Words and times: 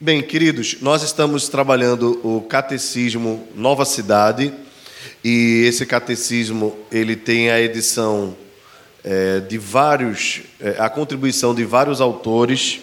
Bem, 0.00 0.22
queridos, 0.22 0.76
nós 0.80 1.02
estamos 1.02 1.48
trabalhando 1.48 2.20
o 2.22 2.40
Catecismo 2.42 3.48
Nova 3.56 3.84
Cidade 3.84 4.54
e 5.24 5.64
esse 5.66 5.84
catecismo 5.84 6.78
ele 6.88 7.16
tem 7.16 7.50
a 7.50 7.60
edição 7.60 8.36
é, 9.02 9.40
de 9.40 9.58
vários, 9.58 10.42
é, 10.60 10.76
a 10.78 10.88
contribuição 10.88 11.52
de 11.52 11.64
vários 11.64 12.00
autores 12.00 12.78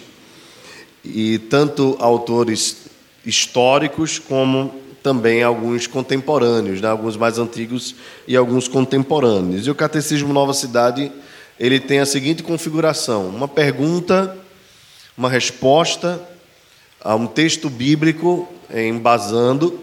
e 1.02 1.38
tanto 1.38 1.96
autores 2.00 2.82
históricos 3.24 4.18
como 4.18 4.78
também 5.02 5.42
alguns 5.42 5.86
contemporâneos, 5.86 6.82
né? 6.82 6.88
alguns 6.88 7.16
mais 7.16 7.38
antigos 7.38 7.94
e 8.28 8.36
alguns 8.36 8.68
contemporâneos. 8.68 9.66
E 9.66 9.70
o 9.70 9.74
Catecismo 9.74 10.34
Nova 10.34 10.52
Cidade 10.52 11.10
ele 11.58 11.80
tem 11.80 11.98
a 11.98 12.04
seguinte 12.04 12.42
configuração: 12.42 13.26
uma 13.28 13.48
pergunta, 13.48 14.36
uma 15.16 15.30
resposta 15.30 16.35
a 17.06 17.14
um 17.14 17.28
texto 17.28 17.70
bíblico 17.70 18.48
embasando 18.74 19.80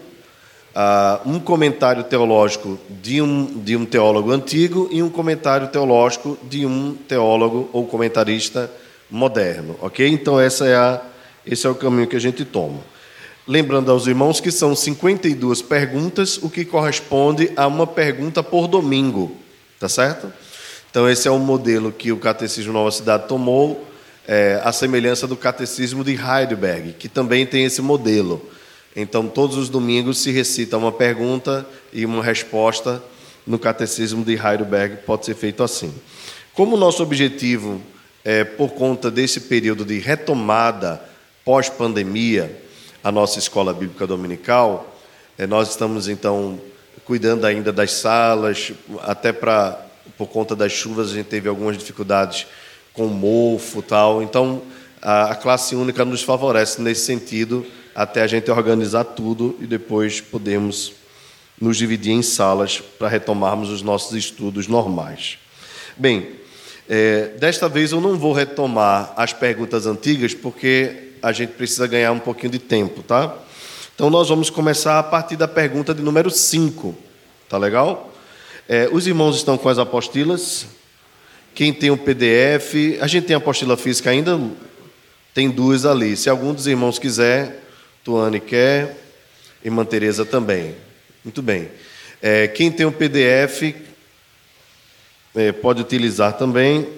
um 1.24 1.40
comentário 1.40 2.04
teológico 2.04 2.78
de 3.02 3.22
um, 3.22 3.60
de 3.60 3.74
um 3.74 3.86
teólogo 3.86 4.30
antigo 4.30 4.88
e 4.90 5.02
um 5.02 5.08
comentário 5.08 5.68
teológico 5.68 6.36
de 6.42 6.66
um 6.66 6.94
teólogo 6.94 7.70
ou 7.72 7.86
comentarista 7.86 8.70
moderno, 9.10 9.76
ok? 9.80 10.06
Então 10.06 10.38
essa 10.38 10.66
é 10.66 10.76
a, 10.76 11.00
esse 11.46 11.66
é 11.66 11.70
o 11.70 11.74
caminho 11.74 12.06
que 12.06 12.16
a 12.16 12.20
gente 12.20 12.44
toma. 12.44 12.80
Lembrando 13.46 13.90
aos 13.90 14.06
irmãos 14.06 14.38
que 14.38 14.50
são 14.50 14.74
52 14.74 15.62
perguntas, 15.62 16.38
o 16.38 16.50
que 16.50 16.64
corresponde 16.64 17.50
a 17.56 17.66
uma 17.66 17.86
pergunta 17.86 18.42
por 18.42 18.66
domingo, 18.66 19.34
tá 19.80 19.88
certo? 19.88 20.30
Então 20.90 21.08
esse 21.08 21.26
é 21.26 21.30
o 21.30 21.38
modelo 21.38 21.90
que 21.90 22.12
o 22.12 22.18
Catecismo 22.18 22.72
Nova 22.72 22.90
Cidade 22.90 23.28
tomou 23.28 23.93
é, 24.26 24.60
a 24.64 24.72
semelhança 24.72 25.26
do 25.26 25.36
catecismo 25.36 26.02
de 26.02 26.12
Heidelberg, 26.12 26.94
que 26.94 27.08
também 27.08 27.46
tem 27.46 27.64
esse 27.64 27.82
modelo. 27.82 28.50
Então, 28.96 29.28
todos 29.28 29.56
os 29.56 29.68
domingos 29.68 30.18
se 30.18 30.30
recita 30.30 30.78
uma 30.78 30.92
pergunta 30.92 31.66
e 31.92 32.06
uma 32.06 32.22
resposta 32.22 33.02
no 33.46 33.58
catecismo 33.58 34.24
de 34.24 34.34
Heidelberg, 34.34 34.98
pode 35.04 35.26
ser 35.26 35.34
feito 35.34 35.62
assim. 35.62 35.92
Como 36.54 36.76
nosso 36.76 37.02
objetivo 37.02 37.80
é, 38.24 38.44
por 38.44 38.70
conta 38.70 39.10
desse 39.10 39.40
período 39.40 39.84
de 39.84 39.98
retomada 39.98 41.02
pós-pandemia, 41.44 42.60
a 43.02 43.12
nossa 43.12 43.38
escola 43.38 43.74
bíblica 43.74 44.06
dominical, 44.06 44.96
é, 45.36 45.46
nós 45.46 45.70
estamos 45.70 46.08
então 46.08 46.58
cuidando 47.04 47.44
ainda 47.44 47.70
das 47.70 47.92
salas, 47.92 48.72
até 49.02 49.32
para 49.32 49.84
por 50.16 50.28
conta 50.28 50.54
das 50.54 50.72
chuvas 50.72 51.10
a 51.10 51.14
gente 51.14 51.26
teve 51.26 51.48
algumas 51.48 51.76
dificuldades 51.76 52.46
com 52.94 53.08
mofo 53.08 53.82
tal. 53.82 54.22
Então, 54.22 54.62
a, 55.02 55.32
a 55.32 55.34
classe 55.34 55.76
única 55.76 56.04
nos 56.04 56.22
favorece 56.22 56.80
nesse 56.80 57.04
sentido, 57.04 57.66
até 57.94 58.22
a 58.22 58.26
gente 58.26 58.50
organizar 58.50 59.04
tudo 59.04 59.56
e 59.60 59.66
depois 59.66 60.20
podemos 60.20 60.92
nos 61.60 61.76
dividir 61.76 62.12
em 62.12 62.22
salas 62.22 62.80
para 62.80 63.08
retomarmos 63.08 63.68
os 63.68 63.82
nossos 63.82 64.16
estudos 64.16 64.66
normais. 64.66 65.38
Bem, 65.96 66.30
é, 66.88 67.28
desta 67.38 67.68
vez 67.68 67.92
eu 67.92 68.00
não 68.00 68.16
vou 68.16 68.32
retomar 68.32 69.12
as 69.16 69.32
perguntas 69.32 69.86
antigas, 69.86 70.34
porque 70.34 71.12
a 71.22 71.32
gente 71.32 71.52
precisa 71.52 71.86
ganhar 71.86 72.12
um 72.12 72.18
pouquinho 72.18 72.52
de 72.52 72.58
tempo, 72.58 73.02
tá? 73.02 73.34
Então 73.94 74.10
nós 74.10 74.28
vamos 74.28 74.50
começar 74.50 74.98
a 74.98 75.02
partir 75.02 75.36
da 75.36 75.46
pergunta 75.46 75.94
de 75.94 76.02
número 76.02 76.30
5, 76.30 76.94
tá 77.48 77.56
legal? 77.56 78.12
É, 78.68 78.88
os 78.90 79.06
irmãos 79.06 79.36
estão 79.36 79.56
com 79.56 79.68
as 79.68 79.78
apostilas. 79.78 80.66
Quem 81.54 81.72
tem 81.72 81.90
o 81.90 81.96
PDF, 81.96 82.98
a 83.00 83.06
gente 83.06 83.26
tem 83.26 83.34
a 83.34 83.38
apostila 83.38 83.76
física 83.76 84.10
ainda, 84.10 84.40
tem 85.32 85.48
duas 85.48 85.86
ali. 85.86 86.16
Se 86.16 86.28
algum 86.28 86.52
dos 86.52 86.66
irmãos 86.66 86.98
quiser, 86.98 87.62
Tuane 88.02 88.40
quer, 88.40 88.96
irmã 89.64 89.84
Tereza 89.84 90.24
também. 90.24 90.74
Muito 91.24 91.40
bem. 91.40 91.70
É, 92.20 92.48
quem 92.48 92.72
tem 92.72 92.84
o 92.84 92.92
PDF 92.92 93.74
é, 95.34 95.52
pode 95.52 95.80
utilizar 95.80 96.32
também. 96.32 96.88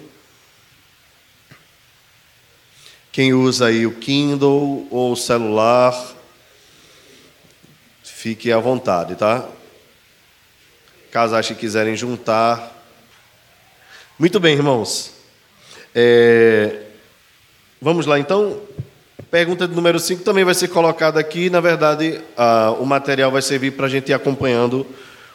Quem 3.11 3.33
usa 3.33 3.67
aí 3.67 3.85
o 3.85 3.95
Kindle 3.95 4.87
ou 4.91 5.11
o 5.11 5.15
celular, 5.15 6.15
fique 8.03 8.51
à 8.51 8.59
vontade, 8.59 9.15
tá? 9.15 9.47
Caso 11.11 11.35
ache 11.35 11.53
que 11.53 11.61
quiserem 11.61 11.95
juntar, 11.95 12.76
muito 14.19 14.39
bem, 14.39 14.55
irmãos. 14.55 15.11
É... 15.93 16.81
Vamos 17.79 18.05
lá, 18.05 18.17
então. 18.17 18.59
Pergunta 19.29 19.67
de 19.67 19.75
número 19.75 19.99
5 19.99 20.23
também 20.23 20.43
vai 20.43 20.55
ser 20.55 20.69
colocada 20.69 21.19
aqui. 21.19 21.49
Na 21.49 21.59
verdade, 21.59 22.21
o 22.79 22.85
material 22.85 23.29
vai 23.29 23.41
servir 23.41 23.71
para 23.71 23.85
a 23.85 23.89
gente 23.89 24.09
ir 24.09 24.13
acompanhando 24.13 24.87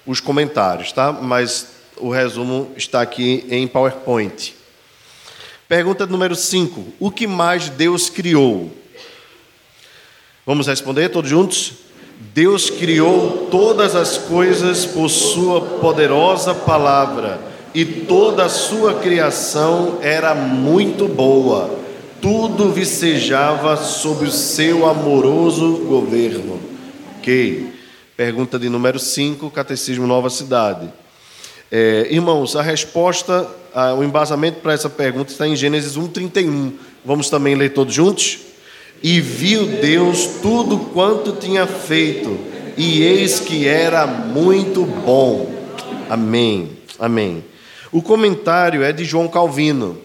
os 0.06 0.18
comentários, 0.18 0.92
tá? 0.92 1.12
Mas 1.12 1.68
o 1.98 2.10
resumo 2.10 2.72
está 2.76 3.02
aqui 3.02 3.46
em 3.50 3.68
PowerPoint. 3.68 4.54
Pergunta 5.68 6.06
número 6.06 6.34
5. 6.34 6.94
O 6.98 7.10
que 7.10 7.26
mais 7.26 7.68
Deus 7.68 8.08
criou? 8.08 8.72
Vamos 10.46 10.66
responder 10.66 11.10
todos 11.10 11.30
juntos? 11.30 11.74
Deus 12.34 12.70
criou 12.70 13.46
todas 13.50 13.94
as 13.94 14.16
coisas 14.16 14.86
por 14.86 15.08
Sua 15.08 15.60
poderosa 15.60 16.54
palavra 16.54 17.51
e 17.74 17.84
toda 17.84 18.44
a 18.44 18.48
sua 18.48 18.94
criação 18.94 19.98
era 20.02 20.34
muito 20.34 21.08
boa. 21.08 21.78
Tudo 22.20 22.70
vicejava 22.70 23.76
sob 23.76 24.26
o 24.26 24.30
seu 24.30 24.86
amoroso 24.86 25.78
governo. 25.88 26.60
Ok. 27.18 27.72
Pergunta 28.16 28.58
de 28.58 28.68
número 28.68 28.98
5, 28.98 29.50
Catecismo 29.50 30.06
Nova 30.06 30.28
Cidade. 30.28 30.92
É, 31.70 32.06
irmãos, 32.10 32.54
a 32.54 32.62
resposta, 32.62 33.48
a, 33.74 33.94
o 33.94 34.04
embasamento 34.04 34.60
para 34.60 34.74
essa 34.74 34.90
pergunta 34.90 35.32
está 35.32 35.48
em 35.48 35.56
Gênesis 35.56 35.96
1,31. 35.96 36.72
Vamos 37.04 37.30
também 37.30 37.54
ler 37.54 37.72
todos 37.72 37.94
juntos? 37.94 38.38
E 39.02 39.20
viu 39.20 39.66
Deus 39.66 40.26
tudo 40.42 40.78
quanto 40.78 41.32
tinha 41.32 41.66
feito, 41.66 42.38
e 42.76 43.02
eis 43.02 43.40
que 43.40 43.66
era 43.66 44.06
muito 44.06 44.84
bom. 44.84 45.50
Amém. 46.08 46.70
Amém. 46.98 47.42
O 47.92 48.00
comentário 48.00 48.82
é 48.82 48.90
de 48.90 49.04
João 49.04 49.28
Calvino. 49.28 50.00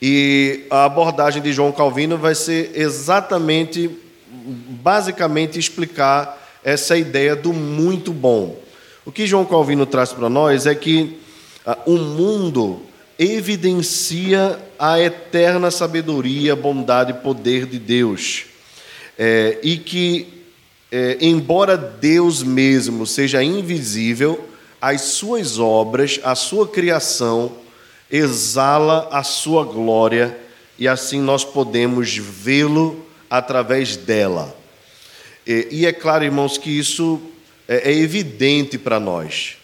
E 0.00 0.66
a 0.70 0.84
abordagem 0.84 1.40
de 1.40 1.52
João 1.52 1.72
Calvino 1.72 2.18
vai 2.18 2.34
ser 2.34 2.72
exatamente, 2.74 3.90
basicamente, 4.30 5.58
explicar 5.58 6.38
essa 6.62 6.98
ideia 6.98 7.34
do 7.34 7.54
muito 7.54 8.12
bom. 8.12 8.60
O 9.06 9.10
que 9.10 9.26
João 9.26 9.46
Calvino 9.46 9.86
traz 9.86 10.12
para 10.12 10.28
nós 10.28 10.66
é 10.66 10.74
que 10.74 11.18
ah, 11.64 11.78
o 11.86 11.96
mundo 11.96 12.82
evidencia 13.18 14.58
a 14.78 15.00
eterna 15.00 15.70
sabedoria, 15.70 16.54
bondade 16.54 17.12
e 17.12 17.14
poder 17.14 17.64
de 17.64 17.78
Deus. 17.78 18.44
É, 19.18 19.58
e 19.62 19.78
que, 19.78 20.44
é, 20.92 21.18
embora 21.20 21.76
Deus 21.76 22.42
mesmo 22.42 23.06
seja 23.06 23.42
invisível, 23.42 24.49
as 24.80 25.02
suas 25.02 25.58
obras, 25.58 26.18
a 26.22 26.34
sua 26.34 26.66
criação, 26.66 27.52
exala 28.10 29.08
a 29.12 29.22
sua 29.22 29.64
glória 29.64 30.36
e 30.78 30.88
assim 30.88 31.20
nós 31.20 31.44
podemos 31.44 32.16
vê-lo 32.16 33.04
através 33.28 33.96
dela. 33.96 34.56
E, 35.46 35.84
é 35.84 35.92
claro, 35.92 36.24
irmãos, 36.24 36.56
que 36.56 36.70
isso 36.70 37.20
é, 37.68 37.90
é 37.90 37.94
evidente 37.94 38.78
para 38.78 39.00
nós. 39.00 39.56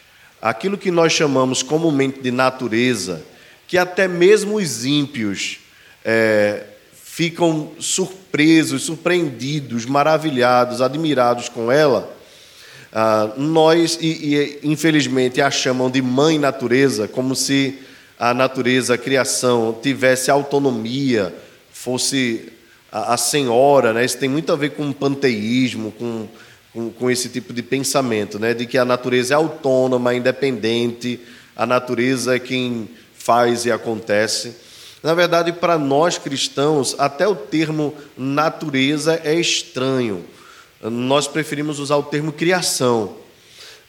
Aquilo 0.43 0.77
que 0.77 0.91
nós 0.91 1.12
chamamos 1.12 1.62
comumente 1.62 2.21
de 2.21 2.31
natureza, 2.31 3.22
que 3.66 3.78
até 3.78 4.06
mesmo 4.09 4.56
os 4.56 4.84
ímpios 4.84 5.59
é, 6.04 6.65
ficam 6.93 7.72
surpresos, 7.78 8.83
surpreendidos, 8.83 9.86
maravilhados, 9.86 10.80
admirados 10.80 11.48
com 11.48 11.71
ela, 11.72 12.16
ah, 12.92 13.33
nós, 13.36 13.98
e, 14.00 14.06
e, 14.06 14.59
infelizmente, 14.62 15.41
a 15.41 15.50
chamam 15.50 15.91
de 15.91 16.00
mãe 16.00 16.38
natureza, 16.38 17.09
como 17.09 17.34
se 17.34 17.78
a 18.18 18.33
natureza, 18.33 18.94
a 18.94 18.98
criação, 18.98 19.77
tivesse 19.83 20.30
autonomia, 20.30 21.34
fosse 21.71 22.53
a, 22.91 23.15
a 23.15 23.16
senhora. 23.16 23.92
Né? 23.92 24.04
Isso 24.04 24.18
tem 24.18 24.28
muito 24.28 24.53
a 24.53 24.56
ver 24.56 24.71
com 24.71 24.92
panteísmo, 24.92 25.92
com, 25.92 26.28
com, 26.72 26.91
com 26.91 27.10
esse 27.10 27.28
tipo 27.28 27.53
de 27.53 27.62
pensamento, 27.62 28.38
né? 28.38 28.54
de 28.54 28.66
que 28.66 28.78
a 28.78 28.84
natureza 28.84 29.34
é 29.34 29.36
autônoma, 29.36 30.15
independente, 30.15 31.21
a 31.54 31.66
natureza 31.66 32.36
é 32.36 32.38
quem 32.38 32.88
faz 33.15 33.66
e 33.66 33.72
acontece. 33.72 34.54
Na 35.03 35.12
verdade, 35.12 35.53
para 35.53 35.77
nós 35.77 36.16
cristãos, 36.16 36.94
até 36.98 37.28
o 37.28 37.36
termo 37.36 37.94
natureza 38.16 39.21
é 39.22 39.34
estranho 39.34 40.24
nós 40.82 41.26
preferimos 41.26 41.78
usar 41.78 41.96
o 41.96 42.02
termo 42.02 42.32
criação, 42.32 43.16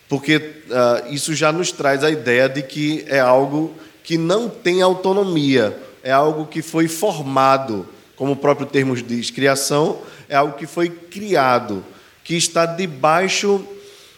porque 0.08 0.38
uh, 0.38 1.14
isso 1.14 1.36
já 1.36 1.52
nos 1.52 1.72
traz 1.72 2.04
a 2.04 2.10
ideia 2.10 2.48
de 2.48 2.62
que 2.62 3.06
é 3.08 3.20
algo 3.20 3.74
que 4.04 4.18
não 4.18 4.50
tem 4.50 4.82
autonomia, 4.82 5.78
é 6.02 6.12
algo 6.12 6.46
que 6.46 6.62
foi 6.62 6.88
formado 6.88 7.88
como 8.18 8.32
o 8.32 8.36
próprio 8.36 8.66
termo 8.66 8.96
diz, 8.96 9.30
criação 9.30 10.00
é 10.28 10.36
algo 10.36 10.58
que 10.58 10.66
foi 10.66 10.90
criado, 10.90 11.86
que 12.24 12.36
está 12.36 12.66
debaixo 12.66 13.64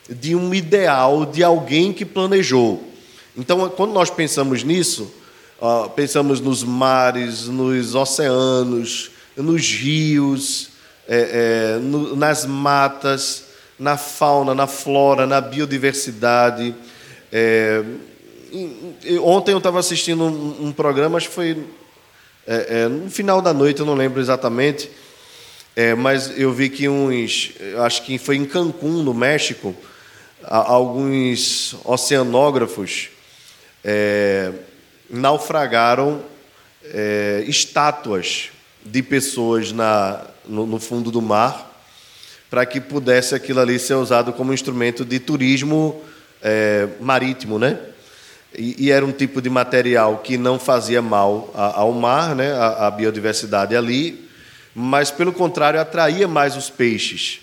de 0.09 0.33
um 0.35 0.53
ideal 0.53 1.25
de 1.25 1.43
alguém 1.43 1.93
que 1.93 2.05
planejou. 2.05 2.83
Então, 3.37 3.69
quando 3.69 3.91
nós 3.91 4.09
pensamos 4.09 4.63
nisso, 4.63 5.11
pensamos 5.95 6.39
nos 6.39 6.63
mares, 6.63 7.47
nos 7.47 7.93
oceanos, 7.93 9.11
nos 9.35 9.69
rios, 9.69 10.68
é, 11.11 11.75
é, 11.75 11.79
no, 11.79 12.15
nas 12.15 12.45
matas, 12.45 13.45
na 13.79 13.97
fauna, 13.97 14.53
na 14.53 14.67
flora, 14.67 15.25
na 15.25 15.41
biodiversidade. 15.41 16.75
É, 17.33 17.83
ontem 19.23 19.51
eu 19.51 19.57
estava 19.57 19.79
assistindo 19.79 20.23
um, 20.23 20.67
um, 20.67 20.71
programa, 20.71 21.17
acho 21.17 21.29
que 21.29 21.33
foi 21.33 21.65
é, 22.45 22.81
é, 22.81 22.87
no 22.87 23.09
final 23.09 23.41
da 23.41 23.51
noite, 23.51 23.79
eu 23.79 23.87
não 23.87 23.95
lembro 23.95 24.21
exatamente, 24.21 24.91
é, 25.75 25.95
mas 25.95 26.37
eu 26.37 26.53
vi 26.53 26.69
que 26.69 26.87
uns, 26.87 27.53
acho 27.83 28.03
que 28.03 28.19
foi 28.19 28.35
em 28.35 28.45
Cancún, 28.45 29.01
no 29.01 29.13
México, 29.13 29.75
alguns 30.43 31.75
oceanógrafos 31.83 33.09
naufragaram 35.09 36.21
estátuas 37.45 38.49
de 38.83 39.03
pessoas 39.03 39.71
na, 39.71 40.28
no, 40.49 40.65
no 40.65 40.79
fundo 40.79 41.11
do 41.11 41.21
mar 41.21 41.69
para 42.49 42.65
que 42.65 42.81
pudesse 42.81 43.35
aquilo 43.35 43.59
ali 43.59 43.77
ser 43.77 43.93
usado 43.93 44.33
como 44.33 44.53
instrumento 44.53 45.05
de 45.05 45.19
turismo 45.19 46.01
é, 46.41 46.87
marítimo, 46.99 47.59
né? 47.59 47.77
E, 48.57 48.87
e, 48.87 48.91
era 48.91 49.05
um 49.05 49.11
tipo 49.11 49.39
de 49.39 49.49
material 49.49 50.17
que 50.17 50.35
não 50.35 50.57
fazia 50.57 51.01
mal 51.01 51.51
ao 51.53 51.93
mar, 51.93 52.35
né? 52.35 52.51
A, 52.53 52.87
a, 52.87 52.91
biodiversidade 52.91 53.75
ali, 53.75 54.27
mas 54.73 55.11
pelo 55.11 55.31
contrário 55.31 55.79
atraía 55.79 56.27
mais 56.27 56.57
os 56.57 56.69
peixes. 56.69 57.41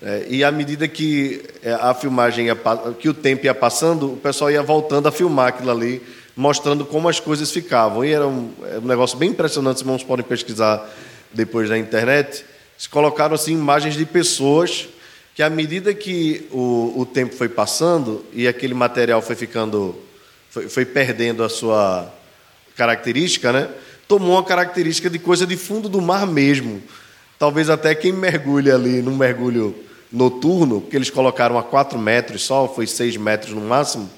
É, 0.00 0.26
e 0.28 0.44
à 0.44 0.52
medida 0.52 0.86
que 0.86 1.42
é, 1.62 1.72
a 1.72 1.92
filmagem 1.94 2.46
ia, 2.46 2.56
que 3.00 3.08
o 3.08 3.14
tempo 3.14 3.46
ia 3.46 3.54
passando, 3.54 4.12
o 4.12 4.16
pessoal 4.16 4.50
ia 4.50 4.62
voltando 4.62 5.08
a 5.08 5.12
filmar 5.12 5.48
aquilo 5.48 5.72
ali, 5.72 6.00
mostrando 6.36 6.84
como 6.84 7.08
as 7.08 7.18
coisas 7.18 7.50
ficavam. 7.50 8.04
E 8.04 8.12
era 8.12 8.28
um, 8.28 8.52
era 8.64 8.78
um 8.78 8.86
negócio 8.86 9.18
bem 9.18 9.30
impressionante, 9.30 9.76
os 9.76 9.82
irmãos 9.82 10.04
podem 10.04 10.24
pesquisar 10.24 10.88
depois 11.32 11.68
na 11.68 11.78
internet. 11.78 12.44
Eles 12.74 12.86
colocaram 12.86 13.34
assim 13.34 13.52
imagens 13.52 13.94
de 13.94 14.04
pessoas 14.04 14.88
que, 15.34 15.42
à 15.42 15.50
medida 15.50 15.92
que 15.92 16.46
o, 16.50 16.94
o 16.96 17.06
tempo 17.06 17.34
foi 17.34 17.48
passando 17.48 18.24
e 18.32 18.48
aquele 18.48 18.74
material 18.74 19.20
foi 19.20 19.36
ficando, 19.36 19.96
foi, 20.50 20.68
foi 20.68 20.84
perdendo 20.84 21.44
a 21.44 21.48
sua 21.48 22.12
característica, 22.74 23.52
né? 23.52 23.68
tomou 24.08 24.32
uma 24.32 24.44
característica 24.44 25.10
de 25.10 25.18
coisa 25.18 25.46
de 25.46 25.56
fundo 25.56 25.88
do 25.88 26.00
mar 26.00 26.26
mesmo. 26.26 26.82
Talvez 27.38 27.68
até 27.68 27.94
quem 27.94 28.12
mergulha 28.12 28.74
ali 28.74 29.02
num 29.02 29.16
mergulho 29.16 29.74
noturno, 30.10 30.80
que 30.80 30.96
eles 30.96 31.10
colocaram 31.10 31.58
a 31.58 31.62
4 31.62 31.98
metros 31.98 32.44
só, 32.44 32.68
foi 32.68 32.86
6 32.86 33.16
metros 33.16 33.52
no 33.52 33.60
máximo, 33.60 34.08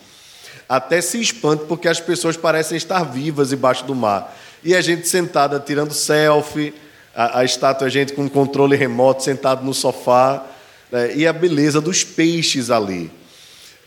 até 0.68 1.00
se 1.00 1.20
espanta 1.20 1.64
porque 1.64 1.88
as 1.88 1.98
pessoas 1.98 2.36
parecem 2.36 2.76
estar 2.76 3.02
vivas 3.02 3.52
embaixo 3.52 3.84
do 3.84 3.94
mar. 3.94 4.36
E 4.62 4.74
a 4.74 4.80
gente 4.80 5.08
sentada 5.08 5.58
tirando 5.58 5.92
selfie, 5.94 6.74
a, 7.18 7.40
a 7.40 7.44
estátua, 7.44 7.88
a 7.88 7.90
gente 7.90 8.12
com 8.12 8.28
controle 8.28 8.76
remoto, 8.76 9.24
sentado 9.24 9.64
no 9.64 9.74
sofá, 9.74 10.46
né, 10.88 11.16
e 11.16 11.26
a 11.26 11.32
beleza 11.32 11.80
dos 11.80 12.04
peixes 12.04 12.70
ali. 12.70 13.10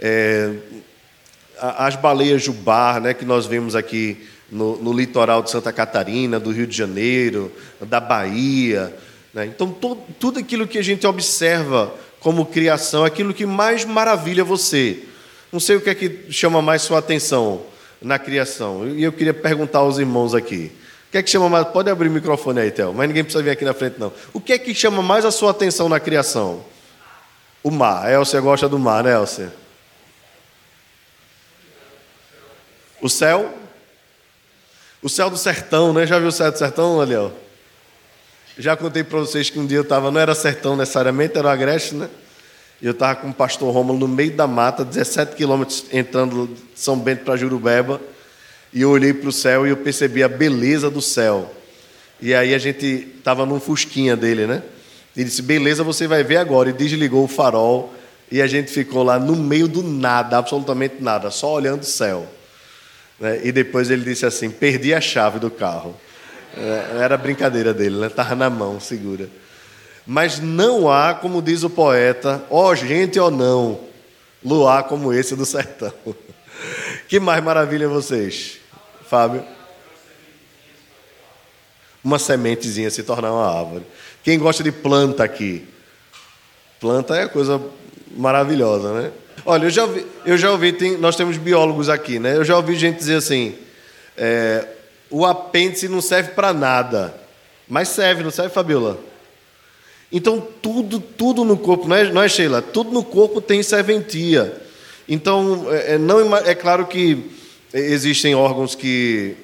É, 0.01 0.51
as 1.57 1.95
baleias 1.95 2.43
jubar, 2.43 2.99
né, 2.99 3.13
que 3.13 3.23
nós 3.23 3.45
vemos 3.45 3.73
aqui 3.73 4.27
no, 4.51 4.75
no, 4.83 4.91
litoral 4.91 5.41
de 5.41 5.49
Santa 5.49 5.71
Catarina, 5.71 6.41
do 6.41 6.51
Rio 6.51 6.67
de 6.67 6.75
Janeiro, 6.75 7.49
da 7.79 8.01
Bahia. 8.01 8.93
Né? 9.33 9.45
Então, 9.45 9.71
to, 9.71 9.97
tudo 10.19 10.39
aquilo 10.39 10.67
que 10.67 10.77
a 10.77 10.83
gente 10.83 11.07
observa 11.07 11.93
como 12.19 12.45
criação, 12.45 13.05
aquilo 13.05 13.33
que 13.33 13.45
mais 13.45 13.85
maravilha 13.85 14.43
você. 14.43 15.03
Não 15.53 15.59
sei 15.59 15.77
o 15.77 15.81
que 15.81 15.89
é 15.89 15.95
que 15.95 16.25
chama 16.29 16.61
mais 16.61 16.81
sua 16.81 16.99
atenção 16.99 17.61
na 18.01 18.19
criação. 18.19 18.89
E 18.89 19.01
eu 19.01 19.13
queria 19.13 19.33
perguntar 19.33 19.79
aos 19.79 19.99
irmãos 19.99 20.35
aqui. 20.35 20.71
O 21.11 21.11
que 21.11 21.17
é 21.17 21.23
que 21.23 21.29
chama 21.29 21.49
mais? 21.49 21.67
Pode 21.67 21.89
abrir 21.89 22.07
o 22.07 22.11
microfone 22.11 22.61
aí, 22.61 22.71
Théo, 22.71 22.93
mas 22.93 23.05
ninguém 23.05 23.21
precisa 23.21 23.43
vir 23.43 23.49
aqui 23.49 23.65
na 23.65 23.73
frente, 23.73 23.99
não. 23.99 24.13
O 24.31 24.39
que 24.39 24.53
é 24.53 24.57
que 24.57 24.73
chama 24.73 25.01
mais 25.01 25.25
a 25.25 25.31
sua 25.31 25.51
atenção 25.51 25.89
na 25.89 25.99
criação? 25.99 26.63
O 27.61 27.69
mar. 27.69 28.09
Elcia 28.09 28.39
gosta 28.39 28.69
do 28.69 28.79
mar, 28.79 29.03
né, 29.03 29.13
Elcia? 29.13 29.53
O 33.01 33.09
céu? 33.09 33.53
O 35.03 35.09
céu 35.09 35.29
do 35.29 35.35
sertão, 35.35 35.91
né? 35.91 36.07
Já 36.07 36.17
viu 36.17 36.29
o 36.29 36.31
céu 36.31 36.49
do 36.49 36.57
sertão, 36.57 37.01
ali, 37.01 37.17
ó? 37.17 37.29
Já 38.57 38.77
contei 38.77 39.03
para 39.03 39.19
vocês 39.19 39.49
que 39.49 39.59
um 39.59 39.65
dia 39.65 39.79
eu 39.79 39.83
estava, 39.83 40.11
não 40.11 40.21
era 40.21 40.33
sertão 40.33 40.77
necessariamente, 40.77 41.37
era 41.37 41.45
o 41.45 41.51
agreste, 41.51 41.93
né? 41.93 42.09
E 42.81 42.85
eu 42.85 42.93
estava 42.93 43.15
com 43.15 43.31
o 43.31 43.33
pastor 43.33 43.73
Rômulo 43.73 43.99
no 43.99 44.07
meio 44.07 44.31
da 44.31 44.47
mata, 44.47 44.85
17 44.85 45.35
quilômetros 45.35 45.83
entrando 45.91 46.47
de 46.47 46.79
São 46.79 46.97
Bento 46.97 47.25
para 47.25 47.35
Jurubeba 47.35 47.99
e 48.73 48.81
eu 48.81 48.89
olhei 48.89 49.13
para 49.13 49.27
o 49.27 49.31
céu 49.31 49.67
e 49.67 49.69
eu 49.69 49.77
percebi 49.77 50.23
a 50.23 50.29
beleza 50.29 50.89
do 50.89 51.01
céu. 51.01 51.51
E 52.21 52.33
aí 52.33 52.53
a 52.53 52.57
gente 52.57 53.09
estava 53.17 53.45
num 53.45 53.59
fusquinha 53.59 54.15
dele, 54.15 54.45
né? 54.45 54.61
Ele 55.15 55.25
disse: 55.25 55.41
Beleza, 55.41 55.83
você 55.83 56.07
vai 56.07 56.23
ver 56.23 56.37
agora. 56.37 56.69
E 56.69 56.73
desligou 56.73 57.23
o 57.23 57.27
farol. 57.27 57.93
E 58.31 58.41
a 58.41 58.47
gente 58.47 58.71
ficou 58.71 59.03
lá 59.03 59.19
no 59.19 59.35
meio 59.35 59.67
do 59.67 59.83
nada, 59.83 60.37
absolutamente 60.37 60.95
nada, 61.01 61.29
só 61.29 61.53
olhando 61.53 61.81
o 61.81 61.85
céu. 61.85 62.25
Né? 63.19 63.41
E 63.43 63.51
depois 63.51 63.89
ele 63.89 64.03
disse 64.03 64.25
assim: 64.25 64.49
Perdi 64.49 64.93
a 64.93 65.01
chave 65.01 65.39
do 65.39 65.51
carro. 65.51 65.95
É, 66.55 67.03
era 67.03 67.17
brincadeira 67.17 67.73
dele, 67.73 67.97
né? 67.97 68.07
Estava 68.07 68.35
na 68.35 68.49
mão, 68.49 68.79
segura. 68.79 69.29
Mas 70.05 70.39
não 70.39 70.89
há, 70.89 71.13
como 71.13 71.41
diz 71.41 71.63
o 71.63 71.69
poeta, 71.69 72.43
ó 72.49 72.73
gente 72.73 73.19
ou 73.19 73.31
não, 73.31 73.79
luar 74.43 74.83
como 74.83 75.13
esse 75.13 75.35
do 75.35 75.45
sertão. 75.45 75.93
Que 77.07 77.19
mais 77.19 77.43
maravilha 77.43 77.89
vocês? 77.89 78.60
Fábio? 79.11 79.43
Uma 82.01 82.17
sementezinha 82.17 82.89
se 82.89 83.03
tornar 83.03 83.33
uma 83.33 83.45
árvore. 83.45 83.83
Quem 84.23 84.39
gosta 84.39 84.63
de 84.63 84.71
planta 84.71 85.21
aqui? 85.21 85.67
Planta 86.79 87.17
é 87.17 87.27
coisa 87.27 87.61
maravilhosa, 88.15 88.93
né? 88.93 89.11
Olha, 89.45 89.65
eu 89.65 89.69
já 89.69 89.83
ouvi, 89.83 90.07
eu 90.25 90.37
já 90.37 90.49
ouvi 90.49 90.71
tem, 90.71 90.97
nós 90.97 91.17
temos 91.17 91.35
biólogos 91.35 91.89
aqui, 91.89 92.19
né? 92.19 92.37
Eu 92.37 92.45
já 92.45 92.55
ouvi 92.55 92.73
gente 92.77 92.99
dizer 92.99 93.15
assim: 93.15 93.53
é, 94.15 94.65
o 95.09 95.25
apêndice 95.25 95.89
não 95.89 95.99
serve 95.99 96.31
para 96.31 96.53
nada, 96.53 97.13
mas 97.67 97.89
serve, 97.89 98.23
não 98.23 98.31
serve, 98.31 98.53
Fabiola? 98.53 98.97
Então, 100.09 100.39
tudo, 100.61 101.01
tudo 101.01 101.43
no 101.43 101.57
corpo, 101.57 101.85
não 101.85 101.97
é, 101.97 102.09
não 102.09 102.23
é 102.23 102.29
Sheila? 102.29 102.61
Tudo 102.61 102.91
no 102.91 103.03
corpo 103.03 103.41
tem 103.41 103.61
serventia. 103.61 104.55
Então, 105.05 105.67
é, 105.69 105.95
é 105.95 105.97
não, 105.97 106.33
é 106.37 106.55
claro 106.55 106.85
que 106.85 107.40
existem 107.73 108.35
órgãos 108.35 108.75
que 108.75 109.35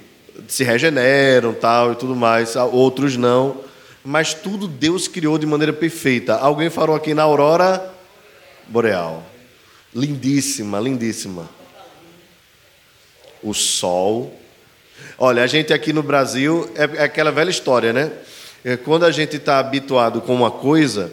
se 0.48 0.64
regeneram 0.64 1.54
tal 1.54 1.94
e 1.94 1.96
tudo 1.96 2.16
mais, 2.16 2.56
outros 2.56 3.18
não, 3.18 3.62
mas 4.04 4.34
tudo 4.34 4.68
Deus 4.68 5.08
criou 5.08 5.38
de 5.38 5.46
maneira 5.46 5.74
perfeita. 5.74 6.36
Alguém 6.36 6.70
falou 6.70 6.96
aqui 6.96 7.14
na 7.14 7.24
aurora 7.24 7.94
boreal. 8.68 9.24
Lindíssima, 9.94 10.80
lindíssima. 10.80 11.50
O 13.42 13.54
sol. 13.54 14.38
Olha, 15.18 15.44
a 15.44 15.48
gente 15.48 15.74
aqui 15.74 15.92
no 15.92 16.04
Brasil 16.04 16.70
é, 16.76 17.02
é 17.02 17.04
aquela 17.04 17.32
velha 17.32 17.50
história, 17.50 17.92
né? 17.92 18.12
É, 18.64 18.78
quando 18.78 19.06
a 19.06 19.12
gente 19.12 19.38
está 19.38 19.60
habituado 19.60 20.22
com 20.22 20.34
uma 20.34 20.52
coisa 20.52 21.12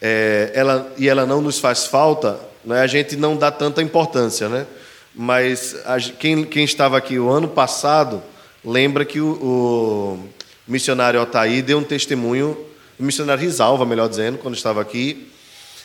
é, 0.00 0.50
ela, 0.54 0.92
e 0.98 1.08
ela 1.08 1.24
não 1.24 1.40
nos 1.40 1.58
faz 1.58 1.86
falta, 1.86 2.38
né, 2.64 2.80
a 2.80 2.86
gente 2.86 3.16
não 3.16 3.36
dá 3.36 3.50
tanta 3.50 3.82
importância, 3.82 4.48
né? 4.48 4.66
Mas 5.14 5.76
a, 5.84 6.00
quem, 6.00 6.44
quem, 6.44 6.64
estava 6.64 6.96
aqui 6.96 7.18
o 7.18 7.30
ano 7.30 7.48
passado 7.48 8.22
lembra 8.64 9.04
que 9.04 9.20
o, 9.20 9.32
o 9.32 10.28
missionário 10.66 11.20
Otaí 11.20 11.62
deu 11.62 11.78
um 11.78 11.84
testemunho, 11.84 12.56
o 12.98 13.02
missionário 13.02 13.42
Risalva, 13.42 13.86
melhor 13.86 14.08
dizendo, 14.08 14.38
quando 14.38 14.56
estava 14.56 14.80
aqui, 14.80 15.30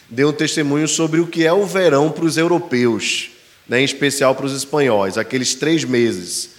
deu 0.10 0.30
um 0.30 0.34
testemunho 0.34 0.88
sobre 0.88 1.20
o 1.20 1.28
que 1.28 1.46
é 1.46 1.54
o 1.54 1.66
verão 1.66 2.12
para 2.12 2.26
os 2.26 2.38
europeus, 2.38 3.30
né, 3.68 3.82
em 3.82 3.84
especial 3.84 4.34
para 4.34 4.48
os 4.48 4.54
espanhóis, 4.54 5.18
aqueles 5.18 5.54
três 5.54 5.84
meses. 5.84 6.52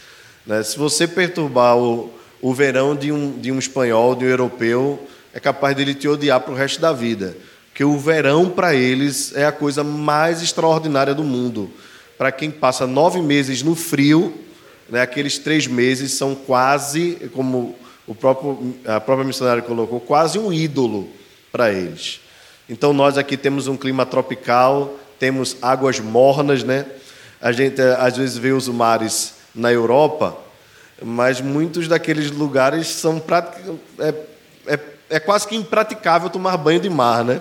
Né? 0.46 0.62
Se 0.62 0.78
você 0.78 1.08
perturbar 1.08 1.76
o, 1.76 2.12
o 2.40 2.54
verão 2.54 2.94
de 2.94 3.10
um, 3.10 3.36
de 3.38 3.50
um 3.50 3.58
espanhol, 3.58 4.14
de 4.14 4.24
um 4.24 4.28
europeu, 4.28 5.08
é 5.34 5.40
capaz 5.40 5.74
dele 5.74 5.94
te 5.94 6.06
odiar 6.06 6.40
para 6.40 6.52
o 6.52 6.56
resto 6.56 6.80
da 6.80 6.92
vida. 6.92 7.36
Porque 7.68 7.84
o 7.84 7.98
verão 7.98 8.48
para 8.48 8.74
eles 8.74 9.34
é 9.34 9.44
a 9.44 9.52
coisa 9.52 9.82
mais 9.82 10.42
extraordinária 10.42 11.14
do 11.14 11.24
mundo 11.24 11.70
para 12.20 12.30
quem 12.30 12.50
passa 12.50 12.86
nove 12.86 13.22
meses 13.22 13.62
no 13.62 13.74
frio, 13.74 14.34
né, 14.90 15.00
aqueles 15.00 15.38
três 15.38 15.66
meses 15.66 16.12
são 16.12 16.34
quase, 16.34 17.30
como 17.32 17.74
o 18.06 18.14
próprio, 18.14 18.76
a 18.84 19.00
própria 19.00 19.26
missionária 19.26 19.62
colocou, 19.62 19.98
quase 19.98 20.38
um 20.38 20.52
ídolo 20.52 21.08
para 21.50 21.72
eles. 21.72 22.20
Então 22.68 22.92
nós 22.92 23.16
aqui 23.16 23.38
temos 23.38 23.68
um 23.68 23.74
clima 23.74 24.04
tropical, 24.04 24.98
temos 25.18 25.56
águas 25.62 25.98
mornas, 25.98 26.62
né? 26.62 26.84
A 27.40 27.52
gente 27.52 27.80
às 27.80 28.18
vezes 28.18 28.36
vê 28.36 28.52
os 28.52 28.68
mares 28.68 29.36
na 29.54 29.72
Europa 29.72 30.36
mas 31.02 31.40
muitos 31.40 31.88
daqueles 31.88 32.30
lugares 32.30 32.86
são 32.88 33.22
é, 33.98 34.14
é, 34.66 34.78
é 35.08 35.18
quase 35.18 35.48
que 35.48 35.56
impraticável 35.56 36.28
tomar 36.28 36.58
banho 36.58 36.80
de 36.80 36.90
mar, 36.90 37.24
né? 37.24 37.40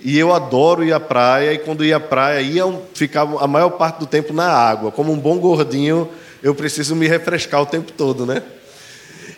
E 0.00 0.18
eu 0.18 0.32
adoro 0.32 0.84
ir 0.84 0.92
à 0.92 1.00
praia, 1.00 1.52
e 1.52 1.58
quando 1.58 1.84
ia 1.84 1.96
à 1.96 2.00
praia, 2.00 2.40
ia 2.40 2.64
ficar 2.94 3.22
a 3.22 3.46
maior 3.46 3.70
parte 3.70 3.98
do 4.00 4.06
tempo 4.06 4.32
na 4.32 4.46
água. 4.46 4.90
Como 4.90 5.12
um 5.12 5.18
bom 5.18 5.38
gordinho, 5.38 6.08
eu 6.42 6.54
preciso 6.54 6.94
me 6.94 7.06
refrescar 7.06 7.62
o 7.62 7.66
tempo 7.66 7.92
todo, 7.92 8.26
né? 8.26 8.42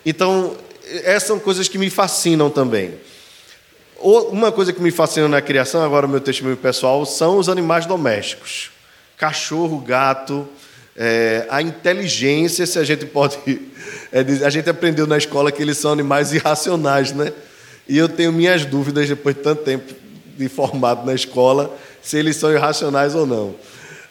Então, 0.05 0.57
essas 1.05 1.29
são 1.29 1.39
coisas 1.39 1.69
que 1.69 1.79
me 1.79 1.91
fascinam 1.91 2.51
também. 2.51 2.95
Uma 3.99 4.53
coisa 4.53 4.73
que 4.73 4.81
me 4.81 4.91
fascina 4.91 5.29
na 5.29 5.41
criação, 5.41 5.83
agora 5.83 6.07
o 6.07 6.09
meu 6.09 6.21
testemunho 6.21 6.57
pessoal, 6.57 7.05
são 7.07 7.39
os 7.39 7.49
animais 7.49 7.87
domésticos. 7.87 8.71
Cachorro, 9.17 9.79
gato, 9.81 10.47
é, 10.97 11.47
a 11.49 11.63
inteligência, 11.63 12.67
se 12.67 12.79
a 12.79 12.85
gente 12.85 13.07
pode. 13.07 13.39
É, 14.13 14.21
a 14.45 14.51
gente 14.51 14.71
aprendeu 14.71 15.07
na 15.07 15.19
escola 15.19 15.51
que 15.51 15.61
eles 15.61 15.79
são 15.79 15.93
animais 15.93 16.33
irracionais, 16.33 17.13
né? 17.13 17.33
E 17.89 17.99
eu 17.99 18.09
tenho 18.09 18.33
minhas 18.33 18.65
dúvidas, 18.65 19.09
depois 19.09 19.35
de 19.35 19.43
tanto 19.43 19.63
tempo 19.63 19.93
de 20.37 20.49
formado 20.49 21.07
na 21.07 21.15
escola, 21.15 21.77
se 22.03 22.19
eles 22.19 22.37
são 22.37 22.53
irracionais 22.53 23.15
ou 23.15 23.27
não. 23.27 23.55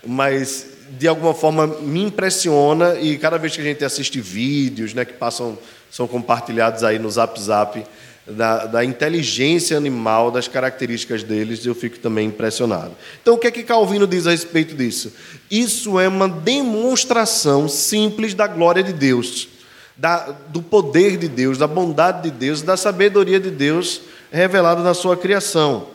Mas, 0.06 0.68
de 0.98 1.08
alguma 1.08 1.34
forma, 1.34 1.68
me 1.68 2.04
impressiona, 2.04 2.96
e 3.00 3.18
cada 3.18 3.38
vez 3.38 3.56
que 3.56 3.62
a 3.62 3.66
gente 3.66 3.84
assiste 3.84 4.20
vídeos 4.20 4.94
né, 4.94 5.06
que 5.06 5.14
passam, 5.14 5.58
são 5.90 6.08
compartilhados 6.08 6.84
aí 6.84 7.00
no 7.00 7.10
Zap 7.10 7.40
Zap, 7.40 7.84
da, 8.28 8.66
da, 8.66 8.84
inteligência 8.84 9.78
animal, 9.78 10.32
das 10.32 10.48
características 10.48 11.22
deles, 11.22 11.64
eu 11.66 11.76
fico 11.76 12.00
também 12.00 12.28
impressionado. 12.28 12.92
Então, 13.22 13.36
o 13.36 13.38
que 13.38 13.48
é 13.48 13.52
que 13.52 13.64
Calvino 13.64 14.08
diz 14.08 14.26
a 14.26 14.32
respeito 14.32 14.74
disso? 14.76 15.14
Isso 15.50 16.00
é 16.00 16.08
uma 16.08 16.28
demonstração 16.28 17.70
simples 17.70 18.34
da 18.34 18.48
glória 18.48 18.82
de 18.82 18.94
Deus, 18.94 19.48
da, 19.96 20.36
do 20.50 20.62
poder 20.62 21.18
de 21.18 21.28
Deus, 21.28 21.58
da 21.58 21.68
bondade 21.68 22.24
de 22.24 22.32
Deus, 22.32 22.64
da 22.64 22.76
sabedoria 22.76 23.40
de 23.40 23.52
Deus 23.52 24.02
revelada 24.32 24.82
na 24.82 24.94
sua 24.94 25.16
criação. 25.16 25.88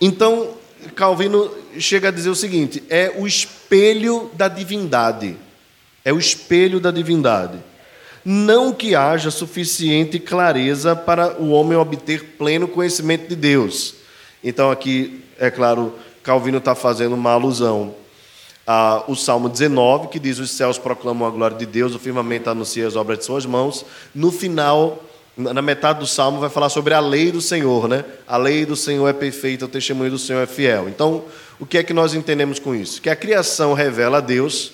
Então, 0.00 0.50
Calvino 0.94 1.50
chega 1.78 2.08
a 2.08 2.12
dizer 2.12 2.30
o 2.30 2.34
seguinte: 2.34 2.82
é 2.88 3.12
o 3.16 3.26
espelho 3.26 4.30
da 4.34 4.48
divindade. 4.48 5.36
É 6.04 6.12
o 6.12 6.18
espelho 6.18 6.80
da 6.80 6.90
divindade 6.90 7.58
não 8.24 8.72
que 8.72 8.94
haja 8.94 9.30
suficiente 9.30 10.18
clareza 10.18 10.96
para 10.96 11.40
o 11.40 11.50
homem 11.50 11.76
obter 11.76 12.36
pleno 12.38 12.66
conhecimento 12.66 13.28
de 13.28 13.36
Deus. 13.36 13.96
Então, 14.42 14.70
aqui, 14.70 15.22
é 15.38 15.50
claro, 15.50 15.94
Calvino 16.22 16.58
está 16.58 16.74
fazendo 16.74 17.14
uma 17.14 17.32
alusão 17.32 17.94
ao 18.66 19.14
Salmo 19.14 19.48
19, 19.48 20.08
que 20.08 20.18
diz: 20.18 20.38
Os 20.38 20.50
céus 20.50 20.78
proclamam 20.78 21.28
a 21.28 21.30
glória 21.30 21.56
de 21.56 21.66
Deus, 21.66 21.94
o 21.94 21.98
firmamento 21.98 22.48
anuncia 22.48 22.86
as 22.86 22.96
obras 22.96 23.18
de 23.18 23.26
suas 23.26 23.44
mãos. 23.44 23.84
No 24.14 24.32
final, 24.32 25.03
na 25.36 25.60
metade 25.60 25.98
do 25.98 26.06
salmo, 26.06 26.38
vai 26.38 26.48
falar 26.48 26.68
sobre 26.68 26.94
a 26.94 27.00
lei 27.00 27.32
do 27.32 27.40
Senhor, 27.40 27.88
né? 27.88 28.04
A 28.26 28.36
lei 28.36 28.64
do 28.64 28.76
Senhor 28.76 29.08
é 29.08 29.12
perfeita, 29.12 29.64
o 29.64 29.68
testemunho 29.68 30.10
do 30.10 30.18
Senhor 30.18 30.40
é 30.40 30.46
fiel. 30.46 30.88
Então, 30.88 31.24
o 31.58 31.66
que 31.66 31.78
é 31.78 31.82
que 31.82 31.92
nós 31.92 32.14
entendemos 32.14 32.58
com 32.58 32.74
isso? 32.74 33.02
Que 33.02 33.10
a 33.10 33.16
criação 33.16 33.74
revela 33.74 34.18
a 34.18 34.20
Deus, 34.20 34.72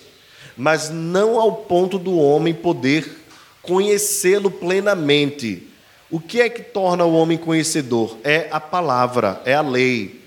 mas 0.56 0.90
não 0.90 1.40
ao 1.40 1.52
ponto 1.52 1.98
do 1.98 2.18
homem 2.18 2.52
poder 2.52 3.24
conhecê-lo 3.62 4.50
plenamente. 4.50 5.66
O 6.10 6.20
que 6.20 6.40
é 6.40 6.48
que 6.48 6.62
torna 6.62 7.04
o 7.04 7.14
homem 7.14 7.38
conhecedor? 7.38 8.18
É 8.22 8.48
a 8.50 8.60
palavra, 8.60 9.40
é 9.44 9.54
a 9.54 9.62
lei. 9.62 10.20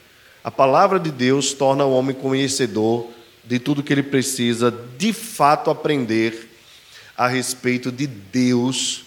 A 0.43 0.49
palavra 0.49 0.99
de 0.99 1.11
Deus 1.11 1.53
torna 1.53 1.85
o 1.85 1.93
homem 1.93 2.15
conhecedor 2.15 3.07
de 3.43 3.59
tudo 3.59 3.83
que 3.83 3.93
ele 3.93 4.03
precisa 4.03 4.73
de 4.97 5.13
fato 5.13 5.69
aprender 5.69 6.49
a 7.15 7.27
respeito 7.27 7.91
de 7.91 8.07
Deus, 8.07 9.02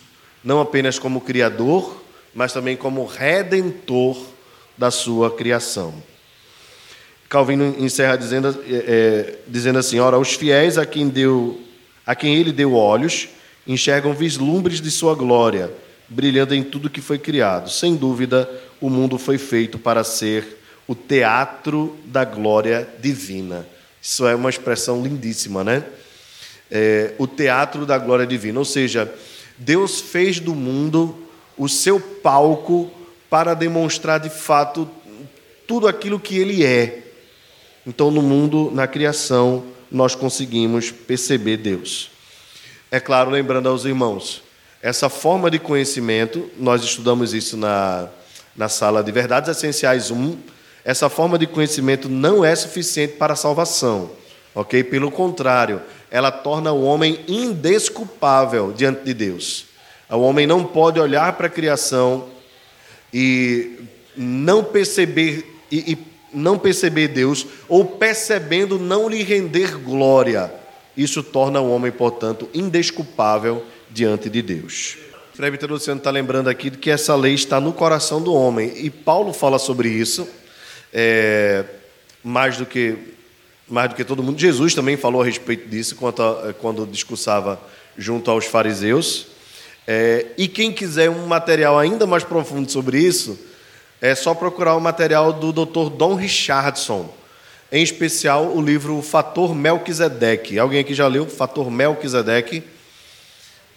não 0.47 0.61
apenas 0.61 0.97
como 0.97 1.21
Criador, 1.21 2.05
mas 2.33 2.53
também 2.53 2.77
como 2.77 3.05
Redentor 3.05 4.17
da 4.79 4.93
sua 4.93 5.29
criação. 5.29 5.93
Calvino 7.29 7.75
encerra 7.81 8.15
dizendo, 8.15 8.57
é, 8.71 9.39
dizendo 9.49 9.81
assim: 9.81 9.99
Ora, 9.99 10.17
os 10.17 10.35
fiéis 10.35 10.79
a 10.79 10.87
quem, 10.87 11.09
deu, 11.09 11.61
a 12.07 12.15
quem 12.15 12.37
ele 12.37 12.53
deu 12.53 12.75
olhos 12.75 13.29
enxergam 13.67 14.15
vislumbres 14.15 14.81
de 14.81 14.89
sua 14.89 15.17
glória, 15.17 15.69
brilhando 16.09 16.55
em 16.55 16.63
tudo 16.63 16.89
que 16.89 17.01
foi 17.01 17.19
criado. 17.19 17.69
Sem 17.69 17.97
dúvida, 17.97 18.49
o 18.81 18.89
mundo 18.89 19.19
foi 19.19 19.39
feito 19.39 19.81
para 19.81 20.05
ser 20.05 20.63
o 20.87 20.95
teatro 20.95 21.97
da 22.05 22.25
glória 22.25 22.89
divina. 23.01 23.67
Isso 24.01 24.25
é 24.25 24.37
uma 24.37 24.49
expressão 24.49 25.03
lindíssima, 25.03 25.65
né? 25.65 25.83
É, 26.71 27.15
o 27.19 27.27
teatro 27.27 27.85
da 27.85 27.99
glória 27.99 28.25
divina. 28.25 28.61
Ou 28.61 28.65
seja, 28.65 29.13
Deus 29.59 30.01
fez 30.01 30.41
do 30.41 30.55
mundo 30.55 31.17
o 31.57 31.69
seu 31.69 31.99
palco 31.99 32.91
para 33.31 33.55
demonstrar 33.55 34.21
de 34.21 34.31
fato 34.31 34.89
tudo 35.67 35.89
aquilo 35.89 36.21
que 36.21 36.39
ele 36.39 36.65
é. 36.65 37.03
Então, 37.87 38.11
no 38.11 38.23
mundo, 38.23 38.71
na 38.73 38.87
criação, 38.87 39.65
nós 39.91 40.15
conseguimos 40.15 40.91
perceber 40.91 41.57
Deus. 41.57 42.11
É 42.91 43.01
claro, 43.01 43.31
lembrando 43.31 43.69
aos 43.69 43.85
irmãos, 43.85 44.43
essa 44.83 45.09
forma 45.09 45.51
de 45.51 45.59
conhecimento, 45.59 46.51
nós 46.59 46.83
estudamos 46.83 47.35
isso 47.35 47.57
na, 47.57 48.09
na 48.57 48.69
sala 48.69 49.03
de 49.03 49.11
Verdades 49.11 49.51
Essenciais 49.51 50.11
1, 50.11 50.37
essa 50.85 51.09
forma 51.09 51.37
de 51.39 51.47
conhecimento 51.47 52.09
não 52.09 52.45
é 52.45 52.55
suficiente 52.55 53.15
para 53.15 53.33
a 53.33 53.37
salvação, 53.37 54.11
ok? 54.55 54.85
Pelo 54.85 55.11
contrário, 55.11 55.83
ela 56.11 56.31
torna 56.31 56.73
o 56.73 56.83
homem 56.83 57.21
indesculpável 57.27 58.73
diante 58.73 59.05
de 59.05 59.15
Deus. 59.15 59.67
O 60.09 60.19
homem 60.19 60.47
não 60.47 60.65
pode 60.65 61.01
olhar 61.01 61.33
para 61.33 61.47
a 61.47 61.51
criação 61.51 62.29
e 63.13 63.79
não 64.17 64.63
perceber 64.63 65.45
e, 65.71 65.93
e 65.93 65.99
não 66.33 66.59
perceber 66.59 67.09
Deus 67.09 67.47
ou 67.69 67.85
percebendo 67.85 68.79
não 68.79 69.09
lhe 69.09 69.23
render 69.23 69.79
glória 69.79 70.53
isso 70.97 71.23
torna 71.23 71.61
o 71.61 71.71
homem, 71.71 71.93
portanto, 71.93 72.49
indesculpável 72.55 73.63
diante 73.91 74.31
de 74.31 74.41
Deus. 74.41 74.97
O 75.35 75.37
presbítero 75.37 75.75
Luciano 75.75 75.99
está 75.99 76.11
lembrando 76.11 76.49
aqui 76.49 76.71
que 76.71 76.91
essa 76.91 77.15
lei 77.15 77.35
está 77.35 77.61
no 77.61 77.73
coração 77.73 78.23
do 78.23 78.33
homem. 78.33 78.73
E 78.77 78.89
Paulo 78.89 79.35
fala 79.35 79.59
sobre 79.59 79.91
isso, 79.91 80.27
é, 80.93 81.65
mais, 82.25 82.57
do 82.57 82.65
que, 82.65 82.97
mais 83.69 83.89
do 83.89 83.95
que 83.95 84.05
todo 84.05 84.23
mundo. 84.23 84.39
Jesus 84.39 84.75
também 84.75 84.97
falou 84.97 85.23
a 85.23 85.25
respeito 85.25 85.69
disso 85.69 85.97
quando, 85.97 86.55
quando 86.61 86.87
discursava 86.87 87.61
junto 87.97 88.31
aos 88.31 88.47
fariseus. 88.47 89.27
É, 89.87 90.27
e 90.37 90.49
quem 90.49 90.73
quiser 90.73 91.11
um 91.11 91.27
material 91.27 91.79
ainda 91.79 92.07
mais 92.07 92.25
profundo 92.25 92.71
sobre 92.71 92.99
isso, 92.99 93.39
é 94.01 94.15
só 94.15 94.35
procurar 94.35 94.75
o 94.77 94.81
material 94.81 95.33
do 95.33 95.53
Dr. 95.53 95.91
Don 95.91 96.15
Richardson 96.15 97.13
em 97.71 97.83
especial 97.83 98.53
o 98.55 98.63
livro 98.63 99.03
Fator 99.03 99.55
Melquisedeque. 99.55 100.59
Alguém 100.59 100.81
aqui 100.81 100.95
já 100.95 101.07
leu 101.09 101.27
Fator 101.27 101.71
Melquisedeque? 101.71 102.63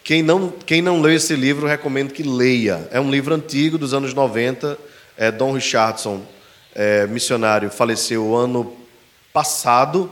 Quem 0.03 0.21
não, 0.21 0.49
quem 0.65 0.81
não 0.81 1.01
leu 1.01 1.15
esse 1.15 1.35
livro, 1.35 1.67
recomendo 1.67 2.13
que 2.13 2.23
leia. 2.23 2.87
É 2.91 2.99
um 2.99 3.09
livro 3.09 3.33
antigo, 3.33 3.77
dos 3.77 3.93
anos 3.93 4.13
90. 4.13 4.77
É, 5.17 5.31
Dom 5.31 5.53
Richardson, 5.53 6.21
é, 6.73 7.05
missionário, 7.07 7.69
faleceu 7.69 8.35
ano 8.35 8.75
passado. 9.33 10.11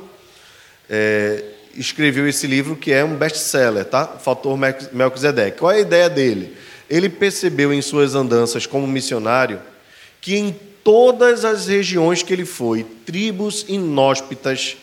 É, 0.90 1.44
escreveu 1.76 2.28
esse 2.28 2.48
livro 2.48 2.76
que 2.76 2.92
é 2.92 3.04
um 3.04 3.16
best-seller, 3.16 3.86
tá? 3.86 4.06
Fator 4.06 4.58
Melquisedeque. 4.92 5.60
Qual 5.60 5.72
é 5.72 5.76
a 5.76 5.82
ideia 5.82 6.10
dele? 6.10 6.58
Ele 6.90 7.10
percebeu 7.10 7.72
em 7.72 7.82
suas 7.82 8.16
andanças 8.16 8.66
como 8.66 8.88
missionário 8.88 9.60
que 10.20 10.36
em 10.36 10.56
todas 10.84 11.46
as 11.46 11.68
regiões 11.68 12.24
que 12.24 12.34
ele 12.34 12.46
foi, 12.46 12.84
tribos 13.06 13.66
inóspitas, 13.68 14.78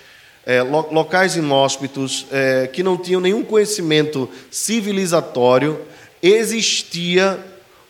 é, 0.47 0.63
locais 0.63 1.37
inóspitos, 1.37 2.27
é, 2.31 2.67
que 2.67 2.83
não 2.83 2.97
tinham 2.97 3.21
nenhum 3.21 3.43
conhecimento 3.43 4.29
civilizatório, 4.51 5.81
existia 6.23 7.43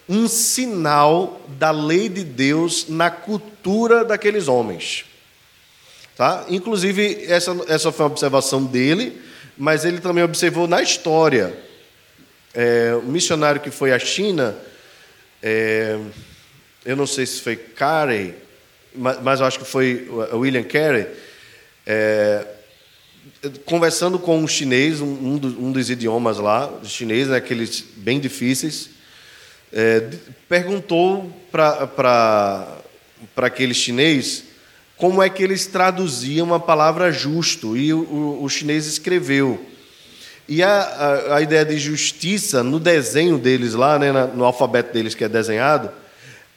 um 0.08 0.28
sinal 0.28 1.40
da 1.58 1.70
lei 1.70 2.08
de 2.08 2.22
Deus 2.24 2.86
na 2.88 3.10
cultura 3.10 4.04
daqueles 4.04 4.48
homens. 4.48 5.04
Tá? 6.16 6.46
Inclusive, 6.48 7.24
essa, 7.26 7.56
essa 7.66 7.90
foi 7.90 8.06
uma 8.06 8.12
observação 8.12 8.64
dele, 8.64 9.20
mas 9.58 9.84
ele 9.84 10.00
também 10.00 10.22
observou 10.22 10.68
na 10.68 10.80
história. 10.80 11.56
É, 12.52 12.94
o 12.94 13.02
missionário 13.02 13.60
que 13.60 13.70
foi 13.70 13.92
à 13.92 13.98
China. 13.98 14.56
É, 15.42 15.98
eu 16.84 16.96
não 16.96 17.06
sei 17.06 17.26
se 17.26 17.40
foi 17.40 17.56
Carey, 17.56 18.34
mas, 18.94 19.40
eu 19.40 19.46
acho 19.46 19.58
que 19.58 19.64
foi 19.64 20.08
William 20.32 20.62
Carey, 20.62 21.06
é, 21.84 22.46
conversando 23.64 24.18
com 24.18 24.38
um 24.38 24.46
chinês, 24.46 25.00
um, 25.00 25.06
um, 25.06 25.72
dos 25.72 25.90
idiomas 25.90 26.38
lá, 26.38 26.72
chinês, 26.84 27.28
né, 27.28 27.38
aqueles 27.38 27.84
bem 27.96 28.20
difíceis, 28.20 28.90
é, 29.72 30.08
perguntou 30.48 31.28
para 31.50 32.78
aquele 33.36 33.74
chinês 33.74 34.44
como 34.96 35.22
é 35.22 35.28
que 35.28 35.42
eles 35.42 35.66
traduziam 35.66 36.54
a 36.54 36.60
palavra 36.60 37.12
justo, 37.12 37.76
e 37.76 37.92
o, 37.92 38.38
o, 38.42 38.48
chinês 38.48 38.86
escreveu. 38.86 39.64
E 40.48 40.62
a, 40.62 40.68
a, 40.68 41.36
a, 41.36 41.42
ideia 41.42 41.64
de 41.64 41.78
justiça, 41.78 42.62
no 42.62 42.78
desenho 42.78 43.38
deles 43.38 43.74
lá, 43.74 43.98
né, 43.98 44.12
no 44.34 44.44
alfabeto 44.44 44.92
deles 44.92 45.14
que 45.14 45.24
é 45.24 45.28
desenhado, 45.28 45.90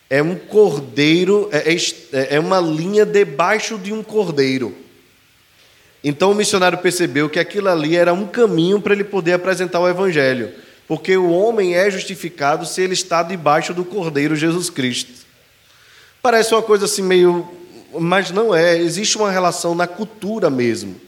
é 0.10 0.22
um 0.22 0.36
cordeiro, 0.36 1.50
é, 1.52 1.74
é, 1.74 2.36
é 2.36 2.40
uma 2.40 2.60
linha 2.60 3.06
debaixo 3.06 3.78
de 3.78 3.92
um 3.92 4.04
cordeiro. 4.04 4.76
Então 6.04 6.32
o 6.32 6.36
missionário 6.36 6.78
percebeu 6.78 7.30
que 7.30 7.40
aquilo 7.40 7.70
ali 7.70 7.96
era 7.98 8.14
um 8.14 8.28
caminho 8.28 8.80
para 8.80 8.94
ele 8.94 9.04
poder 9.04 9.34
apresentar 9.34 9.80
o 9.80 9.90
evangelho, 9.90 10.54
porque 10.88 11.18
o 11.18 11.32
homem 11.32 11.76
é 11.76 11.90
justificado 11.90 12.66
se 12.66 12.82
ele 12.82 12.94
está 12.94 13.24
debaixo 13.24 13.74
do 13.74 13.84
cordeiro 13.84 14.36
Jesus 14.36 14.70
Cristo. 14.70 15.12
Parece 16.22 16.54
uma 16.54 16.62
coisa 16.62 16.86
assim 16.86 17.02
meio. 17.02 17.48
Mas 17.94 18.32
não 18.32 18.54
é, 18.54 18.78
existe 18.78 19.18
uma 19.18 19.32
relação 19.32 19.74
na 19.74 19.88
cultura 19.88 20.50
mesmo 20.50 21.00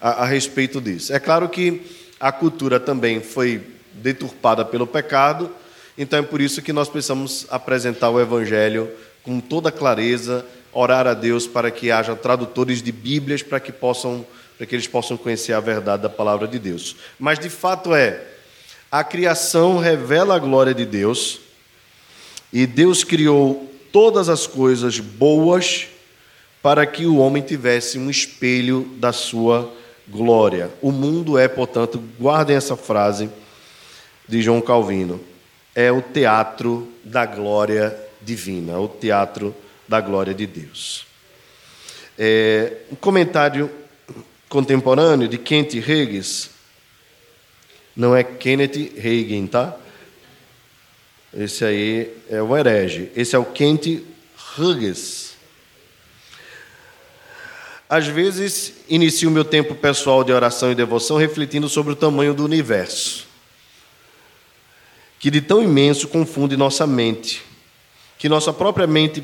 a, 0.00 0.22
a 0.22 0.26
respeito 0.26 0.80
disso. 0.80 1.12
É 1.12 1.18
claro 1.18 1.48
que 1.48 1.82
a 2.18 2.32
cultura 2.32 2.80
também 2.80 3.20
foi 3.20 3.62
deturpada 3.92 4.64
pelo 4.64 4.86
pecado, 4.86 5.50
então 5.96 6.18
é 6.18 6.22
por 6.22 6.40
isso 6.40 6.62
que 6.62 6.72
nós 6.72 6.88
precisamos 6.88 7.46
apresentar 7.50 8.10
o 8.10 8.20
Evangelho 8.20 8.90
com 9.22 9.40
toda 9.40 9.70
clareza, 9.70 10.44
orar 10.72 11.06
a 11.06 11.14
Deus 11.14 11.46
para 11.46 11.70
que 11.70 11.90
haja 11.90 12.16
tradutores 12.16 12.82
de 12.82 12.90
Bíblias 12.90 13.42
para 13.42 13.60
que 13.60 13.72
possam 13.72 14.26
para 14.56 14.66
que 14.66 14.74
eles 14.76 14.86
possam 14.86 15.16
conhecer 15.16 15.52
a 15.52 15.58
verdade 15.58 16.04
da 16.04 16.08
palavra 16.08 16.46
de 16.46 16.60
Deus. 16.60 16.96
Mas 17.18 17.40
de 17.40 17.50
fato 17.50 17.92
é, 17.92 18.22
a 18.90 19.02
criação 19.02 19.78
revela 19.78 20.36
a 20.36 20.38
glória 20.38 20.72
de 20.72 20.86
Deus, 20.86 21.40
e 22.52 22.64
Deus 22.66 23.02
criou 23.02 23.68
todas 23.90 24.28
as 24.28 24.46
coisas 24.46 25.00
boas 25.00 25.88
para 26.64 26.86
que 26.86 27.04
o 27.04 27.18
homem 27.18 27.42
tivesse 27.42 27.98
um 27.98 28.08
espelho 28.08 28.88
da 28.96 29.12
sua 29.12 29.70
glória. 30.08 30.70
O 30.80 30.90
mundo 30.90 31.36
é, 31.36 31.46
portanto, 31.46 32.02
guardem 32.18 32.56
essa 32.56 32.74
frase 32.74 33.28
de 34.26 34.40
João 34.40 34.62
Calvino, 34.62 35.20
é 35.74 35.92
o 35.92 36.00
teatro 36.00 36.90
da 37.04 37.26
glória 37.26 37.94
divina, 38.22 38.78
o 38.78 38.88
teatro 38.88 39.54
da 39.86 40.00
glória 40.00 40.32
de 40.32 40.46
Deus. 40.46 41.06
É, 42.18 42.78
um 42.90 42.94
comentário 42.94 43.70
contemporâneo 44.48 45.28
de 45.28 45.36
Kent 45.36 45.74
Hughes, 45.74 46.48
não 47.94 48.16
é 48.16 48.24
Kenneth 48.24 48.90
Hagin, 48.96 49.46
tá? 49.48 49.76
Esse 51.36 51.62
aí 51.62 52.16
é 52.30 52.40
o 52.40 52.56
herege. 52.56 53.10
Esse 53.14 53.36
é 53.36 53.38
o 53.38 53.44
Kent 53.44 54.02
Hughes. 54.56 55.23
Às 57.88 58.06
vezes, 58.06 58.72
inicio 58.88 59.30
meu 59.30 59.44
tempo 59.44 59.74
pessoal 59.74 60.24
de 60.24 60.32
oração 60.32 60.72
e 60.72 60.74
devoção 60.74 61.16
refletindo 61.16 61.68
sobre 61.68 61.92
o 61.92 61.96
tamanho 61.96 62.32
do 62.32 62.44
universo, 62.44 63.26
que 65.18 65.30
de 65.30 65.40
tão 65.40 65.62
imenso 65.62 66.08
confunde 66.08 66.56
nossa 66.56 66.86
mente, 66.86 67.42
que 68.18 68.28
nossa 68.28 68.52
própria 68.52 68.86
mente, 68.86 69.22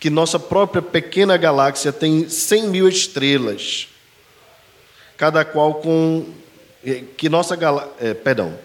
que 0.00 0.10
nossa 0.10 0.38
própria 0.38 0.82
pequena 0.82 1.36
galáxia 1.36 1.92
tem 1.92 2.28
100 2.28 2.68
mil 2.68 2.88
estrelas, 2.88 3.88
cada 5.16 5.44
qual 5.44 5.74
com 5.74 6.26
eh, 6.84 7.04
que 7.16 7.28
nossa 7.28 7.54
galáxia, 7.54 7.92
é, 8.00 8.12
perdão, 8.12 8.58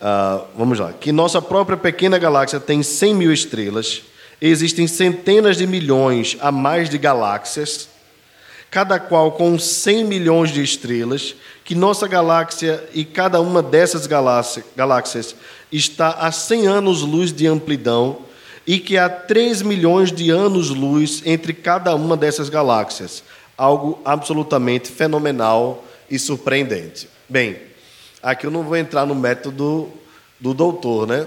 uh, 0.00 0.46
vamos 0.56 0.78
lá, 0.78 0.92
que 0.92 1.10
nossa 1.10 1.42
própria 1.42 1.76
pequena 1.76 2.16
galáxia 2.16 2.60
tem 2.60 2.80
100 2.80 3.14
mil 3.14 3.32
estrelas 3.32 4.04
Existem 4.40 4.86
centenas 4.86 5.56
de 5.56 5.66
milhões 5.66 6.36
a 6.40 6.52
mais 6.52 6.90
de 6.90 6.98
galáxias, 6.98 7.88
cada 8.70 9.00
qual 9.00 9.32
com 9.32 9.58
100 9.58 10.04
milhões 10.04 10.50
de 10.50 10.62
estrelas, 10.62 11.34
que 11.64 11.74
nossa 11.74 12.06
galáxia 12.06 12.84
e 12.92 13.04
cada 13.04 13.40
uma 13.40 13.62
dessas 13.62 14.06
galáxias 14.06 15.34
está 15.72 16.10
a 16.10 16.30
100 16.30 16.66
anos-luz 16.66 17.32
de 17.32 17.46
amplidão 17.46 18.18
e 18.66 18.78
que 18.78 18.98
há 18.98 19.08
3 19.08 19.62
milhões 19.62 20.12
de 20.12 20.30
anos-luz 20.30 21.22
entre 21.24 21.52
cada 21.52 21.94
uma 21.94 22.16
dessas 22.16 22.48
galáxias. 22.48 23.22
Algo 23.56 24.00
absolutamente 24.04 24.90
fenomenal 24.90 25.82
e 26.10 26.18
surpreendente. 26.18 27.08
Bem, 27.28 27.56
aqui 28.22 28.46
eu 28.46 28.50
não 28.50 28.62
vou 28.62 28.76
entrar 28.76 29.06
no 29.06 29.14
método 29.14 29.90
do 30.38 30.52
doutor, 30.52 31.06
né? 31.06 31.26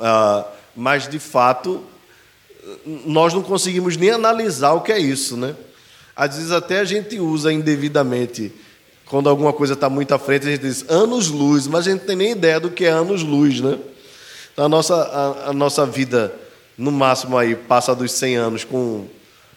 Ah, 0.00 0.46
mas, 0.74 1.06
de 1.08 1.18
fato, 1.18 1.82
nós 3.06 3.34
não 3.34 3.42
conseguimos 3.42 3.96
nem 3.96 4.10
analisar 4.10 4.72
o 4.72 4.80
que 4.80 4.92
é 4.92 4.98
isso, 4.98 5.36
né? 5.36 5.54
Às 6.14 6.36
vezes 6.36 6.52
até 6.52 6.80
a 6.80 6.84
gente 6.84 7.18
usa 7.18 7.52
indevidamente, 7.52 8.52
quando 9.06 9.28
alguma 9.28 9.52
coisa 9.52 9.74
está 9.74 9.88
muito 9.88 10.12
à 10.12 10.18
frente, 10.18 10.46
a 10.46 10.50
gente 10.50 10.60
diz 10.60 10.84
anos-luz, 10.88 11.66
mas 11.66 11.86
a 11.86 11.90
gente 11.90 12.00
não 12.00 12.06
tem 12.06 12.16
nem 12.16 12.32
ideia 12.32 12.60
do 12.60 12.70
que 12.70 12.84
é 12.84 12.90
anos-luz, 12.90 13.60
né? 13.60 13.78
Então 14.52 14.66
a 14.66 14.68
nossa, 14.68 14.94
a, 14.94 15.50
a, 15.50 15.52
nossa 15.52 15.86
vida, 15.86 16.34
no 16.76 16.92
máximo 16.92 17.38
aí, 17.38 17.54
passa 17.54 17.94
dos 17.94 18.12
100 18.12 18.36
anos 18.36 18.64
com 18.64 19.06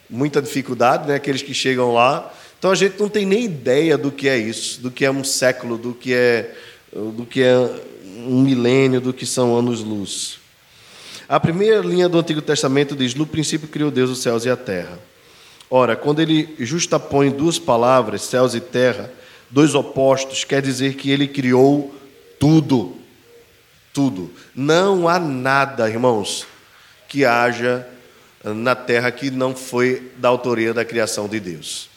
muita 0.10 0.42
dificuldade, 0.42 1.08
né? 1.08 1.16
Aqueles 1.16 1.42
que 1.42 1.54
chegam 1.54 1.94
lá. 1.94 2.32
Então 2.58 2.72
a 2.72 2.76
gente 2.76 3.00
não 3.00 3.10
tem 3.10 3.26
nem 3.26 3.44
ideia 3.44 3.98
do 3.98 4.12
que 4.12 4.30
é 4.30 4.38
isso, 4.38 4.80
do 4.82 4.90
que 4.90 5.04
é 5.04 5.12
um 5.12 5.24
século, 5.24 5.78
do 5.78 5.94
que 5.94 6.14
é, 6.14 6.56
do 6.94 7.26
que 7.26 7.42
é 7.42 7.58
um 8.26 8.42
milênio, 8.42 9.02
do 9.02 9.12
que 9.12 9.26
são 9.26 9.58
anos-luz. 9.58 10.43
A 11.34 11.40
primeira 11.40 11.80
linha 11.80 12.08
do 12.08 12.20
Antigo 12.20 12.44
Testamento 12.44 12.96
diz: 12.96 13.16
No 13.16 13.26
princípio 13.26 13.68
criou 13.68 13.90
Deus 13.90 14.12
os 14.12 14.22
céus 14.22 14.46
e 14.46 14.52
a 14.52 14.56
terra. 14.56 15.00
Ora, 15.68 15.96
quando 15.96 16.22
ele 16.22 16.54
justapõe 16.60 17.32
duas 17.32 17.58
palavras, 17.58 18.22
céus 18.22 18.54
e 18.54 18.60
terra, 18.60 19.12
dois 19.50 19.74
opostos, 19.74 20.44
quer 20.44 20.62
dizer 20.62 20.94
que 20.94 21.10
ele 21.10 21.28
criou 21.28 21.92
tudo. 22.40 22.96
Tudo. 23.92 24.30
Não 24.54 25.10
há 25.10 25.18
nada, 25.18 25.90
irmãos, 25.90 26.46
que 27.10 27.26
haja 27.26 27.84
na 28.44 28.76
terra 28.76 29.10
que 29.10 29.32
não 29.32 29.56
foi 29.56 30.12
da 30.18 30.30
autoria 30.30 30.72
da 30.72 30.86
criação 30.86 31.28
de 31.28 31.40
Deus. 31.40 31.90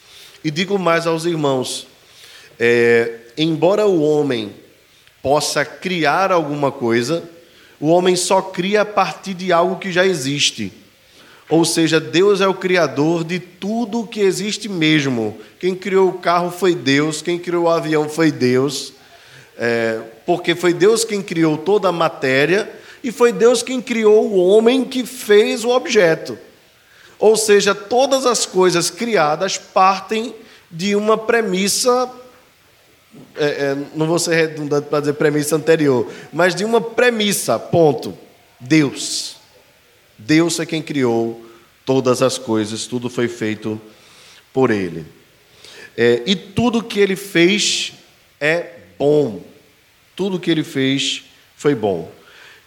E 0.43 0.49
digo 0.49 0.79
mais 0.79 1.05
aos 1.05 1.25
irmãos: 1.25 1.85
é, 2.59 3.19
embora 3.37 3.85
o 3.85 4.01
homem 4.01 4.51
possa 5.21 5.63
criar 5.63 6.31
alguma 6.31 6.71
coisa, 6.71 7.36
o 7.79 7.87
homem 7.87 8.15
só 8.15 8.41
cria 8.41 8.81
a 8.81 8.85
partir 8.85 9.33
de 9.33 9.51
algo 9.51 9.77
que 9.77 9.91
já 9.91 10.05
existe. 10.05 10.73
Ou 11.49 11.63
seja, 11.63 11.99
Deus 11.99 12.41
é 12.41 12.47
o 12.47 12.53
criador 12.53 13.23
de 13.23 13.39
tudo 13.39 14.05
que 14.05 14.19
existe 14.19 14.67
mesmo. 14.67 15.37
Quem 15.59 15.73
criou 15.73 16.09
o 16.09 16.19
carro 16.19 16.51
foi 16.51 16.75
Deus, 16.75 17.21
quem 17.21 17.39
criou 17.39 17.65
o 17.65 17.69
avião 17.69 18.09
foi 18.09 18.31
Deus, 18.31 18.93
é, 19.57 20.01
porque 20.25 20.55
foi 20.55 20.73
Deus 20.73 21.05
quem 21.05 21.21
criou 21.21 21.57
toda 21.57 21.87
a 21.87 21.91
matéria 21.91 22.69
e 23.03 23.11
foi 23.11 23.31
Deus 23.31 23.63
quem 23.63 23.81
criou 23.81 24.27
o 24.27 24.37
homem 24.37 24.83
que 24.83 25.05
fez 25.05 25.63
o 25.63 25.69
objeto. 25.69 26.37
Ou 27.17 27.37
seja, 27.37 27.73
todas 27.73 28.25
as 28.25 28.45
coisas 28.45 28.89
criadas 28.89 29.57
partem 29.57 30.35
de 30.69 30.95
uma 30.95 31.17
premissa 31.17 32.11
é, 33.35 33.45
é, 33.45 33.77
não 33.95 34.07
vou 34.07 34.19
ser 34.19 34.35
redundante 34.35 34.87
para 34.87 35.01
dizer 35.01 35.13
premissa 35.13 35.55
anterior, 35.55 36.11
mas 36.31 36.55
de 36.55 36.65
uma 36.65 36.81
premissa, 36.81 37.57
ponto. 37.59 38.17
Deus. 38.59 39.37
Deus 40.17 40.59
é 40.59 40.65
quem 40.65 40.81
criou 40.81 41.45
todas 41.85 42.21
as 42.21 42.37
coisas, 42.37 42.87
tudo 42.87 43.09
foi 43.09 43.27
feito 43.27 43.79
por 44.51 44.71
Ele. 44.71 45.05
É, 45.95 46.23
e 46.25 46.35
tudo 46.35 46.83
que 46.83 46.99
Ele 46.99 47.15
fez 47.15 47.93
é 48.39 48.71
bom. 48.97 49.41
Tudo 50.15 50.39
que 50.39 50.49
Ele 50.49 50.63
fez 50.63 51.23
foi 51.55 51.75
bom. 51.75 52.11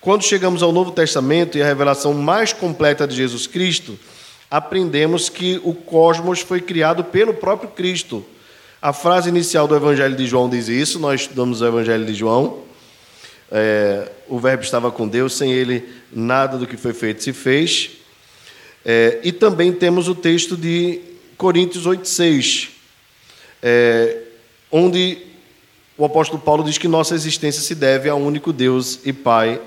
Quando 0.01 0.23
chegamos 0.23 0.63
ao 0.63 0.73
Novo 0.73 0.93
Testamento 0.93 1.59
e 1.59 1.63
a 1.63 1.67
revelação 1.67 2.15
mais 2.15 2.53
completa 2.53 3.07
de 3.07 3.15
Jesus 3.15 3.47
Cristo, 3.47 3.99
aprendemos 4.51 5.29
que 5.29 5.61
o 5.63 5.75
cosmos 5.75 6.41
foi 6.41 6.61
criado 6.61 7.05
pelo 7.05 7.35
próprio 7.35 7.71
Cristo. 7.71 8.25
A 8.83 8.95
frase 8.95 9.29
inicial 9.29 9.69
do 9.69 9.77
Evangelho 9.77 10.17
de 10.17 10.27
João 10.27 10.49
diz 10.49 10.67
isso, 10.67 10.99
nós 10.99 11.21
estudamos 11.21 11.61
o 11.61 11.67
Evangelho 11.67 12.07
de 12.07 12.15
João. 12.15 12.63
É, 13.53 14.11
o 14.27 14.39
Verbo 14.39 14.63
estava 14.63 14.91
com 14.91 15.07
Deus, 15.07 15.35
sem 15.35 15.53
ele 15.53 15.87
nada 16.11 16.57
do 16.57 16.67
que 16.67 16.79
foi 16.79 16.95
feito 16.95 17.23
se 17.23 17.35
fez. 17.35 17.91
É, 18.83 19.21
e 19.23 19.33
também 19.33 19.71
temos 19.71 20.09
o 20.09 20.15
texto 20.15 20.57
de 20.57 20.99
Coríntios 21.37 21.87
8,6, 21.87 22.71
é, 23.63 24.17
onde 24.73 25.27
o 25.99 26.05
apóstolo 26.07 26.41
Paulo 26.41 26.65
diz 26.65 26.79
que 26.79 26.89
nossa 26.89 27.15
existência 27.15 27.61
se 27.61 27.75
deve 27.75 28.09
ao 28.09 28.19
único 28.19 28.51
Deus 28.51 29.01
e 29.05 29.13
Pai, 29.13 29.61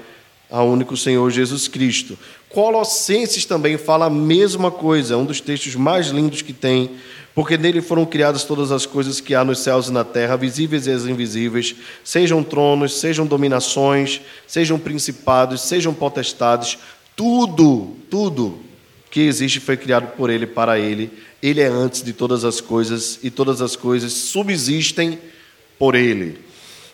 ao 0.54 0.70
único 0.70 0.96
Senhor 0.96 1.32
Jesus 1.32 1.68
Cristo. 1.68 2.16
Colossenses 2.48 3.44
também 3.44 3.76
fala 3.76 4.06
a 4.06 4.10
mesma 4.12 4.70
coisa, 4.70 5.16
é 5.16 5.18
um 5.18 5.26
dos 5.26 5.42
textos 5.42 5.74
mais 5.74 6.10
lindos 6.10 6.44
que 6.44 6.54
tem 6.54 6.92
porque 7.36 7.58
nele 7.58 7.82
foram 7.82 8.06
criadas 8.06 8.44
todas 8.44 8.72
as 8.72 8.86
coisas 8.86 9.20
que 9.20 9.34
há 9.34 9.44
nos 9.44 9.58
céus 9.58 9.88
e 9.88 9.92
na 9.92 10.04
terra, 10.04 10.38
visíveis 10.38 10.86
e 10.86 10.92
as 10.92 11.06
invisíveis, 11.06 11.76
sejam 12.04 12.44
tronos, 12.44 13.00
sejam 13.00 13.26
dominações, 13.26 14.22
sejam 14.46 14.78
principados, 14.78 15.62
sejam 15.62 15.96
potestades, 15.96 16.78
tudo, 17.16 17.96
tudo 18.08 18.60
que 19.10 19.22
existe 19.22 19.60
foi 19.60 19.78
criado 19.78 20.16
por 20.16 20.30
ele 20.30 20.46
para 20.46 20.78
ele. 20.78 21.12
Ele 21.42 21.60
é 21.60 21.68
antes 21.68 22.04
de 22.04 22.14
todas 22.14 22.46
as 22.46 22.62
coisas 22.62 23.20
e 23.24 23.32
todas 23.32 23.62
as 23.62 23.76
coisas 23.76 24.14
subsistem 24.14 25.18
por 25.80 25.96
ele. 25.96 26.40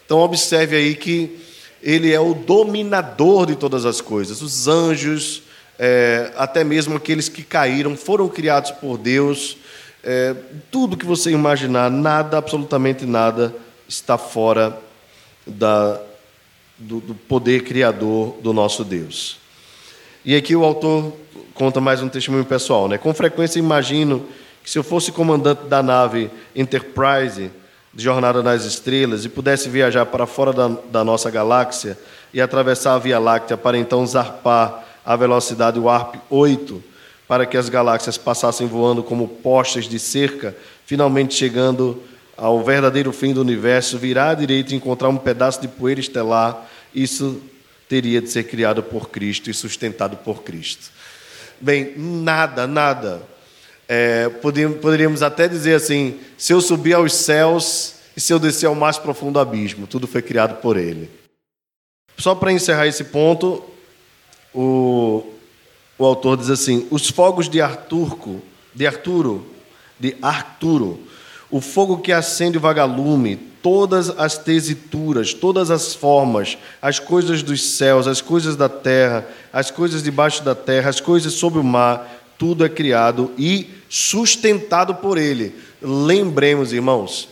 Então, 0.06 0.20
observe 0.20 0.76
aí 0.76 0.96
que 0.96 1.38
ele 1.82 2.12
é 2.12 2.20
o 2.20 2.34
dominador 2.34 3.46
de 3.46 3.56
todas 3.56 3.86
as 3.86 4.02
coisas. 4.02 4.42
Os 4.42 4.68
anjos, 4.68 5.44
é, 5.78 6.32
até 6.38 6.64
mesmo 6.64 6.96
aqueles 6.96 7.30
que 7.30 7.44
caíram, 7.44 7.96
foram 7.96 8.28
criados 8.28 8.72
por 8.72 8.98
Deus. 8.98 9.58
É, 10.04 10.36
tudo 10.72 10.98
que 10.98 11.06
você 11.06 11.32
imaginar, 11.32 11.90
nada, 11.90 12.38
absolutamente 12.38 13.06
nada, 13.06 13.56
está 13.88 14.18
fora 14.18 14.78
da, 15.46 16.00
do, 16.78 17.00
do 17.00 17.16
poder 17.16 17.64
criador 17.64 18.36
do 18.42 18.54
nosso 18.54 18.84
Deus. 18.84 19.38
E 20.24 20.36
aqui 20.36 20.56
o 20.56 20.64
autor 20.64 21.14
conta 21.54 21.82
mais 21.82 22.02
um 22.02 22.10
testemunho 22.10 22.46
pessoal. 22.46 22.88
Né? 22.88 22.98
Com 22.98 23.14
frequência 23.14 23.60
imagino 23.60 24.26
que 24.64 24.70
se 24.70 24.78
eu 24.78 24.84
fosse 24.84 25.12
comandante 25.12 25.64
da 25.64 25.82
nave 25.82 26.30
Enterprise, 26.56 27.50
de 27.94 28.04
Jornada 28.04 28.44
nas 28.44 28.66
Estrelas, 28.66 29.26
e 29.26 29.30
pudesse 29.30 29.70
viajar 29.70 30.06
para 30.06 30.26
fora 30.26 30.54
da, 30.54 30.68
da 30.92 31.04
nossa 31.04 31.30
galáxia 31.30 31.98
e 32.34 32.40
atravessar 32.40 32.96
a 32.96 33.00
Via 33.00 33.20
Láctea 33.20 33.58
para 33.58 33.78
então 33.78 34.06
zarpar 34.06 34.86
a 35.06 35.16
velocidade 35.16 35.80
Warp 35.80 36.16
8, 36.30 36.84
para 37.28 37.46
que 37.46 37.58
as 37.58 37.70
galáxias 37.70 38.18
passassem 38.18 38.68
voando 38.68 39.04
como 39.04 39.28
postes 39.28 39.86
de 39.86 40.00
cerca, 40.00 40.56
finalmente 40.86 41.34
chegando 41.34 42.02
ao 42.38 42.64
verdadeiro 42.64 43.12
fim 43.12 43.34
do 43.34 43.42
universo, 43.42 43.98
virar 43.98 44.30
à 44.30 44.34
direita 44.34 44.74
e 44.74 44.78
encontrar 44.78 45.10
um 45.10 45.18
pedaço 45.18 45.62
de 45.62 45.68
poeira 45.68 46.00
estelar, 46.00 46.70
isso 46.94 47.42
teria 47.88 48.22
de 48.22 48.30
ser 48.30 48.44
criado 48.44 48.84
por 48.84 49.10
Cristo 49.10 49.50
e 49.50 49.54
sustentado 49.54 50.16
por 50.18 50.44
Cristo. 50.44 50.92
Bem, 51.60 51.94
nada, 51.98 52.66
nada 52.66 53.22
é, 53.92 54.30
poderíamos 54.30 55.24
até 55.24 55.48
dizer 55.48 55.74
assim: 55.74 56.20
se 56.38 56.54
eu 56.54 56.62
subir 56.62 56.94
aos 56.94 57.12
céus 57.12 57.96
e 58.16 58.22
se 58.22 58.32
eu 58.32 58.38
descer 58.38 58.68
ao 58.68 58.76
mais 58.76 59.00
profundo 59.00 59.40
abismo, 59.40 59.88
tudo 59.88 60.06
foi 60.06 60.22
criado 60.22 60.62
por 60.62 60.78
Ele. 60.78 61.10
Só 62.16 62.36
para 62.36 62.52
encerrar 62.52 62.86
esse 62.86 63.06
ponto, 63.06 63.64
o, 64.54 65.26
o 65.98 66.06
autor 66.06 66.38
diz 66.38 66.52
assim: 66.52 66.88
os 66.92 67.10
fogos 67.10 67.50
de 67.50 67.60
Arturco, 67.60 68.40
de 68.76 68.86
Arturo, 68.86 69.48
de 70.00 70.16
Arturo, 70.22 71.00
o 71.50 71.60
fogo 71.60 71.98
que 71.98 72.12
acende 72.12 72.60
o 72.60 72.62
vagalume, 72.62 73.38
todas 73.38 74.12
as 74.12 74.38
tesituras, 74.38 75.34
todas 75.34 75.72
as 75.72 75.96
formas, 75.96 76.60
as 76.80 77.00
coisas 77.00 77.42
dos 77.42 77.64
céus, 77.72 78.06
as 78.06 78.22
coisas 78.22 78.56
da 78.56 78.70
terra, 78.70 79.28
as 79.52 79.72
coisas 79.72 80.04
debaixo 80.04 80.44
da 80.44 80.54
terra, 80.54 80.92
as 80.92 81.02
coisas 81.02 81.34
sob 81.34 81.58
o 81.58 81.64
mar, 81.64 82.08
tudo 82.38 82.64
é 82.64 82.70
criado 82.70 83.32
e 83.36 83.79
sustentado 83.90 84.96
por 84.96 85.18
Ele. 85.18 85.56
Lembremos, 85.82 86.72
irmãos, 86.72 87.28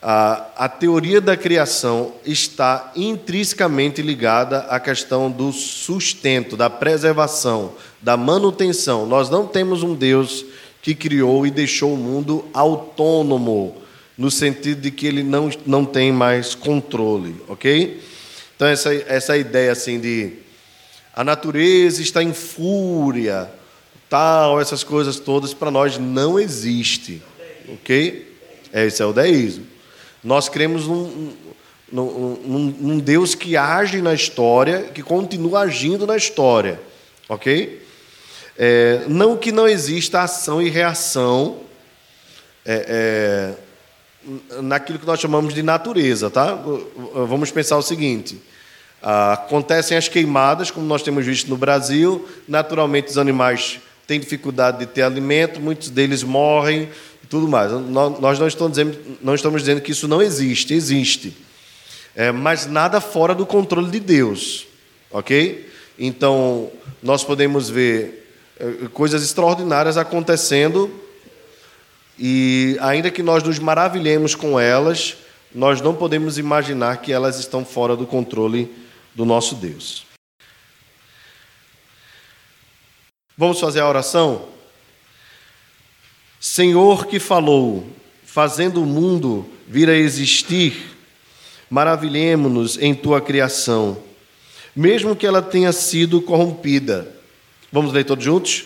a, 0.00 0.46
a 0.56 0.68
teoria 0.68 1.20
da 1.20 1.36
criação 1.36 2.14
está 2.24 2.92
intrinsecamente 2.96 4.00
ligada 4.00 4.60
à 4.60 4.80
questão 4.80 5.30
do 5.30 5.52
sustento, 5.52 6.56
da 6.56 6.70
preservação, 6.70 7.72
da 8.00 8.16
manutenção. 8.16 9.04
Nós 9.04 9.28
não 9.28 9.46
temos 9.46 9.82
um 9.82 9.94
Deus 9.94 10.46
que 10.80 10.94
criou 10.94 11.46
e 11.46 11.50
deixou 11.50 11.92
o 11.92 11.98
mundo 11.98 12.46
autônomo, 12.54 13.76
no 14.16 14.30
sentido 14.30 14.80
de 14.80 14.90
que 14.90 15.06
ele 15.06 15.22
não, 15.22 15.50
não 15.66 15.84
tem 15.84 16.12
mais 16.12 16.54
controle, 16.54 17.36
ok? 17.48 18.00
Então, 18.56 18.68
essa, 18.68 18.94
essa 18.94 19.36
ideia 19.36 19.72
assim 19.72 19.98
de 19.98 20.34
a 21.14 21.24
natureza 21.24 22.00
está 22.02 22.22
em 22.22 22.32
fúria, 22.32 23.50
tal, 24.10 24.60
essas 24.60 24.82
coisas 24.82 25.20
todas, 25.20 25.54
para 25.54 25.70
nós 25.70 25.96
não 25.96 26.38
existe. 26.38 27.22
Ok? 27.68 28.36
Esse 28.72 29.00
é 29.00 29.06
o 29.06 29.12
deísmo. 29.12 29.64
Nós 30.22 30.48
cremos 30.48 30.86
num, 30.86 31.32
num, 31.90 32.40
num, 32.44 32.76
num, 32.78 32.98
Deus 32.98 33.36
que 33.36 33.56
age 33.56 34.02
na 34.02 34.12
história, 34.12 34.82
que 34.92 35.02
continua 35.02 35.60
agindo 35.60 36.06
na 36.06 36.16
história. 36.16 36.80
Ok? 37.28 37.80
É, 38.58 39.04
não 39.08 39.36
que 39.36 39.52
não 39.52 39.68
exista 39.68 40.22
ação 40.22 40.60
e 40.60 40.68
reação 40.68 41.60
é, 42.66 43.54
é, 44.58 44.60
naquilo 44.60 44.98
que 44.98 45.06
nós 45.06 45.20
chamamos 45.20 45.54
de 45.54 45.62
natureza, 45.62 46.28
tá? 46.28 46.54
Vamos 47.26 47.50
pensar 47.52 47.78
o 47.78 47.82
seguinte. 47.82 48.42
Acontecem 49.00 49.96
as 49.96 50.08
queimadas, 50.08 50.70
como 50.70 50.84
nós 50.84 51.02
temos 51.02 51.24
visto 51.24 51.48
no 51.48 51.56
Brasil, 51.56 52.28
naturalmente 52.46 53.08
os 53.08 53.16
animais 53.16 53.80
têm 54.10 54.18
dificuldade 54.18 54.80
de 54.80 54.86
ter 54.86 55.02
alimento, 55.02 55.60
muitos 55.60 55.88
deles 55.88 56.24
morrem 56.24 56.88
e 57.22 57.26
tudo 57.28 57.46
mais. 57.46 57.70
Nós 57.70 58.40
não 58.40 58.48
estamos 58.48 58.72
dizendo, 58.72 58.98
não 59.22 59.36
estamos 59.36 59.62
dizendo 59.62 59.80
que 59.80 59.92
isso 59.92 60.08
não 60.08 60.20
existe, 60.20 60.74
existe. 60.74 61.36
É, 62.16 62.32
mas 62.32 62.66
nada 62.66 63.00
fora 63.00 63.36
do 63.36 63.46
controle 63.46 63.88
de 63.88 64.00
Deus, 64.00 64.66
ok? 65.12 65.70
Então, 65.96 66.72
nós 67.00 67.22
podemos 67.22 67.70
ver 67.70 68.28
é, 68.58 68.88
coisas 68.92 69.22
extraordinárias 69.22 69.96
acontecendo 69.96 70.90
e, 72.18 72.76
ainda 72.80 73.12
que 73.12 73.22
nós 73.22 73.44
nos 73.44 73.60
maravilhemos 73.60 74.34
com 74.34 74.58
elas, 74.58 75.18
nós 75.54 75.80
não 75.80 75.94
podemos 75.94 76.36
imaginar 76.36 76.96
que 76.96 77.12
elas 77.12 77.38
estão 77.38 77.64
fora 77.64 77.94
do 77.94 78.08
controle 78.08 78.68
do 79.14 79.24
nosso 79.24 79.54
Deus. 79.54 80.09
Vamos 83.40 83.58
fazer 83.58 83.80
a 83.80 83.88
oração? 83.88 84.42
Senhor 86.38 87.06
que 87.06 87.18
falou, 87.18 87.86
fazendo 88.22 88.82
o 88.82 88.86
mundo 88.86 89.46
vir 89.66 89.88
a 89.88 89.96
existir, 89.96 90.94
maravilhemos-nos 91.70 92.76
em 92.76 92.94
tua 92.94 93.18
criação, 93.18 93.96
mesmo 94.76 95.16
que 95.16 95.26
ela 95.26 95.40
tenha 95.40 95.72
sido 95.72 96.20
corrompida. 96.20 97.08
Vamos 97.72 97.94
ler 97.94 98.04
todos 98.04 98.22
juntos? 98.22 98.64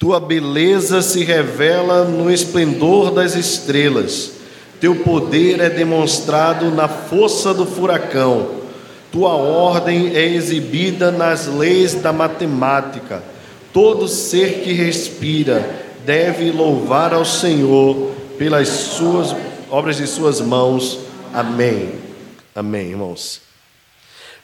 Tua 0.00 0.18
beleza 0.18 1.00
se 1.00 1.22
revela 1.22 2.02
no 2.04 2.28
esplendor 2.28 3.12
das 3.12 3.36
estrelas, 3.36 4.32
teu 4.80 4.96
poder 4.96 5.60
é 5.60 5.70
demonstrado 5.70 6.72
na 6.72 6.88
força 6.88 7.54
do 7.54 7.64
furacão, 7.64 8.62
tua 9.12 9.34
ordem 9.34 10.16
é 10.16 10.26
exibida 10.26 11.12
nas 11.12 11.46
leis 11.46 11.94
da 11.94 12.12
matemática 12.12 13.22
Todo 13.72 14.08
ser 14.08 14.62
que 14.62 14.72
respira 14.72 15.86
deve 16.04 16.50
louvar 16.50 17.12
ao 17.12 17.24
Senhor 17.24 18.14
pelas 18.38 18.68
suas 18.68 19.34
obras 19.70 19.96
de 19.96 20.06
suas 20.06 20.40
mãos. 20.40 21.00
Amém. 21.32 21.92
Amém, 22.54 22.90
irmãos. 22.90 23.42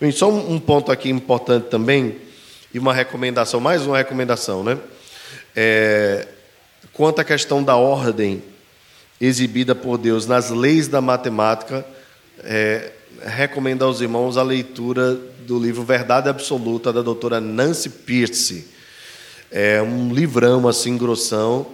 Bem, 0.00 0.10
só 0.10 0.30
um 0.30 0.58
ponto 0.58 0.92
aqui 0.92 1.08
importante 1.08 1.68
também, 1.68 2.16
e 2.72 2.78
uma 2.78 2.92
recomendação, 2.92 3.60
mais 3.60 3.86
uma 3.86 3.96
recomendação, 3.96 4.64
né? 4.64 4.76
É, 5.54 6.26
quanto 6.92 7.20
à 7.20 7.24
questão 7.24 7.62
da 7.62 7.76
ordem 7.76 8.42
exibida 9.20 9.74
por 9.74 9.96
Deus 9.96 10.26
nas 10.26 10.50
leis 10.50 10.88
da 10.88 11.00
matemática, 11.00 11.86
é, 12.42 12.90
recomendo 13.24 13.84
aos 13.84 14.00
irmãos 14.00 14.36
a 14.36 14.42
leitura 14.42 15.14
do 15.46 15.58
livro 15.58 15.84
Verdade 15.84 16.28
Absoluta 16.28 16.92
da 16.92 17.00
doutora 17.00 17.40
Nancy 17.40 17.88
Pierce. 17.88 18.73
É 19.50 19.80
um 19.82 20.12
livrão 20.12 20.66
assim, 20.66 20.96
grossão, 20.96 21.66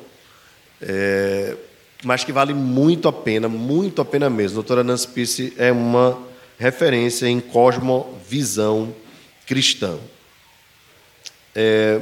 é, 0.81 1.57
mas 2.05 2.25
que 2.25 2.33
vale 2.33 2.55
muito 2.55 3.09
a 3.09 3.13
pena, 3.13 3.49
muito 3.49 4.01
a 4.01 4.05
pena 4.05 4.31
mesmo. 4.31 4.57
Doutora 4.57 4.85
Nancy 4.85 5.09
Pierce 5.09 5.53
é 5.57 5.71
uma 5.73 6.19
referência 6.59 7.27
em 7.27 7.41
cosmovisão 7.41 8.95
cristã. 9.47 9.99
É, 11.55 12.01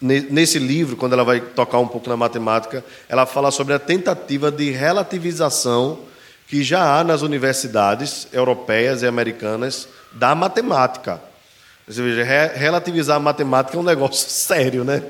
nesse 0.00 0.58
livro, 0.58 0.96
quando 0.96 1.14
ela 1.14 1.24
vai 1.24 1.40
tocar 1.40 1.78
um 1.78 1.88
pouco 1.88 2.08
na 2.08 2.16
matemática, 2.16 2.84
ela 3.08 3.26
fala 3.26 3.50
sobre 3.50 3.74
a 3.74 3.78
tentativa 3.78 4.50
de 4.50 4.70
relativização 4.70 5.98
que 6.46 6.62
já 6.62 6.98
há 6.98 7.02
nas 7.02 7.22
universidades 7.22 8.28
europeias 8.32 9.02
e 9.02 9.06
americanas 9.06 9.88
da 10.12 10.34
matemática. 10.34 11.20
Você 11.88 12.02
veja, 12.02 12.24
relativizar 12.54 13.16
a 13.16 13.20
matemática 13.20 13.76
é 13.76 13.80
um 13.80 13.84
negócio 13.84 14.26
sério, 14.30 14.84
né? 14.84 15.02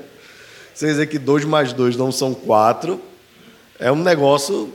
Você 0.73 0.85
dizer 0.85 1.07
que 1.07 1.17
2 1.17 1.43
mais 1.45 1.73
2 1.73 1.97
não 1.97 2.11
são 2.11 2.35
4 2.35 3.01
é 3.79 3.91
um 3.91 4.03
negócio 4.03 4.71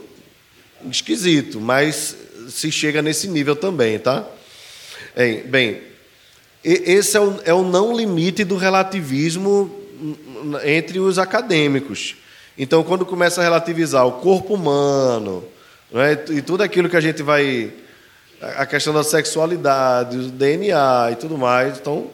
esquisito, 0.91 1.61
mas 1.61 2.15
se 2.49 2.69
chega 2.71 3.01
nesse 3.01 3.27
nível 3.29 3.55
também, 3.55 3.97
tá? 3.99 4.25
Bem, 5.45 5.81
esse 6.63 7.15
é 7.15 7.19
o, 7.21 7.39
é 7.45 7.53
o 7.53 7.63
não 7.63 7.95
limite 7.95 8.43
do 8.43 8.57
relativismo 8.57 9.73
entre 10.63 10.99
os 10.99 11.17
acadêmicos. 11.17 12.15
Então, 12.57 12.83
quando 12.83 13.05
começa 13.05 13.39
a 13.39 13.43
relativizar 13.43 14.05
o 14.05 14.13
corpo 14.13 14.55
humano 14.55 15.43
né, 15.91 16.17
e 16.31 16.41
tudo 16.41 16.63
aquilo 16.63 16.89
que 16.89 16.97
a 16.97 17.01
gente 17.01 17.23
vai 17.23 17.71
a 18.57 18.65
questão 18.65 18.93
da 18.93 19.03
sexualidade, 19.03 20.17
o 20.17 20.29
DNA 20.29 21.09
e 21.11 21.15
tudo 21.15 21.37
mais. 21.37 21.77
Então, 21.77 22.09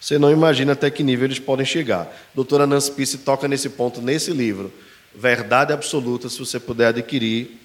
você 0.00 0.18
não 0.18 0.30
imagina 0.30 0.72
até 0.72 0.90
que 0.90 1.02
nível 1.02 1.26
eles 1.26 1.38
podem 1.38 1.64
chegar. 1.64 2.12
Doutora 2.34 2.66
Nancy 2.66 2.90
Pisse 2.90 3.18
toca 3.18 3.46
nesse 3.46 3.68
ponto 3.68 4.02
nesse 4.02 4.32
livro. 4.32 4.72
Verdade 5.14 5.72
absoluta, 5.72 6.28
se 6.28 6.38
você 6.38 6.58
puder 6.58 6.88
adquirir. 6.88 7.58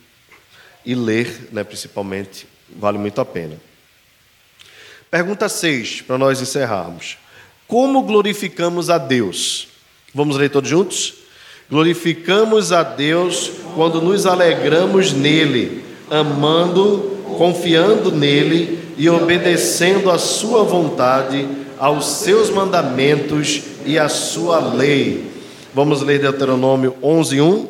e 0.85 0.95
ler, 0.95 1.49
né, 1.51 1.65
principalmente, 1.65 2.47
vale 2.69 2.97
muito 2.97 3.19
a 3.19 3.25
pena. 3.25 3.59
Pergunta 5.11 5.49
6, 5.49 6.03
para 6.03 6.17
nós 6.17 6.41
encerrarmos. 6.41 7.17
Como 7.67 8.03
glorificamos 8.03 8.89
a 8.89 8.97
Deus? 8.97 9.67
Vamos 10.13 10.37
ler 10.37 10.49
todos 10.49 10.69
juntos? 10.69 11.15
Glorificamos 11.69 12.71
a 12.71 12.83
Deus 12.83 13.51
quando 13.75 14.01
nos 14.01 14.25
alegramos 14.25 15.11
nele, 15.11 15.83
amando, 16.09 17.16
confiando 17.37 18.11
nele 18.11 18.79
e 18.97 19.09
obedecendo 19.09 20.09
a 20.09 20.17
sua 20.17 20.63
vontade, 20.63 21.47
aos 21.79 22.05
seus 22.07 22.49
mandamentos 22.49 23.61
e 23.85 23.99
à 23.99 24.09
sua 24.09 24.59
lei. 24.73 25.25
Vamos 25.73 26.01
ler 26.01 26.19
Deuteronômio 26.19 26.95
11:1. 27.01 27.67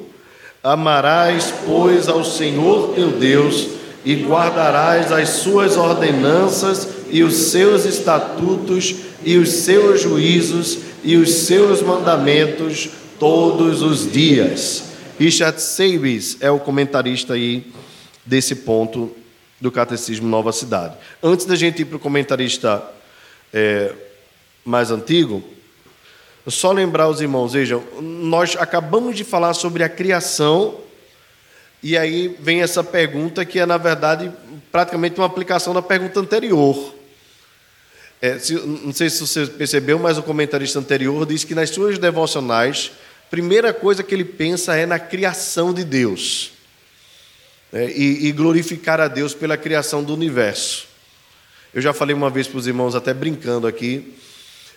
Amarás, 0.64 1.54
pois, 1.66 2.08
ao 2.08 2.24
Senhor 2.24 2.94
teu 2.94 3.12
Deus 3.12 3.68
e 4.06 4.16
guardarás 4.16 5.12
as 5.12 5.30
suas 5.30 5.76
ordenanças 5.76 6.88
e 7.10 7.24
os 7.24 7.36
seus 7.36 7.86
estatutos 7.86 8.96
e 9.24 9.38
os 9.38 9.50
seus 9.50 10.02
juízos 10.02 10.80
e 11.04 11.18
os 11.18 11.32
seus 11.34 11.82
mandamentos 11.82 12.90
todos 13.20 13.82
os 13.82 14.10
dias. 14.12 14.84
Richard 15.20 15.62
Sabes 15.62 16.38
é 16.40 16.50
o 16.50 16.60
comentarista 16.60 17.34
aí 17.34 17.66
desse 18.26 18.56
ponto 18.56 19.12
do 19.60 19.72
Catecismo 19.72 20.28
Nova 20.28 20.52
Cidade. 20.52 20.96
Antes 21.22 21.46
da 21.46 21.56
gente 21.56 21.82
ir 21.82 21.86
para 21.86 21.98
o 21.98 22.00
comentarista 22.00 22.84
é, 23.54 23.94
mais 24.64 24.92
antigo, 24.92 25.44
só 26.48 26.72
lembrar 26.72 27.10
os 27.10 27.20
irmãos, 27.20 27.54
vejam, 27.54 27.84
nós 28.02 28.56
acabamos 28.58 29.16
de 29.16 29.24
falar 29.24 29.54
sobre 29.54 29.84
a 29.84 29.90
criação, 29.90 30.80
e 31.84 31.98
aí 31.98 32.36
vem 32.40 32.62
essa 32.62 32.84
pergunta 32.84 33.44
que 33.44 33.60
é, 33.60 33.66
na 33.66 33.78
verdade, 33.78 34.32
praticamente 34.72 35.20
uma 35.20 35.26
aplicação 35.26 35.74
da 35.74 35.82
pergunta 35.82 36.20
anterior. 36.20 36.96
É, 38.22 38.40
se, 38.40 38.54
não 38.54 38.94
sei 38.94 39.10
se 39.10 39.20
você 39.20 39.46
percebeu, 39.46 40.00
mas 40.00 40.18
o 40.18 40.24
comentarista 40.24 40.80
anterior 40.80 41.26
diz 41.26 41.44
que 41.44 41.54
nas 41.54 41.70
suas 41.70 42.00
devocionais, 42.00 42.92
primeira 43.30 43.74
coisa 43.74 44.02
que 44.02 44.16
ele 44.16 44.26
pensa 44.26 44.76
é 44.76 44.86
na 44.86 44.98
criação 44.98 45.74
de 45.74 45.84
Deus. 45.84 46.57
É, 47.72 47.90
e, 47.90 48.28
e 48.28 48.32
glorificar 48.32 49.02
a 49.02 49.10
Deus 49.10 49.34
pela 49.34 49.58
criação 49.58 50.02
do 50.02 50.14
universo. 50.14 50.88
Eu 51.74 51.82
já 51.82 51.92
falei 51.92 52.16
uma 52.16 52.30
vez 52.30 52.48
para 52.48 52.58
os 52.58 52.66
irmãos, 52.66 52.96
até 52.96 53.14
brincando 53.14 53.68
aqui, 53.68 54.16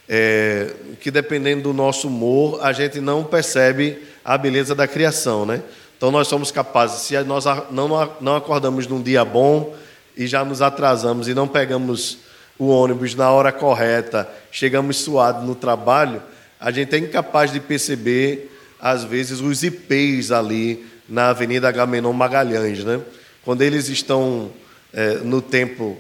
é, 0.09 0.75
que 1.01 1.09
dependendo 1.09 1.63
do 1.63 1.73
nosso 1.73 2.09
humor, 2.09 2.59
a 2.61 2.73
gente 2.73 3.01
não 3.01 3.23
percebe 3.23 3.99
a 4.25 4.37
beleza 4.37 4.75
da 4.75 4.89
criação, 4.89 5.47
né? 5.47 5.63
Então 5.97 6.11
nós 6.11 6.27
somos 6.27 6.51
capazes, 6.51 7.03
se 7.03 7.17
nós 7.23 7.45
não, 7.71 8.17
não 8.21 8.35
acordamos 8.35 8.89
num 8.89 9.01
dia 9.01 9.25
bom 9.25 9.77
e 10.17 10.27
já 10.27 10.45
nos 10.45 10.61
atrasamos 10.61 11.29
e 11.29 11.35
não 11.35 11.47
pegamos 11.47 12.19
o 12.59 12.67
ônibus 12.67 13.15
na 13.15 13.31
hora 13.31 13.53
correta, 13.53 14.29
chegamos 14.51 14.97
suados 14.99 15.45
no 15.47 15.55
trabalho, 15.55 16.21
a 16.59 16.71
gente 16.71 16.95
é 16.95 16.99
incapaz 16.99 17.53
de 17.53 17.61
perceber, 17.61 18.51
às 18.81 19.05
vezes, 19.05 19.41
os 19.41 19.63
IPs 19.63 20.33
ali 20.33 20.85
na 21.11 21.31
Avenida 21.31 21.69
Agamenon 21.69 22.13
Magalhães. 22.13 22.85
Né? 22.85 23.01
Quando 23.45 23.63
eles 23.63 23.89
estão 23.89 24.51
é, 24.93 25.15
no 25.17 25.43
tempo 25.43 25.99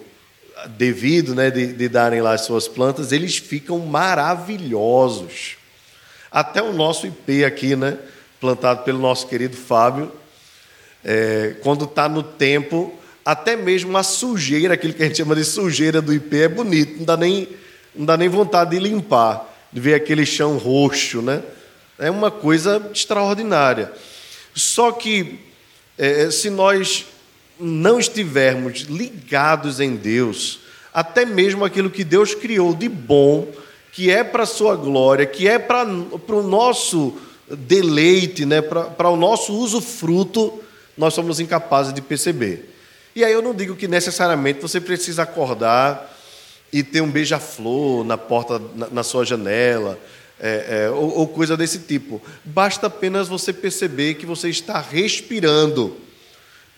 devido 0.68 1.34
né, 1.34 1.50
de, 1.50 1.72
de 1.72 1.88
darem 1.88 2.20
lá 2.20 2.34
as 2.34 2.42
suas 2.42 2.68
plantas, 2.68 3.12
eles 3.12 3.36
ficam 3.36 3.78
maravilhosos. 3.80 5.56
Até 6.30 6.62
o 6.62 6.72
nosso 6.72 7.06
IP 7.06 7.44
aqui, 7.44 7.74
né, 7.74 7.98
plantado 8.40 8.84
pelo 8.84 8.98
nosso 8.98 9.26
querido 9.26 9.56
Fábio, 9.56 10.12
é, 11.04 11.56
quando 11.62 11.86
está 11.86 12.08
no 12.08 12.22
tempo, 12.22 12.94
até 13.24 13.56
mesmo 13.56 13.96
a 13.96 14.02
sujeira, 14.02 14.74
aquilo 14.74 14.92
que 14.92 15.02
a 15.02 15.06
gente 15.06 15.16
chama 15.16 15.34
de 15.34 15.44
sujeira 15.44 16.00
do 16.00 16.12
IP, 16.12 16.42
é 16.42 16.48
bonito, 16.48 16.98
não 16.98 17.04
dá 17.04 17.16
nem, 17.16 17.48
não 17.94 18.06
dá 18.06 18.16
nem 18.16 18.28
vontade 18.28 18.70
de 18.70 18.78
limpar, 18.78 19.46
de 19.72 19.80
ver 19.80 19.94
aquele 19.94 20.26
chão 20.26 20.56
roxo, 20.56 21.22
né? 21.22 21.42
É 21.98 22.10
uma 22.10 22.30
coisa 22.30 22.90
extraordinária. 22.94 23.92
Só 24.60 24.92
que 24.92 25.38
é, 25.96 26.30
se 26.30 26.50
nós 26.50 27.06
não 27.58 27.98
estivermos 27.98 28.80
ligados 28.82 29.80
em 29.80 29.96
Deus, 29.96 30.60
até 30.92 31.24
mesmo 31.24 31.64
aquilo 31.64 31.90
que 31.90 32.04
Deus 32.04 32.34
criou 32.34 32.74
de 32.74 32.88
bom, 32.88 33.48
que 33.92 34.10
é 34.10 34.22
para 34.22 34.44
a 34.44 34.46
sua 34.46 34.76
glória, 34.76 35.26
que 35.26 35.48
é 35.48 35.58
para 35.58 35.84
o 35.84 36.42
nosso 36.42 37.16
deleite, 37.48 38.44
né, 38.44 38.62
para 38.62 39.08
o 39.08 39.16
nosso 39.16 39.52
usufruto, 39.56 40.62
nós 40.96 41.14
somos 41.14 41.40
incapazes 41.40 41.92
de 41.92 42.00
perceber. 42.00 42.74
E 43.14 43.24
aí 43.24 43.32
eu 43.32 43.42
não 43.42 43.54
digo 43.54 43.74
que 43.74 43.88
necessariamente 43.88 44.60
você 44.60 44.80
precisa 44.80 45.22
acordar 45.22 46.16
e 46.72 46.82
ter 46.82 47.00
um 47.00 47.10
beija-flor 47.10 48.04
na 48.04 48.16
porta, 48.16 48.60
na, 48.76 48.88
na, 48.90 49.02
sua 49.02 49.24
janela, 49.24 49.98
é, 50.40 50.84
é, 50.84 50.90
ou, 50.90 51.18
ou 51.18 51.28
coisa 51.28 51.56
desse 51.56 51.80
tipo. 51.80 52.20
Basta 52.44 52.86
apenas 52.86 53.28
você 53.28 53.52
perceber 53.52 54.14
que 54.14 54.26
você 54.26 54.48
está 54.48 54.80
respirando. 54.80 55.96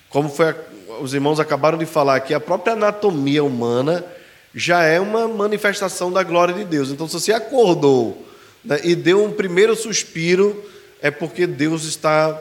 Como 0.09 0.29
foi 0.29 0.49
a, 0.49 0.55
os 1.01 1.13
irmãos 1.13 1.39
acabaram 1.39 1.77
de 1.77 1.85
falar 1.85 2.15
aqui, 2.15 2.33
a 2.33 2.39
própria 2.39 2.73
anatomia 2.73 3.43
humana 3.43 4.05
já 4.53 4.83
é 4.83 4.99
uma 4.99 5.27
manifestação 5.27 6.11
da 6.11 6.21
glória 6.21 6.53
de 6.53 6.63
Deus. 6.63 6.89
Então, 6.89 7.07
se 7.07 7.13
você 7.13 7.33
acordou 7.33 8.25
né, 8.63 8.79
e 8.83 8.95
deu 8.95 9.23
um 9.23 9.31
primeiro 9.31 9.75
suspiro, 9.75 10.63
é 11.01 11.09
porque 11.09 11.47
Deus 11.47 11.85
está 11.85 12.39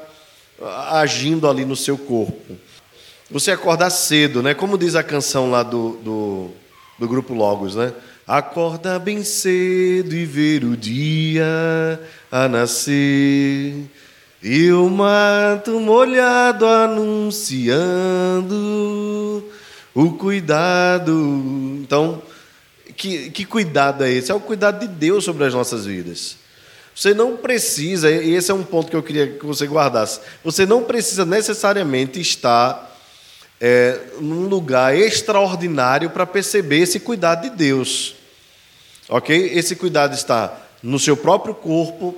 agindo 0.90 1.48
ali 1.48 1.64
no 1.64 1.74
seu 1.74 1.96
corpo 1.96 2.56
você 3.32 3.50
acordar 3.50 3.88
cedo, 3.90 4.42
né? 4.42 4.52
Como 4.52 4.76
diz 4.76 4.94
a 4.94 5.02
canção 5.02 5.50
lá 5.50 5.62
do, 5.62 5.96
do, 6.04 6.50
do 6.98 7.08
grupo 7.08 7.32
Logos, 7.32 7.74
né? 7.74 7.92
Acorda 8.32 8.98
bem 8.98 9.22
cedo 9.22 10.16
e 10.16 10.24
ver 10.24 10.64
o 10.64 10.74
dia 10.74 12.00
a 12.30 12.48
nascer. 12.48 13.74
E 14.42 14.72
o 14.72 14.88
mato 14.88 15.78
molhado 15.78 16.64
anunciando 16.64 17.84
o 19.94 20.12
cuidado. 20.12 21.12
Então, 21.82 22.22
que, 22.96 23.28
que 23.28 23.44
cuidado 23.44 24.02
é 24.02 24.10
esse? 24.10 24.32
É 24.32 24.34
o 24.34 24.40
cuidado 24.40 24.80
de 24.80 24.88
Deus 24.88 25.24
sobre 25.24 25.44
as 25.44 25.52
nossas 25.52 25.84
vidas. 25.84 26.38
Você 26.94 27.12
não 27.12 27.36
precisa, 27.36 28.10
e 28.10 28.32
esse 28.32 28.50
é 28.50 28.54
um 28.54 28.64
ponto 28.64 28.88
que 28.88 28.96
eu 28.96 29.02
queria 29.02 29.26
que 29.26 29.44
você 29.44 29.66
guardasse, 29.66 30.20
você 30.42 30.64
não 30.64 30.84
precisa 30.84 31.26
necessariamente 31.26 32.18
estar 32.18 32.98
é, 33.60 34.00
num 34.22 34.46
lugar 34.46 34.96
extraordinário 34.96 36.08
para 36.08 36.24
perceber 36.24 36.78
esse 36.78 36.98
cuidado 36.98 37.42
de 37.42 37.50
Deus. 37.50 38.21
Ok? 39.12 39.50
Esse 39.52 39.76
cuidado 39.76 40.14
está 40.14 40.56
no 40.82 40.98
seu 40.98 41.14
próprio 41.14 41.54
corpo, 41.54 42.16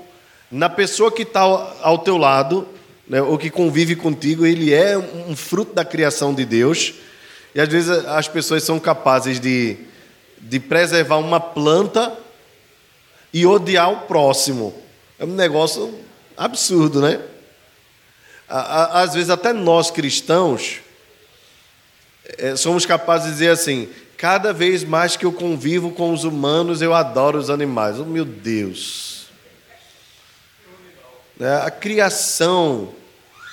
na 0.49 0.71
pessoa 0.71 1.11
que 1.11 1.23
está 1.23 1.41
ao 1.41 1.99
teu 1.99 2.17
lado, 2.17 2.69
né, 3.09 3.21
ou 3.21 3.37
que 3.37 3.51
convive 3.51 3.97
contigo, 3.97 4.47
ele 4.47 4.73
é 4.73 4.97
um 4.97 5.35
fruto 5.35 5.75
da 5.75 5.85
criação 5.85 6.33
de 6.33 6.45
Deus. 6.45 6.95
E 7.53 7.61
às 7.61 7.69
vezes 7.69 7.91
as 7.91 8.29
pessoas 8.29 8.63
são 8.63 8.79
capazes 8.79 9.41
de, 9.41 9.77
de 10.39 10.61
preservar 10.61 11.17
uma 11.17 11.41
planta 11.41 12.17
e 13.33 13.45
odiar 13.45 13.91
o 13.91 14.01
próximo. 14.03 14.73
É 15.19 15.25
um 15.25 15.35
negócio 15.35 15.99
absurdo, 16.37 17.01
né? 17.01 17.21
Às 18.49 19.15
vezes 19.15 19.31
até 19.31 19.53
nós 19.53 19.91
cristãos 19.91 20.77
é, 22.39 22.55
somos 22.55 22.87
capazes 22.87 23.27
de 23.27 23.33
dizer 23.33 23.49
assim: 23.51 23.89
cada 24.25 24.55
vez 24.55 24.83
mais 24.83 25.19
que 25.19 25.27
eu 25.27 25.33
convivo 25.33 25.91
com 25.91 26.11
os 26.11 26.25
humanos, 26.25 26.81
eu 26.81 26.95
adoro 26.95 27.37
os 27.37 27.51
animais. 27.51 28.01
Oh, 28.01 28.07
meu 28.07 28.25
Deus! 28.25 29.27
É, 31.39 31.57
a 31.57 31.71
criação 31.71 32.89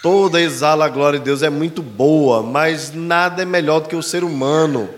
toda 0.01 0.39
exala 0.39 0.85
a 0.85 0.87
glória 0.87 1.19
de 1.19 1.25
Deus, 1.25 1.43
é 1.43 1.49
muito 1.49 1.81
boa, 1.81 2.41
mas 2.41 2.93
nada 2.93 3.41
é 3.41 3.45
melhor 3.45 3.81
do 3.81 3.89
que 3.89 3.97
o 3.97 4.01
ser 4.01 4.23
humano. 4.23 4.89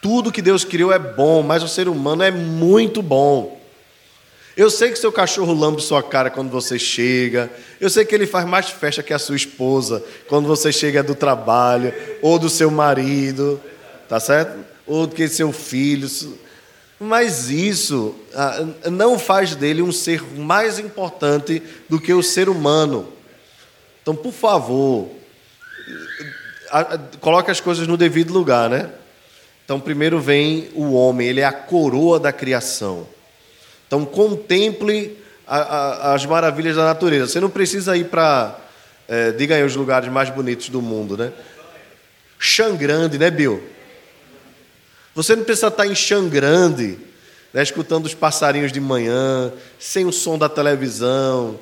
Tudo 0.00 0.32
que 0.32 0.40
Deus 0.40 0.64
criou 0.64 0.90
é 0.90 0.98
bom, 0.98 1.42
mas 1.42 1.62
o 1.62 1.68
ser 1.68 1.86
humano 1.86 2.22
é 2.22 2.30
muito 2.30 3.02
bom. 3.02 3.60
Eu 4.56 4.70
sei 4.70 4.90
que 4.90 4.98
seu 4.98 5.12
cachorro 5.12 5.52
lambe 5.52 5.82
sua 5.82 6.02
cara 6.02 6.30
quando 6.30 6.48
você 6.48 6.78
chega. 6.78 7.50
Eu 7.78 7.90
sei 7.90 8.06
que 8.06 8.14
ele 8.14 8.26
faz 8.26 8.46
mais 8.46 8.70
festa 8.70 9.02
que 9.02 9.12
a 9.12 9.18
sua 9.18 9.36
esposa 9.36 10.02
quando 10.28 10.48
você 10.48 10.72
chega 10.72 11.02
do 11.02 11.14
trabalho 11.14 11.92
ou 12.22 12.38
do 12.38 12.48
seu 12.48 12.70
marido, 12.70 13.60
tá 14.10 14.18
certo? 14.18 14.58
Ou 14.88 15.06
do 15.06 15.14
que 15.14 15.28
seu 15.28 15.52
filho. 15.52 16.08
Mas 16.98 17.48
isso 17.48 18.12
ah, 18.34 18.66
não 18.90 19.16
faz 19.16 19.54
dele 19.54 19.82
um 19.82 19.92
ser 19.92 20.20
mais 20.36 20.80
importante 20.80 21.62
do 21.88 22.00
que 22.00 22.12
o 22.12 22.20
ser 22.20 22.48
humano. 22.48 23.06
Então, 24.02 24.16
por 24.16 24.32
favor, 24.32 25.08
coloque 27.20 27.52
as 27.52 27.60
coisas 27.60 27.86
no 27.86 27.96
devido 27.96 28.32
lugar, 28.32 28.68
né? 28.68 28.90
Então, 29.64 29.78
primeiro 29.78 30.18
vem 30.18 30.68
o 30.74 30.92
homem, 30.92 31.28
ele 31.28 31.40
é 31.40 31.44
a 31.44 31.52
coroa 31.52 32.18
da 32.18 32.32
criação. 32.32 33.06
Então, 33.86 34.04
contemple 34.04 35.16
a, 35.46 35.58
a, 35.58 36.14
as 36.14 36.26
maravilhas 36.26 36.74
da 36.74 36.84
natureza. 36.84 37.28
Você 37.28 37.38
não 37.38 37.48
precisa 37.48 37.96
ir 37.96 38.06
para 38.06 38.58
É, 39.08 39.32
diga 39.32 39.54
aí 39.54 39.64
os 39.64 39.76
lugares 39.76 40.08
mais 40.08 40.30
bonitos 40.30 40.68
do 40.68 40.80
mundo, 40.80 41.16
né? 41.16 41.32
Xangrande, 42.38 43.18
né, 43.18 43.30
Bill? 43.30 43.60
Você 45.14 45.34
não 45.34 45.44
precisa 45.44 45.68
estar 45.68 45.86
em 45.86 45.94
Xangrande, 45.94 46.98
né, 47.52 47.62
escutando 47.62 48.06
os 48.06 48.14
passarinhos 48.14 48.72
de 48.72 48.80
manhã, 48.80 49.52
sem 49.78 50.06
o 50.06 50.12
som 50.12 50.38
da 50.38 50.48
televisão, 50.48 51.58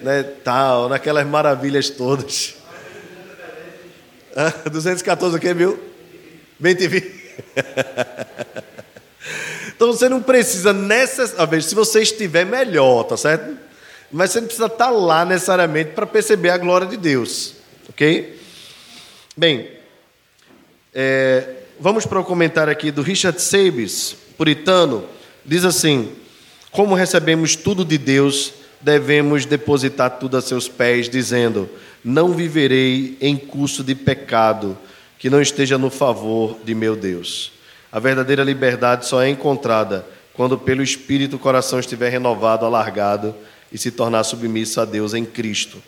né, 0.00 0.22
tal, 0.22 0.88
naquelas 0.88 1.26
maravilhas 1.26 1.88
todas. 1.88 2.56
Ah, 4.36 4.68
214 4.68 5.36
o 5.36 5.40
quê, 5.40 5.54
Bill? 5.54 5.78
Bem 6.58 6.76
TV. 6.76 7.00
então 9.74 9.88
você 9.88 10.08
não 10.08 10.22
precisa 10.22 10.72
necessariamente, 10.72 11.66
se 11.66 11.74
você 11.74 12.02
estiver 12.02 12.44
melhor, 12.44 13.04
tá 13.04 13.16
certo? 13.16 13.56
Mas 14.12 14.30
você 14.30 14.40
não 14.40 14.46
precisa 14.46 14.66
estar 14.66 14.90
lá 14.90 15.24
necessariamente 15.24 15.92
para 15.92 16.06
perceber 16.06 16.50
a 16.50 16.58
glória 16.58 16.86
de 16.86 16.96
Deus, 16.96 17.54
ok? 17.88 18.38
Bem, 19.36 19.70
é, 20.92 21.59
vamos 21.80 22.04
para 22.04 22.20
o 22.20 22.24
comentário 22.24 22.72
aqui 22.72 22.90
do 22.90 23.02
Richard 23.02 23.40
Sabes, 23.40 24.14
puritano, 24.36 25.04
diz 25.44 25.64
assim: 25.64 26.12
Como 26.70 26.94
recebemos 26.94 27.56
tudo 27.56 27.84
de 27.84 27.96
Deus, 27.96 28.52
devemos 28.80 29.46
depositar 29.46 30.18
tudo 30.18 30.36
a 30.36 30.42
seus 30.42 30.68
pés, 30.68 31.08
dizendo: 31.08 31.68
Não 32.04 32.34
viverei 32.34 33.16
em 33.20 33.36
curso 33.36 33.82
de 33.82 33.94
pecado 33.94 34.76
que 35.18 35.30
não 35.30 35.40
esteja 35.40 35.76
no 35.76 35.90
favor 35.90 36.58
de 36.64 36.74
meu 36.74 36.94
Deus. 36.94 37.52
A 37.90 37.98
verdadeira 37.98 38.44
liberdade 38.44 39.06
só 39.06 39.22
é 39.22 39.28
encontrada 39.28 40.06
quando 40.34 40.56
pelo 40.56 40.82
Espírito 40.82 41.36
o 41.36 41.40
coração 41.40 41.80
estiver 41.80 42.10
renovado, 42.10 42.64
alargado 42.64 43.34
e 43.72 43.76
se 43.76 43.90
tornar 43.90 44.24
submisso 44.24 44.80
a 44.80 44.84
Deus 44.84 45.12
em 45.12 45.24
Cristo. 45.24 45.82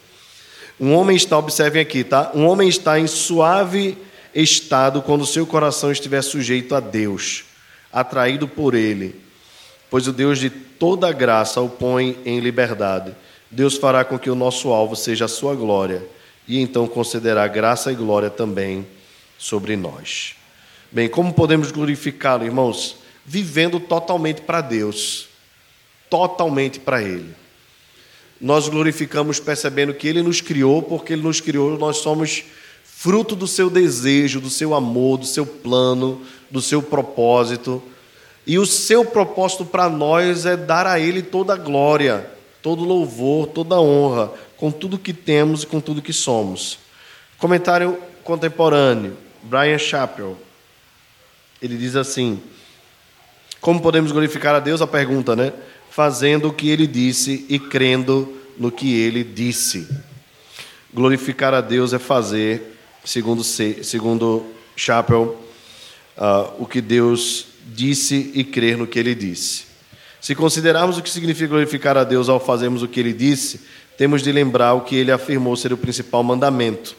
Um 0.81 0.95
homem 0.95 1.17
está, 1.17 1.39
observem 1.39 1.81
aqui, 1.81 2.03
tá? 2.03 2.33
Um 2.35 2.47
homem 2.47 2.69
está 2.69 2.99
em 2.99 3.07
suave 3.07 3.97
estado 4.35 5.03
quando 5.03 5.27
seu 5.27 5.47
coração 5.47 5.91
estiver 5.91 6.23
sujeito 6.23 6.75
a 6.75 6.81
Deus, 6.81 7.45
atraído 7.93 8.49
por 8.49 8.75
Ele, 8.75 9.21
pois 9.91 10.07
o 10.07 10.13
Deus 10.13 10.39
de 10.39 10.51
toda 10.51 11.13
graça 11.13 11.61
o 11.61 11.69
põe 11.69 12.19
em 12.25 12.41
liberdade. 12.41 13.15
Deus 13.51 13.77
fará 13.77 14.05
com 14.05 14.19
que 14.19 14.31
o 14.31 14.35
nosso 14.35 14.71
alvo 14.71 14.97
seja 14.97 15.27
a 15.27 15.29
sua 15.29 15.55
glória, 15.55 16.03
e 16.49 16.59
então 16.59 16.87
concederá 16.87 17.47
graça 17.47 17.93
e 17.93 17.95
glória 17.95 18.31
também 18.31 18.87
sobre 19.39 19.77
nós. 19.77 20.35
Bem, 20.91 21.09
como 21.09 21.33
podemos 21.33 21.71
glorificá-lo, 21.71 22.45
irmãos? 22.45 22.97
Vivendo 23.25 23.79
totalmente 23.79 24.41
para 24.41 24.61
Deus, 24.61 25.29
totalmente 26.11 26.81
para 26.81 27.03
Ele 27.03 27.43
nós 28.43 28.69
glorificamos 28.69 29.39
percebendo 29.39 29.95
que 29.95 30.09
Ele 30.09 30.21
nos 30.21 30.41
criou, 30.41 30.83
porque 30.83 31.13
Ele 31.13 31.23
nos 31.23 31.41
criou, 31.41 31.79
nós 31.79 31.99
somos 31.99 32.43
fruto 33.03 33.35
do 33.35 33.49
seu 33.49 33.69
desejo, 33.69 34.41
do 34.41 34.49
seu 34.49 34.75
amor, 34.75 35.19
do 35.19 35.27
seu 35.27 35.45
plano, 35.45 36.23
do 36.49 36.63
seu 36.63 36.81
propósito. 36.81 37.83
E 38.47 38.61
o 38.61 38.65
seu 38.65 39.05
propósito 39.05 39.65
para 39.65 39.89
nós 39.89 40.47
é 40.47 40.57
dar 40.57 40.87
a 40.87 41.01
Ele 41.01 41.21
toda 41.21 41.55
a 41.55 41.57
glória, 41.57 42.31
todo 42.63 42.85
louvor, 42.85 43.49
toda 43.49 43.81
honra, 43.81 44.33
com 44.57 44.71
tudo 44.71 44.97
que 44.97 45.13
temos 45.13 45.65
e 45.65 45.67
com 45.67 45.81
tudo 45.81 46.01
que 46.01 46.13
somos. 46.13 46.79
Comentário 47.39 47.99
contemporâneo, 48.23 49.17
Brian 49.43 49.79
Chappell. 49.79 50.39
Ele 51.61 51.77
diz 51.77 51.97
assim: 51.97 52.41
Como 53.61 53.81
podemos 53.81 54.13
glorificar 54.13 54.55
a 54.55 54.61
Deus? 54.61 54.81
A 54.81 54.87
pergunta, 54.87 55.35
né? 55.35 55.53
fazendo 55.91 56.49
o 56.49 56.53
que 56.53 56.71
ele 56.71 56.87
disse 56.87 57.45
e 57.51 57.59
crendo 57.59 58.35
no 58.57 58.71
que 58.71 58.99
ele 58.99 59.23
disse. 59.23 59.87
Glorificar 60.95 61.53
a 61.53 61.61
Deus 61.61 61.93
é 61.93 61.99
fazer, 61.99 62.72
segundo, 63.05 63.43
segundo 63.43 64.45
Chappell, 64.77 65.37
uh, 66.17 66.63
o 66.63 66.67
que 66.67 66.81
Deus 66.81 67.47
disse 67.67 68.31
e 68.35 68.45
crer 68.45 68.77
no 68.77 68.87
que 68.87 68.99
ele 68.99 69.15
disse. 69.15 69.65
Se 70.21 70.35
considerarmos 70.35 70.99
o 70.99 71.03
que 71.03 71.11
significa 71.11 71.49
glorificar 71.49 71.97
a 71.97 72.05
Deus 72.05 72.29
ao 72.29 72.39
fazermos 72.39 72.83
o 72.83 72.89
que 72.89 73.01
ele 73.01 73.13
disse, 73.13 73.61
temos 73.99 74.23
de 74.23 74.31
lembrar 74.31 74.75
o 74.75 74.83
que 74.83 74.97
ele 74.97 75.11
afirmou 75.11 75.57
ser 75.57 75.73
o 75.73 75.77
principal 75.77 76.23
mandamento: 76.23 76.97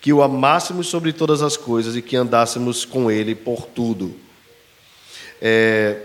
que 0.00 0.12
o 0.12 0.22
amássemos 0.22 0.86
sobre 0.86 1.12
todas 1.12 1.42
as 1.42 1.56
coisas 1.56 1.96
e 1.96 2.02
que 2.02 2.16
andássemos 2.16 2.84
com 2.84 3.10
ele 3.10 3.34
por 3.34 3.66
tudo. 3.66 4.14
É, 5.42 6.02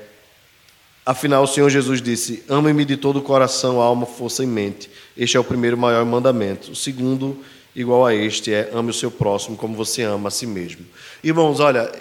Afinal, 1.05 1.43
o 1.43 1.47
Senhor 1.47 1.69
Jesus 1.69 2.01
disse: 2.01 2.43
Ame-me 2.49 2.83
de 2.83 2.97
todo 2.97 3.19
o 3.19 3.21
coração, 3.21 3.79
alma, 3.79 4.07
força 4.07 4.43
e 4.43 4.47
mente. 4.47 4.89
Este 5.15 5.37
é 5.37 5.39
o 5.39 5.43
primeiro 5.43 5.77
maior 5.77 6.03
mandamento. 6.03 6.71
O 6.71 6.75
segundo, 6.75 7.37
igual 7.75 8.05
a 8.05 8.13
este, 8.15 8.53
é: 8.53 8.69
ame 8.73 8.91
o 8.91 8.93
seu 8.93 9.11
próximo 9.11 9.57
como 9.57 9.75
você 9.75 10.03
ama 10.03 10.29
a 10.29 10.31
si 10.31 10.47
mesmo. 10.47 10.85
Irmãos, 11.23 11.59
olha, 11.59 11.91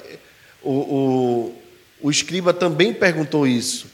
o, 0.62 0.72
o, 0.72 1.62
o 2.02 2.10
escriba 2.10 2.52
também 2.52 2.92
perguntou 2.92 3.46
isso. 3.46 3.86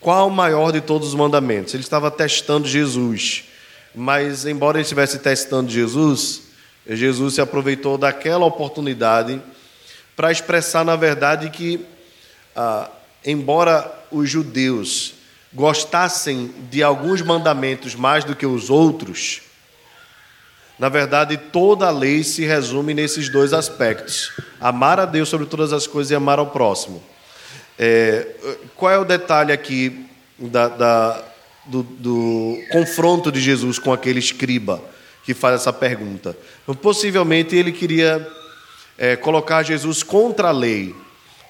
Qual 0.00 0.28
o 0.28 0.30
maior 0.30 0.72
de 0.72 0.80
todos 0.80 1.08
os 1.08 1.14
mandamentos? 1.14 1.74
Ele 1.74 1.82
estava 1.82 2.10
testando 2.10 2.66
Jesus. 2.66 3.44
Mas, 3.94 4.46
embora 4.46 4.78
ele 4.78 4.82
estivesse 4.82 5.18
testando 5.18 5.70
Jesus, 5.70 6.42
Jesus 6.88 7.34
se 7.34 7.40
aproveitou 7.40 7.98
daquela 7.98 8.46
oportunidade 8.46 9.40
para 10.16 10.30
expressar, 10.30 10.84
na 10.84 10.96
verdade, 10.96 11.50
que, 11.50 11.84
ah, 12.54 12.88
embora 13.24 13.92
os 14.10 14.30
judeus 14.30 15.14
gostassem 15.52 16.52
de 16.70 16.82
alguns 16.82 17.20
mandamentos 17.20 17.94
mais 17.94 18.24
do 18.24 18.36
que 18.36 18.46
os 18.46 18.70
outros, 18.70 19.42
na 20.80 20.88
verdade, 20.88 21.36
toda 21.36 21.88
a 21.88 21.90
lei 21.90 22.24
se 22.24 22.46
resume 22.46 22.94
nesses 22.94 23.28
dois 23.28 23.52
aspectos: 23.52 24.32
amar 24.58 24.98
a 24.98 25.04
Deus 25.04 25.28
sobre 25.28 25.46
todas 25.46 25.74
as 25.74 25.86
coisas 25.86 26.10
e 26.10 26.14
amar 26.14 26.38
ao 26.38 26.46
próximo. 26.46 27.02
É, 27.78 28.26
qual 28.76 28.90
é 28.90 28.98
o 28.98 29.04
detalhe 29.04 29.52
aqui 29.52 30.06
da, 30.38 30.68
da, 30.68 31.24
do, 31.66 31.82
do, 31.82 32.58
confronto 32.72 33.30
de 33.30 33.38
Jesus 33.38 33.78
com 33.78 33.92
aquele 33.92 34.20
escriba 34.20 34.82
que 35.22 35.34
faz 35.34 35.56
essa 35.56 35.72
pergunta? 35.72 36.34
Possivelmente 36.80 37.54
ele 37.54 37.72
queria 37.72 38.26
é, 38.96 39.16
colocar 39.16 39.62
Jesus 39.62 40.02
contra 40.02 40.48
a 40.48 40.52
lei, 40.52 40.94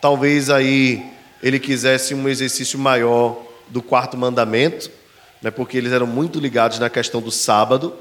talvez 0.01 0.51
aí 0.51 1.05
ele 1.41 1.61
quisesse 1.61 2.17
um 2.17 2.29
exercício 2.29 2.81
maior 2.81 3.41
do 3.69 3.81
quarto 3.81 4.17
mandamento, 4.17 4.91
né, 5.41 5.53
porque 5.53 5.79
eles 5.79 5.93
eram 5.93 6.07
muito 6.09 6.41
ligados 6.41 6.81
na 6.81 6.91
questão 6.91 7.23
do 7.23 7.31
sábado. 7.31 7.95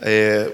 É, 0.00 0.52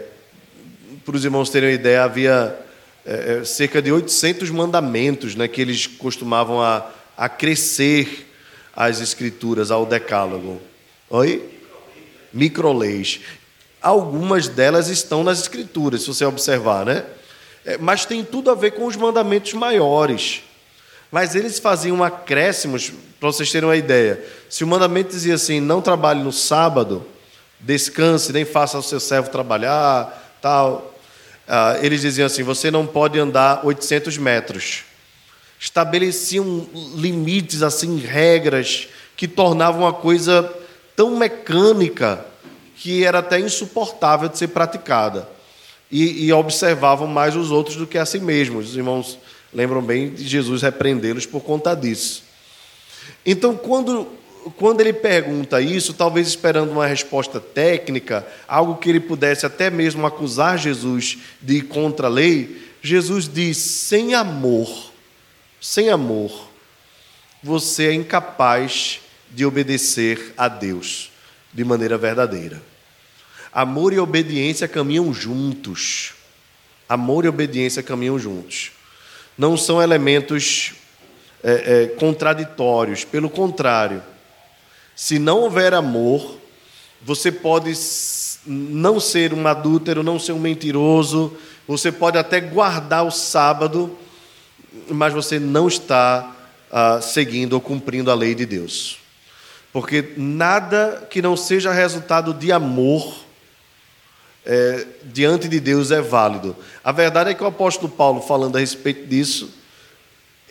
para 1.04 1.16
os 1.16 1.24
irmãos 1.24 1.50
terem 1.50 1.70
uma 1.70 1.74
ideia, 1.74 2.04
havia 2.04 2.58
é, 3.04 3.40
é 3.40 3.44
cerca 3.44 3.82
de 3.82 3.90
800 3.90 4.50
mandamentos 4.50 5.34
né, 5.34 5.48
que 5.48 5.60
eles 5.60 5.86
costumavam 5.86 6.62
a, 6.62 6.88
a 7.16 7.28
crescer 7.28 8.28
as 8.74 9.00
escrituras, 9.00 9.70
ao 9.70 9.84
decálogo. 9.84 10.60
Oi? 11.10 11.48
Microleis. 12.32 13.20
Algumas 13.80 14.48
delas 14.48 14.88
estão 14.88 15.24
nas 15.24 15.40
escrituras, 15.40 16.02
se 16.02 16.08
você 16.08 16.24
observar, 16.24 16.86
né? 16.86 17.04
É, 17.64 17.76
mas 17.78 18.04
tem 18.04 18.24
tudo 18.24 18.50
a 18.50 18.54
ver 18.54 18.72
com 18.72 18.86
os 18.86 18.96
mandamentos 18.96 19.52
maiores. 19.52 20.42
Mas 21.10 21.34
eles 21.34 21.58
faziam 21.58 22.02
acréscimos, 22.02 22.92
para 23.20 23.30
vocês 23.30 23.50
terem 23.50 23.68
uma 23.68 23.76
ideia. 23.76 24.24
Se 24.48 24.64
o 24.64 24.66
mandamento 24.66 25.10
dizia 25.10 25.34
assim: 25.34 25.60
não 25.60 25.82
trabalhe 25.82 26.22
no 26.22 26.32
sábado, 26.32 27.06
descanse, 27.62 28.32
nem 28.32 28.44
faça 28.44 28.76
o 28.76 28.82
seu 28.82 29.00
servo 29.00 29.30
trabalhar, 29.30 30.36
tal. 30.42 30.94
Ah, 31.46 31.78
eles 31.80 32.00
diziam 32.00 32.26
assim: 32.26 32.42
você 32.42 32.70
não 32.70 32.86
pode 32.86 33.18
andar 33.18 33.64
800 33.64 34.18
metros. 34.18 34.84
Estabeleciam 35.58 36.68
limites, 36.96 37.62
assim, 37.62 37.98
regras 37.98 38.88
que 39.16 39.28
tornavam 39.28 39.86
a 39.86 39.92
coisa 39.92 40.52
tão 40.96 41.16
mecânica 41.16 42.26
que 42.76 43.04
era 43.04 43.20
até 43.20 43.38
insuportável 43.38 44.28
de 44.28 44.36
ser 44.36 44.48
praticada. 44.48 45.28
E, 45.90 46.24
e 46.24 46.32
observavam 46.32 47.06
mais 47.06 47.36
os 47.36 47.50
outros 47.50 47.76
do 47.76 47.86
que 47.86 47.98
a 47.98 48.06
si 48.06 48.18
mesmos. 48.18 48.70
Os 48.70 48.76
irmãos 48.76 49.18
lembram 49.52 49.82
bem 49.82 50.10
de 50.10 50.26
Jesus 50.26 50.62
repreendê-los 50.62 51.26
por 51.26 51.42
conta 51.42 51.76
disso. 51.76 52.24
Então, 53.24 53.54
quando, 53.54 54.08
quando 54.56 54.80
ele 54.80 54.92
pergunta 54.92 55.60
isso, 55.60 55.94
talvez 55.94 56.28
esperando 56.28 56.70
uma 56.72 56.86
resposta 56.86 57.40
técnica, 57.40 58.26
algo 58.46 58.76
que 58.76 58.88
ele 58.88 59.00
pudesse 59.00 59.46
até 59.46 59.70
mesmo 59.70 60.06
acusar 60.06 60.58
Jesus 60.58 61.18
de 61.40 61.58
ir 61.58 61.62
contra 61.62 62.06
a 62.06 62.10
lei, 62.10 62.70
Jesus 62.82 63.28
diz: 63.28 63.56
sem 63.56 64.14
amor, 64.14 64.92
sem 65.60 65.90
amor, 65.90 66.48
você 67.42 67.88
é 67.88 67.94
incapaz 67.94 69.00
de 69.30 69.44
obedecer 69.44 70.34
a 70.36 70.48
Deus 70.48 71.10
de 71.52 71.64
maneira 71.64 71.96
verdadeira. 71.96 72.62
Amor 73.52 73.92
e 73.92 73.98
obediência 73.98 74.66
caminham 74.66 75.12
juntos. 75.12 76.14
Amor 76.88 77.24
e 77.24 77.28
obediência 77.28 77.82
caminham 77.82 78.18
juntos 78.18 78.72
não 79.36 79.56
são 79.56 79.82
elementos 79.82 80.74
é, 81.42 81.52
é, 81.52 81.86
contraditórios. 81.98 83.04
Pelo 83.04 83.30
contrário, 83.30 84.02
se 84.94 85.18
não 85.18 85.40
houver 85.40 85.74
amor, 85.74 86.38
você 87.02 87.32
pode 87.32 87.72
não 88.46 89.00
ser 89.00 89.32
um 89.32 89.46
adúltero, 89.46 90.02
não 90.02 90.18
ser 90.18 90.32
um 90.32 90.38
mentiroso, 90.38 91.36
você 91.66 91.90
pode 91.90 92.18
até 92.18 92.40
guardar 92.40 93.04
o 93.04 93.10
sábado, 93.10 93.96
mas 94.88 95.12
você 95.12 95.38
não 95.38 95.68
está 95.68 96.34
ah, 96.70 97.00
seguindo 97.00 97.54
ou 97.54 97.60
cumprindo 97.60 98.10
a 98.10 98.14
lei 98.14 98.34
de 98.34 98.46
Deus. 98.46 98.98
Porque 99.72 100.12
nada 100.16 101.06
que 101.10 101.22
não 101.22 101.36
seja 101.36 101.72
resultado 101.72 102.34
de 102.34 102.52
amor 102.52 103.22
é, 104.44 104.86
diante 105.04 105.48
de 105.48 105.60
Deus 105.60 105.90
é 105.90 106.00
válido. 106.00 106.56
A 106.82 106.92
verdade 106.92 107.30
é 107.30 107.34
que 107.34 107.42
o 107.42 107.46
apóstolo 107.46 107.90
Paulo, 107.90 108.20
falando 108.20 108.56
a 108.56 108.60
respeito 108.60 109.06
disso, 109.06 109.50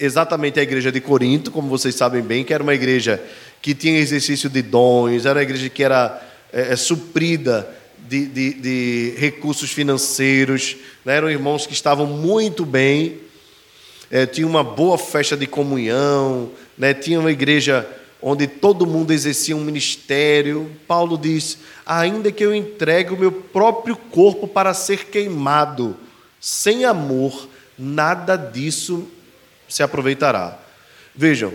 exatamente 0.01 0.59
a 0.59 0.63
igreja 0.63 0.91
de 0.91 0.99
Corinto, 0.99 1.51
como 1.51 1.69
vocês 1.69 1.93
sabem 1.93 2.23
bem, 2.23 2.43
que 2.43 2.53
era 2.53 2.63
uma 2.63 2.73
igreja 2.73 3.23
que 3.61 3.75
tinha 3.75 3.99
exercício 3.99 4.49
de 4.49 4.63
dons, 4.63 5.25
era 5.25 5.37
uma 5.37 5.43
igreja 5.43 5.69
que 5.69 5.83
era 5.83 6.19
é, 6.51 6.73
é, 6.73 6.75
suprida 6.75 7.69
de, 8.09 8.25
de, 8.25 8.53
de, 8.55 9.13
recursos 9.17 9.71
financeiros, 9.71 10.75
né? 11.05 11.17
eram 11.17 11.29
irmãos 11.29 11.67
que 11.67 11.73
estavam 11.73 12.07
muito 12.07 12.65
bem, 12.65 13.19
é, 14.09 14.25
tinha 14.25 14.47
uma 14.47 14.63
boa 14.63 14.97
festa 14.97 15.37
de 15.37 15.45
comunhão, 15.45 16.49
né? 16.75 16.95
tinha 16.95 17.19
uma 17.19 17.31
igreja 17.31 17.87
onde 18.19 18.47
todo 18.47 18.87
mundo 18.87 19.11
exercia 19.11 19.55
um 19.55 19.63
ministério. 19.63 20.69
Paulo 20.87 21.17
diz: 21.17 21.59
ainda 21.85 22.31
que 22.31 22.43
eu 22.43 22.53
entregue 22.53 23.13
o 23.13 23.17
meu 23.17 23.31
próprio 23.31 23.95
corpo 23.95 24.47
para 24.47 24.73
ser 24.73 25.05
queimado, 25.05 25.95
sem 26.39 26.85
amor, 26.85 27.47
nada 27.77 28.35
disso 28.35 29.07
se 29.71 29.81
aproveitará. 29.81 30.59
Vejam, 31.15 31.53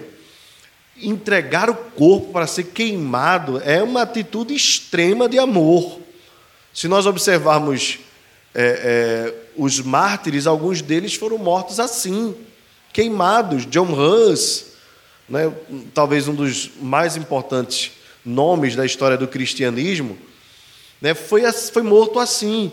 entregar 1.01 1.69
o 1.69 1.75
corpo 1.75 2.33
para 2.33 2.47
ser 2.47 2.65
queimado 2.65 3.61
é 3.63 3.83
uma 3.83 4.03
atitude 4.03 4.55
extrema 4.55 5.29
de 5.29 5.39
amor. 5.39 6.01
Se 6.73 6.89
nós 6.89 7.05
observarmos 7.05 7.99
é, 8.55 8.65
é, 8.65 9.35
os 9.55 9.81
mártires, 9.81 10.47
alguns 10.47 10.81
deles 10.81 11.15
foram 11.15 11.37
mortos 11.37 11.79
assim, 11.79 12.35
queimados. 12.91 13.67
John 13.67 13.93
Hus, 13.93 14.69
né, 15.29 15.53
talvez 15.93 16.27
um 16.27 16.35
dos 16.35 16.71
mais 16.81 17.19
importantes 17.19 17.93
nomes 18.25 18.75
da 18.75 18.87
história 18.87 19.19
do 19.19 19.29
cristianismo, 19.29 20.17
né, 21.03 21.13
foi, 21.13 21.43
foi 21.53 21.83
morto 21.83 22.19
assim. 22.19 22.73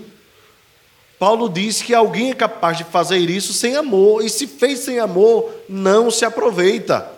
Paulo 1.23 1.47
diz 1.47 1.81
que 1.81 1.93
alguém 1.93 2.31
é 2.31 2.35
capaz 2.35 2.77
de 2.77 2.83
fazer 2.83 3.29
isso 3.29 3.53
sem 3.53 3.77
amor, 3.77 4.25
e 4.25 4.29
se 4.29 4.45
fez 4.45 4.79
sem 4.79 4.99
amor, 4.99 5.49
não 5.69 6.11
se 6.11 6.25
aproveita. 6.25 7.09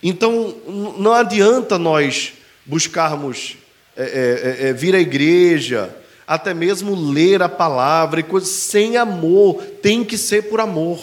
Então, 0.00 0.54
não 0.96 1.12
adianta 1.12 1.76
nós 1.80 2.34
buscarmos 2.64 3.56
é, 3.96 4.04
é, 4.04 4.06
é, 4.06 4.68
é, 4.68 4.72
vir 4.72 4.94
à 4.94 5.00
igreja, 5.00 5.92
até 6.24 6.54
mesmo 6.54 6.94
ler 6.94 7.42
a 7.42 7.48
palavra 7.48 8.20
e 8.20 8.22
coisas 8.22 8.50
sem 8.50 8.96
amor, 8.96 9.60
tem 9.82 10.04
que 10.04 10.16
ser 10.16 10.42
por 10.42 10.60
amor. 10.60 11.00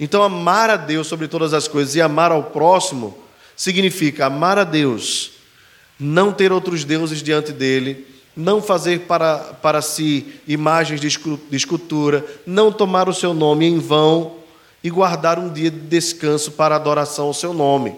Então, 0.00 0.22
amar 0.22 0.70
a 0.70 0.76
Deus 0.78 1.08
sobre 1.08 1.28
todas 1.28 1.52
as 1.52 1.68
coisas 1.68 1.94
e 1.94 2.00
amar 2.00 2.32
ao 2.32 2.44
próximo 2.44 3.18
significa 3.54 4.24
amar 4.24 4.56
a 4.56 4.64
Deus, 4.64 5.32
não 6.00 6.32
ter 6.32 6.50
outros 6.50 6.84
deuses 6.84 7.22
diante 7.22 7.52
dele, 7.52 8.11
não 8.36 8.62
fazer 8.62 9.00
para, 9.00 9.38
para 9.38 9.82
si 9.82 10.40
imagens 10.46 11.00
de 11.00 11.08
escultura, 11.56 12.24
não 12.46 12.72
tomar 12.72 13.08
o 13.08 13.14
seu 13.14 13.34
nome 13.34 13.66
em 13.66 13.78
vão 13.78 14.36
e 14.82 14.90
guardar 14.90 15.38
um 15.38 15.52
dia 15.52 15.70
de 15.70 15.78
descanso 15.78 16.52
para 16.52 16.74
adoração 16.74 17.26
ao 17.26 17.34
seu 17.34 17.52
nome. 17.52 17.94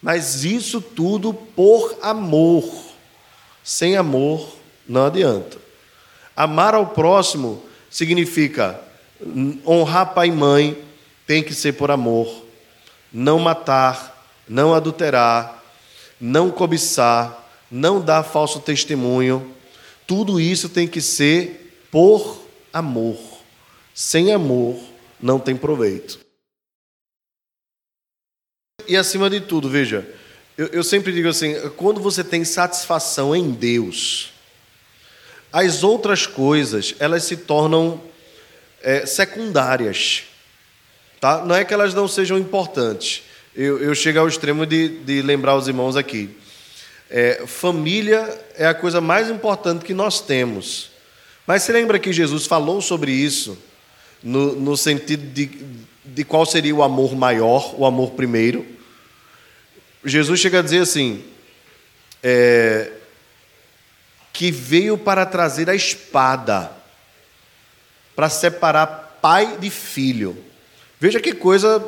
Mas 0.00 0.44
isso 0.44 0.80
tudo 0.80 1.32
por 1.32 1.96
amor. 2.02 2.64
Sem 3.64 3.96
amor 3.96 4.48
não 4.88 5.06
adianta. 5.06 5.58
Amar 6.36 6.74
ao 6.74 6.88
próximo 6.88 7.62
significa 7.90 8.80
honrar 9.66 10.14
pai 10.14 10.28
e 10.28 10.32
mãe, 10.32 10.82
tem 11.26 11.42
que 11.42 11.54
ser 11.54 11.72
por 11.74 11.90
amor. 11.90 12.44
Não 13.12 13.38
matar, 13.38 14.26
não 14.48 14.74
adulterar, 14.74 15.62
não 16.20 16.50
cobiçar, 16.50 17.41
não 17.72 18.00
dar 18.00 18.22
falso 18.22 18.60
testemunho. 18.60 19.54
Tudo 20.06 20.38
isso 20.38 20.68
tem 20.68 20.86
que 20.86 21.00
ser 21.00 21.86
por 21.90 22.46
amor. 22.70 23.18
Sem 23.94 24.32
amor 24.32 24.78
não 25.20 25.40
tem 25.40 25.56
proveito. 25.56 26.20
E 28.86 28.96
acima 28.96 29.30
de 29.30 29.40
tudo, 29.40 29.68
veja, 29.68 30.06
eu, 30.58 30.66
eu 30.66 30.84
sempre 30.84 31.12
digo 31.12 31.28
assim: 31.28 31.54
quando 31.76 32.00
você 32.00 32.22
tem 32.22 32.44
satisfação 32.44 33.34
em 33.34 33.50
Deus, 33.50 34.32
as 35.52 35.82
outras 35.82 36.26
coisas 36.26 36.94
elas 36.98 37.24
se 37.24 37.36
tornam 37.36 38.02
é, 38.82 39.06
secundárias. 39.06 40.24
Tá? 41.20 41.44
Não 41.44 41.54
é 41.54 41.64
que 41.64 41.72
elas 41.72 41.94
não 41.94 42.08
sejam 42.08 42.36
importantes. 42.36 43.22
Eu, 43.54 43.78
eu 43.78 43.94
chego 43.94 44.18
ao 44.18 44.26
extremo 44.26 44.66
de, 44.66 44.88
de 44.88 45.22
lembrar 45.22 45.56
os 45.56 45.68
irmãos 45.68 45.96
aqui. 45.96 46.36
É, 47.14 47.46
família 47.46 48.42
é 48.56 48.66
a 48.66 48.72
coisa 48.72 48.98
mais 48.98 49.28
importante 49.28 49.84
que 49.84 49.92
nós 49.92 50.22
temos. 50.22 50.90
Mas 51.46 51.62
se 51.62 51.70
lembra 51.70 51.98
que 51.98 52.10
Jesus 52.10 52.46
falou 52.46 52.80
sobre 52.80 53.12
isso, 53.12 53.58
no, 54.22 54.54
no 54.54 54.78
sentido 54.78 55.30
de, 55.30 55.50
de 56.02 56.24
qual 56.24 56.46
seria 56.46 56.74
o 56.74 56.82
amor 56.82 57.14
maior, 57.14 57.78
o 57.78 57.84
amor 57.84 58.12
primeiro? 58.12 58.64
Jesus 60.02 60.40
chega 60.40 60.60
a 60.60 60.62
dizer 60.62 60.78
assim: 60.78 61.22
é, 62.22 62.90
que 64.32 64.50
veio 64.50 64.96
para 64.96 65.26
trazer 65.26 65.68
a 65.68 65.74
espada, 65.74 66.72
para 68.16 68.30
separar 68.30 69.18
pai 69.20 69.58
de 69.58 69.68
filho. 69.68 70.34
Veja 70.98 71.20
que 71.20 71.34
coisa, 71.34 71.86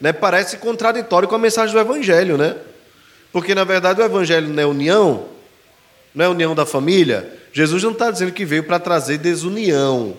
né, 0.00 0.12
parece 0.12 0.56
contraditório 0.56 1.28
com 1.28 1.36
a 1.36 1.38
mensagem 1.38 1.72
do 1.72 1.80
Evangelho, 1.80 2.36
né? 2.36 2.56
Porque 3.38 3.54
na 3.54 3.62
verdade 3.62 4.00
o 4.00 4.04
Evangelho 4.04 4.48
não 4.48 4.60
é 4.60 4.66
união, 4.66 5.28
não 6.12 6.24
é 6.24 6.28
união 6.28 6.56
da 6.56 6.66
família. 6.66 7.38
Jesus 7.52 7.84
não 7.84 7.92
está 7.92 8.10
dizendo 8.10 8.32
que 8.32 8.44
veio 8.44 8.64
para 8.64 8.80
trazer 8.80 9.16
desunião. 9.18 10.16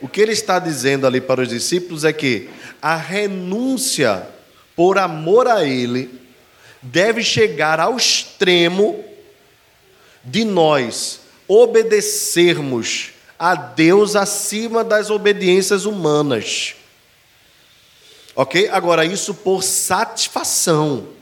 O 0.00 0.08
que 0.08 0.22
ele 0.22 0.32
está 0.32 0.58
dizendo 0.58 1.06
ali 1.06 1.20
para 1.20 1.42
os 1.42 1.50
discípulos 1.50 2.02
é 2.02 2.14
que 2.14 2.48
a 2.80 2.96
renúncia 2.96 4.26
por 4.74 4.96
amor 4.96 5.46
a 5.48 5.66
ele 5.66 6.18
deve 6.80 7.22
chegar 7.22 7.78
ao 7.78 7.94
extremo 7.94 9.04
de 10.24 10.42
nós 10.42 11.20
obedecermos 11.46 13.10
a 13.38 13.54
Deus 13.54 14.16
acima 14.16 14.82
das 14.82 15.10
obediências 15.10 15.84
humanas. 15.84 16.74
Ok? 18.34 18.70
Agora, 18.70 19.04
isso 19.04 19.34
por 19.34 19.62
satisfação. 19.62 21.20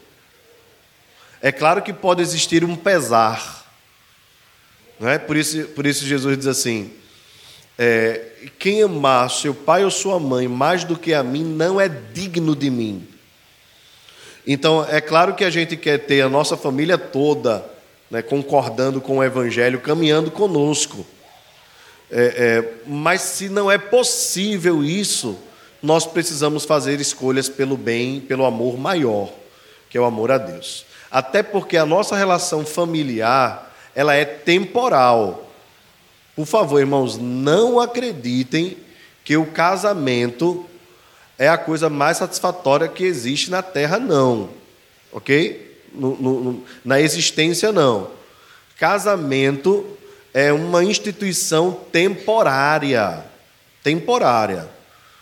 É 1.43 1.51
claro 1.51 1.83
que 1.83 1.93
pode 1.93 2.23
existir 2.23 2.65
um 2.65 2.77
pesar. 2.77 3.67
Não 4.99 5.09
é? 5.09 5.19
por, 5.19 5.37
isso, 5.37 5.65
por 5.69 5.87
isso 5.87 6.05
Jesus 6.05 6.37
diz 6.37 6.47
assim: 6.47 6.93
é, 7.79 8.27
quem 8.59 8.83
amar 8.83 9.31
seu 9.31 9.55
pai 9.55 9.85
ou 9.85 9.91
sua 9.91 10.21
mãe 10.21 10.47
mais 10.47 10.85
do 10.85 10.99
que 10.99 11.15
a 11.15 11.23
mim 11.23 11.45
não 11.45 11.81
é 11.81 11.89
digno 11.89 12.55
de 12.55 12.71
mim. 12.71 13.09
Então, 14.47 14.87
é 14.89 15.01
claro 15.01 15.35
que 15.35 15.45
a 15.45 15.51
gente 15.51 15.77
quer 15.77 15.99
ter 15.99 16.23
a 16.23 16.29
nossa 16.29 16.57
família 16.57 16.99
toda 16.99 17.65
né, 18.11 18.21
concordando 18.21 19.01
com 19.01 19.19
o 19.19 19.25
Evangelho, 19.25 19.81
caminhando 19.81 20.31
conosco. 20.31 21.07
É, 22.11 22.23
é, 22.23 22.75
mas 22.87 23.21
se 23.23 23.49
não 23.49 23.71
é 23.71 23.79
possível 23.79 24.83
isso, 24.83 25.39
nós 25.81 26.05
precisamos 26.05 26.65
fazer 26.65 27.01
escolhas 27.01 27.49
pelo 27.49 27.77
bem, 27.77 28.21
pelo 28.21 28.45
amor 28.45 28.77
maior, 28.77 29.33
que 29.89 29.97
é 29.97 30.01
o 30.01 30.05
amor 30.05 30.33
a 30.33 30.39
Deus. 30.39 30.85
Até 31.11 31.43
porque 31.43 31.77
a 31.77 31.85
nossa 31.85 32.17
relação 32.17 32.65
familiar, 32.65 33.75
ela 33.95 34.15
é 34.15 34.25
temporal. 34.25 35.51
Por 36.37 36.47
favor, 36.47 36.79
irmãos, 36.79 37.19
não 37.19 37.81
acreditem 37.81 38.77
que 39.25 39.37
o 39.37 39.47
casamento 39.47 40.65
é 41.39 41.49
a 41.49 41.59
coisa 41.59 41.89
mais 41.89 42.19
satisfatória 42.19 42.89
que 42.89 43.05
existe 43.05 43.51
na 43.51 43.63
Terra, 43.63 43.99
não. 43.99 44.51
Ok? 45.13 45.83
No, 45.93 46.17
no, 46.17 46.65
na 46.85 47.01
existência, 47.01 47.73
não. 47.73 48.11
Casamento 48.79 49.87
é 50.33 50.53
uma 50.53 50.85
instituição 50.85 51.73
temporária. 51.91 53.25
Temporária. 53.83 54.69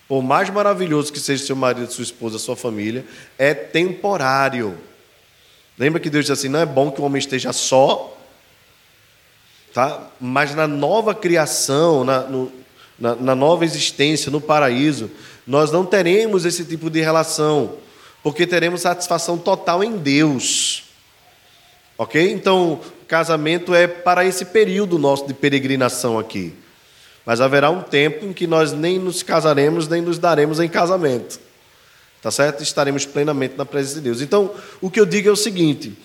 Por 0.06 0.22
mais 0.22 0.50
maravilhoso 0.50 1.12
que 1.12 1.20
seja 1.20 1.44
seu 1.44 1.56
marido, 1.56 1.92
sua 1.92 2.04
esposa, 2.04 2.38
sua 2.38 2.56
família, 2.56 3.04
é 3.38 3.54
temporário. 3.54 4.76
Lembra 5.78 6.00
que 6.00 6.10
Deus 6.10 6.24
diz 6.24 6.32
assim: 6.32 6.48
não 6.48 6.60
é 6.60 6.66
bom 6.66 6.90
que 6.90 7.00
o 7.00 7.04
homem 7.04 7.18
esteja 7.18 7.52
só, 7.52 8.16
tá? 9.72 10.10
mas 10.20 10.54
na 10.54 10.66
nova 10.66 11.14
criação, 11.14 12.04
na, 12.04 12.20
no, 12.20 12.52
na, 12.98 13.14
na 13.14 13.34
nova 13.34 13.64
existência, 13.64 14.30
no 14.30 14.40
paraíso, 14.40 15.10
nós 15.46 15.70
não 15.70 15.84
teremos 15.86 16.44
esse 16.44 16.64
tipo 16.64 16.90
de 16.90 17.00
relação, 17.00 17.76
porque 18.22 18.46
teremos 18.46 18.80
satisfação 18.80 19.38
total 19.38 19.84
em 19.84 19.96
Deus. 19.96 20.84
Ok? 21.96 22.32
Então, 22.32 22.80
casamento 23.06 23.74
é 23.74 23.86
para 23.86 24.24
esse 24.24 24.44
período 24.46 24.98
nosso 24.98 25.26
de 25.26 25.34
peregrinação 25.34 26.18
aqui. 26.18 26.54
Mas 27.24 27.40
haverá 27.40 27.70
um 27.70 27.82
tempo 27.82 28.24
em 28.24 28.32
que 28.32 28.46
nós 28.46 28.72
nem 28.72 28.98
nos 28.98 29.22
casaremos, 29.22 29.88
nem 29.88 30.00
nos 30.00 30.18
daremos 30.18 30.60
em 30.60 30.68
casamento. 30.68 31.40
Tá 32.28 32.32
certo? 32.32 32.62
Estaremos 32.62 33.06
plenamente 33.06 33.54
na 33.56 33.64
presença 33.64 33.94
de 33.94 34.02
Deus. 34.02 34.20
Então, 34.20 34.50
o 34.82 34.90
que 34.90 35.00
eu 35.00 35.06
digo 35.06 35.30
é 35.30 35.32
o 35.32 35.36
seguinte: 35.36 35.96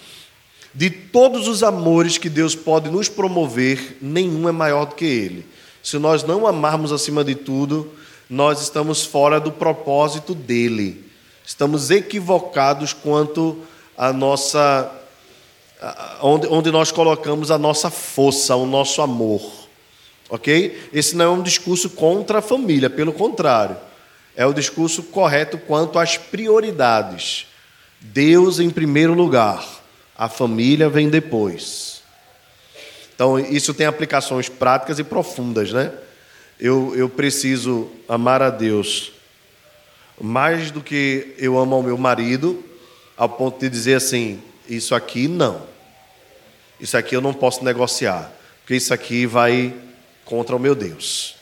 de 0.74 0.90
todos 0.90 1.50
os 1.50 1.64
amores 1.64 2.18
que 2.18 2.30
Deus 2.30 2.56
pode 2.56 2.90
nos 2.90 3.10
promover, 3.10 3.98
nenhum 4.02 4.48
é 4.48 4.52
maior 4.54 4.86
do 4.86 4.96
que 4.96 5.04
Ele. 5.04 5.46
Se 5.84 5.98
nós 5.98 6.24
não 6.24 6.48
amarmos 6.48 6.94
acima 6.94 7.26
de 7.26 7.36
tudo, 7.36 7.92
nós 8.30 8.62
estamos 8.62 9.04
fora 9.04 9.38
do 9.38 9.52
propósito 9.52 10.34
dele. 10.34 11.04
Estamos 11.46 11.92
equivocados 11.92 12.94
quanto 12.94 13.60
a 13.98 14.14
nossa 14.14 14.90
onde, 16.22 16.48
onde 16.48 16.72
nós 16.72 16.90
colocamos 16.90 17.52
a 17.52 17.58
nossa 17.58 17.90
força, 17.90 18.56
o 18.56 18.66
nosso 18.66 19.02
amor. 19.02 19.42
Ok? 20.30 20.88
Esse 20.94 21.18
não 21.18 21.26
é 21.26 21.30
um 21.30 21.44
discurso 21.44 21.90
contra 21.90 22.40
a 22.40 22.42
família, 22.42 22.90
pelo 22.90 23.12
contrário, 23.12 23.76
é 24.36 24.46
o 24.46 24.54
discurso 24.54 25.04
correto 25.04 25.58
quanto 25.58 26.00
às 26.00 26.18
prioridades. 26.18 27.48
Deus 28.00 28.60
em 28.60 28.70
primeiro 28.70 29.14
lugar, 29.14 29.66
a 30.18 30.28
família 30.28 30.90
vem 30.90 31.10
depois. 31.10 32.02
Então, 33.16 33.40
isso 33.40 33.74
tem 33.74 33.86
aplicações 33.86 34.50
práticas 34.50 35.00
e 35.00 35.04
profundas, 35.04 35.72
né? 35.72 35.94
Eu, 36.60 36.94
eu 36.96 37.08
preciso 37.10 37.90
amar 38.08 38.42
a 38.42 38.50
Deus 38.50 39.12
mais 40.20 40.72
do 40.72 40.82
que 40.82 41.34
eu 41.38 41.58
amo 41.58 41.76
ao 41.76 41.84
meu 41.84 41.98
marido, 41.98 42.64
ao 43.18 43.30
ponto 43.30 43.60
de 43.60 43.70
dizer 43.70 43.96
assim: 43.96 44.42
isso 44.68 44.96
aqui 44.96 45.28
não. 45.28 45.62
Isso 46.80 46.98
aqui 46.98 47.16
eu 47.16 47.22
não 47.22 47.34
posso 47.34 47.64
negociar, 47.64 48.32
porque 48.62 48.76
isso 48.76 48.94
aqui 48.94 49.26
vai 49.26 49.74
contra 50.26 50.56
o 50.56 50.60
meu 50.60 50.76
Deus. 50.76 51.36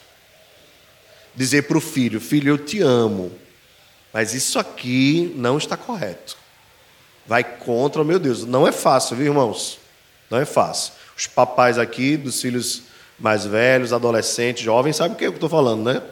Dizer 1.34 1.62
para 1.62 1.78
o 1.78 1.80
filho: 1.80 2.20
Filho, 2.20 2.50
eu 2.50 2.58
te 2.58 2.80
amo, 2.80 3.32
mas 4.12 4.34
isso 4.34 4.58
aqui 4.58 5.32
não 5.36 5.58
está 5.58 5.76
correto. 5.76 6.36
Vai 7.26 7.44
contra 7.44 8.02
o 8.02 8.04
meu 8.04 8.18
Deus. 8.18 8.44
Não 8.44 8.66
é 8.66 8.72
fácil, 8.72 9.16
viu, 9.16 9.26
irmãos? 9.26 9.78
Não 10.28 10.38
é 10.38 10.44
fácil. 10.44 10.92
Os 11.16 11.26
papais 11.26 11.78
aqui, 11.78 12.16
dos 12.16 12.40
filhos 12.40 12.82
mais 13.18 13.46
velhos, 13.46 13.92
adolescentes, 13.92 14.64
jovens, 14.64 14.96
sabem 14.96 15.14
o 15.14 15.16
que 15.16 15.24
eu 15.24 15.32
estou 15.32 15.48
falando, 15.48 15.84
né? 15.84 16.02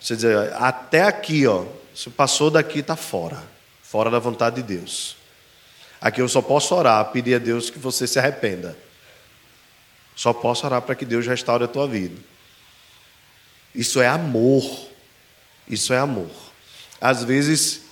Você 0.00 0.14
dizer, 0.14 0.52
até 0.54 1.02
aqui, 1.02 1.46
ó, 1.46 1.64
se 1.94 2.10
passou 2.10 2.50
daqui, 2.50 2.80
está 2.80 2.94
fora. 2.94 3.42
Fora 3.82 4.10
da 4.10 4.18
vontade 4.18 4.56
de 4.56 4.62
Deus. 4.62 5.16
Aqui 6.00 6.20
eu 6.20 6.28
só 6.28 6.42
posso 6.42 6.74
orar, 6.74 7.04
pedir 7.06 7.34
a 7.34 7.38
Deus 7.38 7.70
que 7.70 7.78
você 7.78 8.06
se 8.06 8.18
arrependa. 8.18 8.76
Só 10.14 10.32
posso 10.32 10.66
orar 10.66 10.82
para 10.82 10.94
que 10.94 11.04
Deus 11.04 11.26
restaure 11.26 11.64
a 11.64 11.68
tua 11.68 11.88
vida. 11.88 12.20
Isso 13.74 14.00
é 14.00 14.06
amor. 14.06 14.88
Isso 15.68 15.92
é 15.92 15.98
amor. 15.98 16.30
Às 17.00 17.24
vezes, 17.24 17.82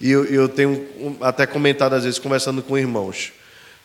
e 0.00 0.10
eu, 0.10 0.24
eu 0.24 0.48
tenho 0.48 1.16
até 1.20 1.46
comentado, 1.46 1.94
às 1.94 2.04
vezes, 2.04 2.18
conversando 2.18 2.62
com 2.62 2.76
irmãos, 2.76 3.32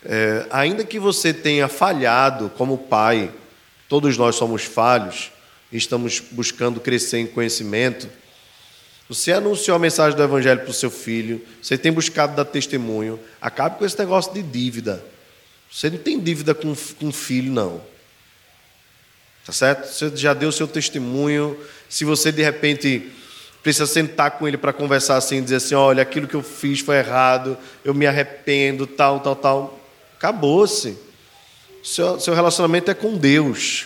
é, 0.03 0.45
ainda 0.49 0.83
que 0.83 0.99
você 0.99 1.33
tenha 1.33 1.67
falhado 1.67 2.51
como 2.57 2.77
pai, 2.77 3.31
todos 3.89 4.17
nós 4.17 4.35
somos 4.35 4.63
falhos, 4.63 5.31
estamos 5.71 6.19
buscando 6.31 6.79
crescer 6.79 7.19
em 7.19 7.27
conhecimento. 7.27 8.07
Você 9.09 9.31
anunciou 9.31 9.75
a 9.75 9.79
mensagem 9.79 10.17
do 10.17 10.23
Evangelho 10.23 10.61
para 10.61 10.71
o 10.71 10.73
seu 10.73 10.89
filho, 10.89 11.41
você 11.61 11.77
tem 11.77 11.91
buscado 11.91 12.35
dar 12.35 12.45
testemunho, 12.45 13.19
acabe 13.39 13.77
com 13.77 13.85
esse 13.85 13.97
negócio 13.99 14.33
de 14.33 14.41
dívida. 14.41 15.03
Você 15.71 15.89
não 15.89 15.97
tem 15.97 16.19
dívida 16.19 16.53
com, 16.53 16.73
com 16.99 17.11
filho, 17.11 17.51
não. 17.51 17.81
Tá 19.45 19.51
certo? 19.53 19.87
Você 19.87 20.11
já 20.15 20.33
deu 20.33 20.49
o 20.49 20.51
seu 20.51 20.67
testemunho. 20.67 21.57
Se 21.87 22.03
você 22.03 22.31
de 22.31 22.41
repente 22.41 23.11
precisa 23.61 23.85
sentar 23.85 24.31
com 24.31 24.47
ele 24.47 24.57
para 24.57 24.73
conversar 24.73 25.17
assim, 25.17 25.41
dizer 25.41 25.57
assim: 25.57 25.75
olha, 25.75 26.01
aquilo 26.01 26.27
que 26.27 26.35
eu 26.35 26.41
fiz 26.41 26.79
foi 26.79 26.97
errado, 26.97 27.55
eu 27.83 27.93
me 27.93 28.07
arrependo, 28.07 28.87
tal, 28.87 29.19
tal, 29.19 29.35
tal. 29.35 29.79
Acabou-se. 30.17 30.97
Seu, 31.83 32.19
seu 32.19 32.33
relacionamento 32.33 32.89
é 32.89 32.95
com 32.95 33.15
Deus. 33.15 33.85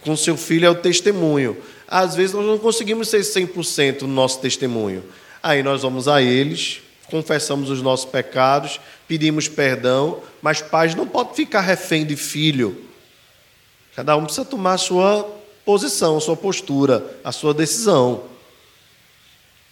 Com 0.00 0.16
seu 0.16 0.36
filho 0.38 0.64
é 0.64 0.70
o 0.70 0.74
testemunho. 0.74 1.58
Às 1.86 2.14
vezes 2.14 2.34
nós 2.34 2.46
não 2.46 2.56
conseguimos 2.56 3.08
ser 3.08 3.20
100% 3.20 4.02
no 4.02 4.08
nosso 4.08 4.40
testemunho. 4.40 5.04
Aí 5.42 5.62
nós 5.62 5.82
vamos 5.82 6.08
a 6.08 6.22
eles, 6.22 6.80
confessamos 7.10 7.68
os 7.68 7.82
nossos 7.82 8.06
pecados, 8.06 8.80
pedimos 9.06 9.48
perdão, 9.48 10.22
mas 10.40 10.62
pais 10.62 10.94
não 10.94 11.06
podem 11.06 11.34
ficar 11.34 11.60
refém 11.60 12.06
de 12.06 12.16
filho. 12.16 12.89
Cada 14.00 14.16
um 14.16 14.24
precisa 14.24 14.46
tomar 14.46 14.72
a 14.72 14.78
sua 14.78 15.24
posição, 15.62 16.16
a 16.16 16.20
sua 16.22 16.34
postura, 16.34 17.18
a 17.22 17.30
sua 17.32 17.52
decisão. 17.52 18.24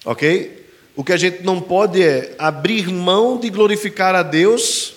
Ok? 0.04 0.68
O 0.94 1.02
que 1.02 1.14
a 1.14 1.16
gente 1.16 1.42
não 1.42 1.62
pode 1.62 2.02
é 2.02 2.34
abrir 2.38 2.88
mão 2.88 3.38
de 3.38 3.48
glorificar 3.48 4.14
a 4.14 4.22
Deus 4.22 4.96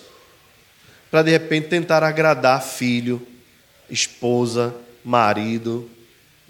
para 1.10 1.22
de 1.22 1.32
repente 1.32 1.70
tentar 1.70 2.04
agradar 2.04 2.62
filho, 2.62 3.26
esposa, 3.90 4.76
marido, 5.02 5.90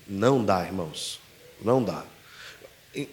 não 0.07 0.43
dá, 0.43 0.65
irmãos. 0.65 1.19
Não 1.63 1.83
dá. 1.83 2.03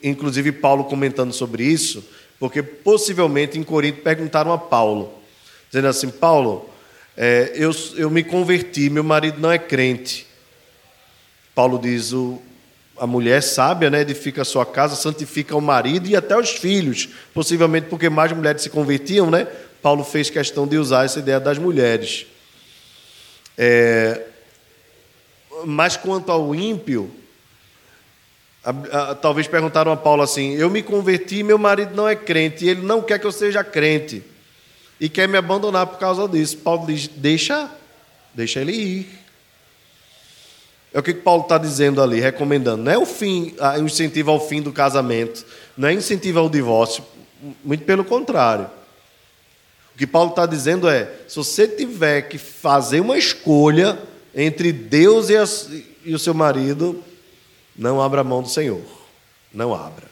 Inclusive, 0.03 0.51
Paulo 0.51 0.85
comentando 0.85 1.35
sobre 1.35 1.63
isso, 1.63 2.03
porque 2.41 2.63
possivelmente 2.63 3.59
em 3.59 3.63
Corinto 3.63 4.01
perguntaram 4.01 4.51
a 4.51 4.57
Paulo, 4.57 5.13
dizendo 5.69 5.89
assim: 5.89 6.09
Paulo, 6.09 6.71
é, 7.21 7.51
eu, 7.57 7.73
eu 7.97 8.09
me 8.09 8.23
converti, 8.23 8.89
meu 8.89 9.03
marido 9.03 9.41
não 9.41 9.51
é 9.51 9.59
crente. 9.59 10.25
Paulo 11.53 11.77
diz: 11.77 12.13
o, 12.13 12.41
a 12.97 13.09
mulher 13.09 13.43
sábia 13.43 13.91
né, 13.91 14.03
edifica 14.03 14.43
a 14.43 14.45
sua 14.45 14.65
casa, 14.65 14.95
santifica 14.95 15.57
o 15.57 15.61
marido 15.61 16.07
e 16.07 16.15
até 16.15 16.39
os 16.39 16.51
filhos, 16.51 17.09
possivelmente 17.35 17.89
porque 17.89 18.09
mais 18.09 18.31
mulheres 18.31 18.63
se 18.63 18.71
convertiam, 18.71 19.33
né? 19.33 19.49
Paulo 19.83 20.05
fez 20.05 20.31
questão 20.31 20.65
de 20.65 20.79
usar 20.79 21.07
essa 21.07 21.19
ideia 21.19 21.41
das 21.41 21.59
mulheres. 21.59 22.25
É, 23.57 24.23
mas 25.65 25.97
quanto 25.97 26.31
ao 26.31 26.55
ímpio, 26.55 27.11
a, 28.63 28.71
a, 29.11 29.15
talvez 29.17 29.49
perguntaram 29.49 29.91
a 29.91 29.97
Paulo 29.97 30.23
assim: 30.23 30.55
Eu 30.55 30.71
me 30.71 30.85
converti, 30.85 31.43
meu 31.43 31.59
marido 31.59 31.97
não 31.97 32.09
é 32.09 32.15
crente, 32.15 32.65
e 32.65 32.69
ele 32.69 32.83
não 32.83 33.03
quer 33.03 33.19
que 33.19 33.27
eu 33.27 33.33
seja 33.33 33.65
crente, 33.65 34.23
e 35.01 35.09
quer 35.09 35.29
me 35.29 35.37
abandonar 35.37 35.87
por 35.87 35.99
causa 35.99 36.29
disso. 36.29 36.59
Paulo 36.59 36.87
diz: 36.87 37.09
Deixa, 37.09 37.71
deixa 38.35 38.61
ele 38.61 38.73
ir. 38.73 39.19
É 40.93 40.99
o 40.99 41.03
que 41.03 41.15
Paulo 41.15 41.43
está 41.43 41.59
dizendo 41.59 42.03
ali, 42.03 42.19
recomendando. 42.19 42.83
Não 42.83 42.93
é 42.93 42.99
o 42.99 43.07
fim, 43.07 43.55
o 43.79 43.83
incentivo 43.83 44.31
ao 44.31 44.41
fim 44.41 44.63
do 44.63 44.73
casamento, 44.73 45.45
não 45.77 45.89
é 45.89 45.93
incentivo 45.93 46.39
ao 46.39 46.49
divórcio, 46.49 47.05
muito 47.63 47.85
pelo 47.85 48.05
contrário. 48.05 48.69
O 49.95 49.99
que 49.99 50.07
Paulo 50.07 50.31
está 50.31 50.47
dizendo 50.47 50.89
é: 50.89 51.13
se 51.29 51.37
você 51.37 51.69
tiver 51.69 52.23
que 52.23 52.39
fazer 52.39 53.01
uma 53.01 53.19
escolha, 53.19 53.99
entre 54.35 54.73
Deus 54.73 55.31
e, 55.31 55.37
as, 55.37 55.69
e 56.05 56.15
o 56.15 56.19
seu 56.19 56.33
marido, 56.33 57.03
não 57.77 58.01
abra 58.01 58.23
mão 58.23 58.43
do 58.43 58.49
Senhor. 58.49 58.83
Não 59.53 59.75
abra. 59.75 60.07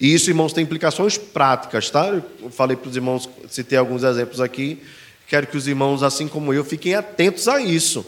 E 0.00 0.14
isso, 0.14 0.30
irmãos, 0.30 0.52
tem 0.52 0.64
implicações 0.64 1.18
práticas, 1.18 1.90
tá? 1.90 2.06
Eu 2.08 2.50
falei 2.50 2.76
para 2.76 2.88
os 2.88 2.96
irmãos, 2.96 3.28
citei 3.48 3.76
alguns 3.76 4.02
exemplos 4.02 4.40
aqui. 4.40 4.82
Quero 5.28 5.46
que 5.46 5.56
os 5.56 5.68
irmãos, 5.68 6.02
assim 6.02 6.26
como 6.26 6.54
eu, 6.54 6.64
fiquem 6.64 6.94
atentos 6.94 7.46
a 7.46 7.60
isso. 7.60 8.04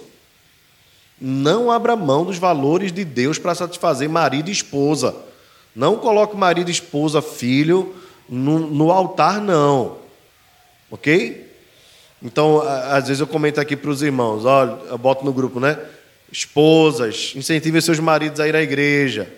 Não 1.21 1.71
abra 1.71 1.95
mão 1.95 2.25
dos 2.25 2.39
valores 2.39 2.93
de 2.93 3.05
Deus 3.05 3.39
para 3.39 3.55
satisfazer 3.55 4.09
marido 4.09 4.49
e 4.49 4.53
esposa. 4.53 5.15
Não 5.77 5.97
coloque 5.97 6.35
marido, 6.35 6.71
esposa, 6.71 7.21
filho 7.21 7.95
no, 8.29 8.59
no 8.59 8.91
altar, 8.91 9.41
não. 9.41 9.99
Ok? 10.91 11.47
Então, 12.23 12.63
às 12.63 13.09
vezes 13.09 13.21
eu 13.21 13.27
comento 13.27 13.61
aqui 13.61 13.77
para 13.77 13.91
os 13.91 14.01
irmãos, 14.01 14.45
olha, 14.45 14.79
eu 14.89 14.97
boto 14.97 15.25
no 15.25 15.33
grupo, 15.33 15.61
né? 15.61 15.79
Esposas, 16.31 17.35
incentivem 17.37 17.81
seus 17.81 17.99
maridos 17.99 18.41
a 18.41 18.49
ir 18.49 18.57
à 18.57 18.63
igreja. 18.63 19.29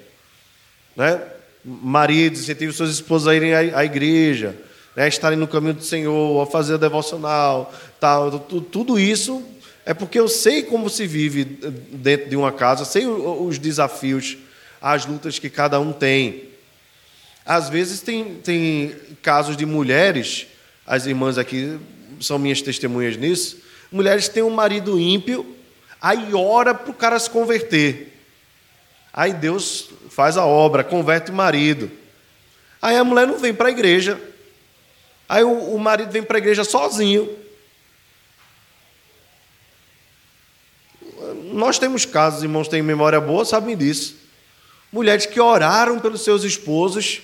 Né? 0.94 1.20
Maridos, 1.64 2.42
incentivem 2.42 2.74
suas 2.74 2.90
esposas 2.90 3.28
a 3.28 3.34
irem 3.34 3.54
à 3.54 3.84
igreja, 3.84 4.54
né? 4.94 5.04
a 5.04 5.08
estarem 5.08 5.38
no 5.38 5.48
caminho 5.48 5.74
do 5.74 5.82
Senhor, 5.82 6.42
a 6.42 6.50
fazer 6.50 6.74
a 6.74 6.76
devocional, 6.76 7.72
tal. 7.98 8.38
Tudo 8.38 8.98
isso 8.98 9.42
é 9.86 9.94
porque 9.94 10.18
eu 10.18 10.28
sei 10.28 10.62
como 10.62 10.90
se 10.90 11.06
vive 11.06 11.44
dentro 11.44 12.28
de 12.28 12.36
uma 12.36 12.52
casa, 12.52 12.84
sei 12.84 13.06
os 13.06 13.58
desafios, 13.58 14.36
as 14.80 15.06
lutas 15.06 15.38
que 15.38 15.48
cada 15.48 15.80
um 15.80 15.92
tem. 15.92 16.48
Às 17.44 17.68
vezes 17.68 18.00
tem, 18.00 18.36
tem 18.36 18.94
casos 19.22 19.56
de 19.56 19.66
mulheres, 19.66 20.46
as 20.86 21.06
irmãs 21.06 21.36
aqui 21.36 21.78
são 22.20 22.38
minhas 22.38 22.62
testemunhas 22.62 23.16
nisso. 23.16 23.58
Mulheres 23.92 24.28
têm 24.28 24.42
um 24.42 24.50
marido 24.50 24.98
ímpio, 24.98 25.46
aí 26.00 26.34
ora 26.34 26.74
para 26.74 26.90
o 26.90 26.94
cara 26.94 27.18
se 27.18 27.28
converter. 27.28 28.13
Aí 29.16 29.32
Deus 29.32 29.90
faz 30.10 30.36
a 30.36 30.44
obra, 30.44 30.82
converte 30.82 31.30
o 31.30 31.34
marido. 31.34 31.88
Aí 32.82 32.96
a 32.96 33.04
mulher 33.04 33.28
não 33.28 33.38
vem 33.38 33.54
para 33.54 33.68
a 33.68 33.70
igreja. 33.70 34.20
Aí 35.28 35.44
o, 35.44 35.52
o 35.52 35.78
marido 35.78 36.10
vem 36.10 36.24
para 36.24 36.36
a 36.36 36.40
igreja 36.40 36.64
sozinho. 36.64 37.32
Nós 41.52 41.78
temos 41.78 42.04
casos, 42.04 42.42
irmãos, 42.42 42.66
têm 42.66 42.82
memória 42.82 43.20
boa, 43.20 43.44
sabem 43.44 43.76
disso. 43.76 44.16
Mulheres 44.92 45.26
que 45.26 45.40
oraram 45.40 46.00
pelos 46.00 46.24
seus 46.24 46.42
esposos 46.42 47.22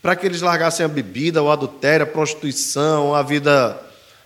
para 0.00 0.14
que 0.14 0.24
eles 0.24 0.40
largassem 0.40 0.86
a 0.86 0.88
bebida, 0.88 1.42
o 1.42 1.50
adultério, 1.50 2.04
a 2.04 2.08
prostituição, 2.08 3.12
a 3.12 3.24
vida 3.24 3.76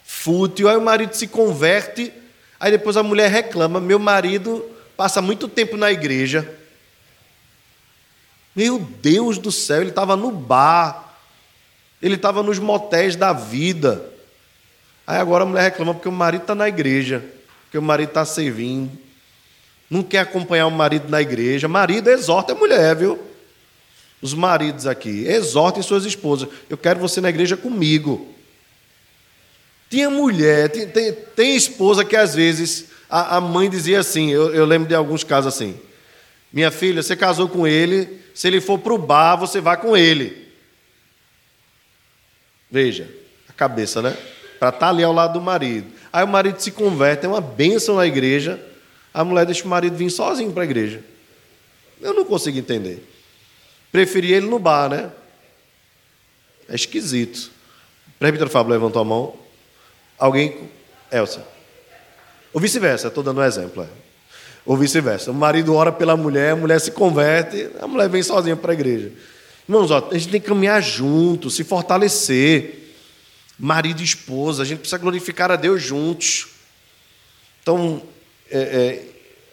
fútil. 0.04 0.68
Aí 0.68 0.76
o 0.76 0.82
marido 0.82 1.14
se 1.14 1.26
converte, 1.26 2.12
aí 2.58 2.70
depois 2.70 2.98
a 2.98 3.02
mulher 3.02 3.30
reclama: 3.30 3.80
meu 3.80 3.98
marido 3.98 4.62
passa 5.01 5.22
muito 5.22 5.48
tempo 5.48 5.78
na 5.78 5.90
igreja. 5.90 6.46
Meu 8.55 8.78
Deus 8.78 9.38
do 9.38 9.51
céu, 9.51 9.80
ele 9.80 9.88
estava 9.88 10.14
no 10.14 10.30
bar, 10.30 11.16
ele 12.03 12.16
estava 12.16 12.42
nos 12.42 12.59
motéis 12.59 13.16
da 13.16 13.32
vida. 13.32 14.05
Aí 15.07 15.16
agora 15.16 15.44
a 15.44 15.46
mulher 15.46 15.62
reclama 15.62 15.94
porque 15.94 16.07
o 16.11 16.12
marido 16.12 16.42
está 16.42 16.55
na 16.55 16.68
igreja, 16.68 17.24
porque 17.62 17.78
o 17.78 17.82
marido 17.82 18.11
está 18.11 18.26
servindo. 18.26 18.90
Não 19.88 20.03
quer 20.03 20.18
acompanhar 20.18 20.66
o 20.66 20.70
marido 20.70 21.09
na 21.09 21.22
igreja. 21.22 21.66
Marido 21.66 22.11
exorta 22.11 22.53
a 22.53 22.55
mulher, 22.55 22.94
viu? 22.94 23.18
Os 24.20 24.34
maridos 24.34 24.86
aqui, 24.86 25.24
exortem 25.26 25.82
suas 25.82 26.05
esposas. 26.05 26.46
Eu 26.68 26.76
quero 26.76 27.01
você 27.01 27.22
na 27.22 27.30
igreja 27.30 27.57
comigo. 27.57 28.34
Tinha 29.88 30.11
mulher, 30.11 30.68
tem, 30.68 30.86
tem, 30.86 31.11
tem 31.11 31.57
esposa 31.57 32.05
que 32.05 32.14
às 32.14 32.34
vezes 32.34 32.89
a, 33.11 33.36
a 33.36 33.40
mãe 33.40 33.68
dizia 33.68 33.98
assim, 33.98 34.30
eu, 34.30 34.54
eu, 34.54 34.64
lembro 34.64 34.88
de 34.88 34.94
alguns 34.94 35.24
casos 35.24 35.52
assim. 35.52 35.78
Minha 36.52 36.70
filha, 36.70 37.02
você 37.02 37.16
casou 37.16 37.48
com 37.48 37.66
ele, 37.66 38.20
se 38.32 38.46
ele 38.46 38.61
for 38.61 38.78
para 38.78 38.94
o 38.94 38.98
bar, 38.98 39.36
você 39.36 39.61
vai 39.61 39.76
com 39.76 39.96
ele. 39.96 40.48
Veja, 42.70 43.11
a 43.48 43.52
cabeça, 43.52 44.00
né? 44.00 44.16
Para 44.61 44.68
estar 44.68 44.78
tá 44.78 44.88
ali 44.88 45.02
ao 45.02 45.12
lado 45.12 45.34
do 45.34 45.40
marido. 45.40 45.90
Aí 46.12 46.24
o 46.24 46.28
marido 46.28 46.61
se 46.61 46.70
converte, 46.70 47.26
é 47.26 47.28
uma 47.28 47.40
bênção 47.40 47.96
na 47.96 48.06
igreja, 48.06 48.64
a 49.12 49.24
mulher 49.24 49.44
deixa 49.44 49.64
o 49.64 49.68
marido 49.68 49.96
vir 49.96 50.11
sozinho 50.11 50.52
para 50.52 50.62
a 50.62 50.66
igreja. 50.66 51.02
Eu 52.00 52.14
não 52.14 52.24
consigo 52.24 52.58
entender. 52.58 53.04
Preferi 53.90 54.32
ele 54.32 54.46
no 54.46 54.58
bar, 54.58 54.88
né? 54.88 55.11
É 56.68 56.76
esquisito. 56.76 57.50
O 58.06 58.18
presbítero 58.20 58.48
Fábio 58.48 58.70
levantou 58.70 59.02
a 59.02 59.04
mão. 59.04 59.34
Alguém. 60.16 60.70
Elsa. 61.11 61.44
Ou 62.53 62.61
vice-versa, 62.61 63.09
estou 63.09 63.22
dando 63.22 63.40
um 63.40 63.44
exemplo. 63.44 63.82
É. 63.82 63.86
Ou 64.66 64.76
vice-versa. 64.76 65.30
O 65.30 65.34
marido 65.34 65.74
ora 65.74 65.92
pela 65.92 66.16
mulher, 66.16 66.53
a 66.53 66.57
mulher 66.57 66.80
se 66.80 66.90
converte, 66.90 67.70
a 67.80 67.86
mulher 67.86 68.09
vem 68.09 68.22
sozinha 68.22 68.57
para 68.57 68.72
a 68.72 68.74
igreja. 68.74 69.12
Irmãos, 69.68 69.90
ó, 69.90 70.09
a 70.11 70.18
gente 70.18 70.30
tem 70.30 70.40
que 70.40 70.48
caminhar 70.48 70.82
junto, 70.82 71.51
se 71.51 71.64
fortalecer. 71.64 72.78
Marido 73.59 74.01
e 74.01 74.05
esposa, 74.05 74.62
a 74.62 74.66
gente 74.66 74.78
precisa 74.78 74.98
glorificar 74.98 75.51
a 75.51 75.57
Deus 75.57 75.82
juntos. 75.82 76.48
Então, 77.62 78.03
é, 78.51 78.59
é, 78.59 79.05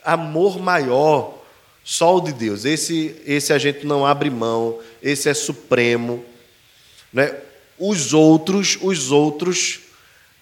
amor 0.04 0.60
maior, 0.60 1.38
só 1.84 2.18
o 2.18 2.22
de 2.22 2.32
Deus. 2.32 2.66
Esse, 2.66 3.16
esse 3.26 3.52
a 3.52 3.58
gente 3.58 3.86
não 3.86 4.06
abre 4.06 4.30
mão, 4.30 4.80
esse 5.04 5.30
é 5.30 5.34
supremo. 5.34 6.24
Né? 7.12 7.36
Os 7.78 8.14
outros, 8.14 8.78
os 8.82 9.12
outros 9.12 9.82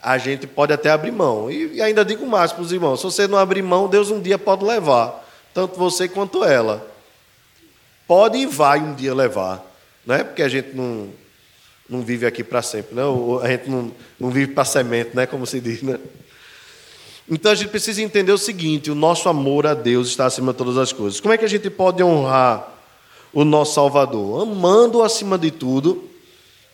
a 0.05 0.19
gente 0.19 0.45
pode 0.45 0.71
até 0.71 0.91
abrir 0.91 1.11
mão. 1.11 1.49
E, 1.49 1.81
ainda 1.81 2.05
digo 2.05 2.27
mais 2.27 2.51
para 2.51 2.61
os 2.61 2.71
irmãos: 2.71 2.97
se 2.99 3.05
você 3.05 3.27
não 3.27 3.39
abrir 3.39 3.63
mão, 3.63 3.87
Deus 3.87 4.11
um 4.11 4.21
dia 4.21 4.37
pode 4.37 4.63
levar, 4.63 5.27
tanto 5.51 5.79
você 5.79 6.07
quanto 6.07 6.43
ela. 6.43 6.87
Pode 8.07 8.37
e 8.37 8.45
vai 8.45 8.79
um 8.79 8.93
dia 8.93 9.15
levar. 9.15 9.65
Não 10.05 10.13
é 10.13 10.23
porque 10.23 10.43
a 10.43 10.47
gente 10.47 10.75
não, 10.75 11.09
não 11.89 12.03
vive 12.03 12.27
aqui 12.27 12.43
para 12.43 12.61
sempre, 12.61 12.93
né? 12.93 13.01
a 13.41 13.47
gente 13.47 13.67
não, 13.67 13.91
não 14.19 14.29
vive 14.29 14.53
para 14.53 14.63
semente, 14.63 15.15
né? 15.15 15.25
como 15.25 15.47
se 15.47 15.59
diz. 15.59 15.81
Né? 15.81 15.97
Então 17.27 17.51
a 17.51 17.55
gente 17.55 17.69
precisa 17.69 17.99
entender 18.03 18.31
o 18.31 18.37
seguinte: 18.37 18.91
o 18.91 18.95
nosso 18.95 19.27
amor 19.27 19.65
a 19.65 19.73
Deus 19.73 20.09
está 20.09 20.27
acima 20.27 20.51
de 20.51 20.59
todas 20.59 20.77
as 20.77 20.93
coisas. 20.93 21.19
Como 21.19 21.33
é 21.33 21.37
que 21.37 21.45
a 21.45 21.49
gente 21.49 21.67
pode 21.71 22.03
honrar 22.03 22.71
o 23.33 23.43
nosso 23.43 23.73
Salvador? 23.73 24.43
Amando 24.43 25.01
acima 25.01 25.35
de 25.35 25.49
tudo 25.49 26.07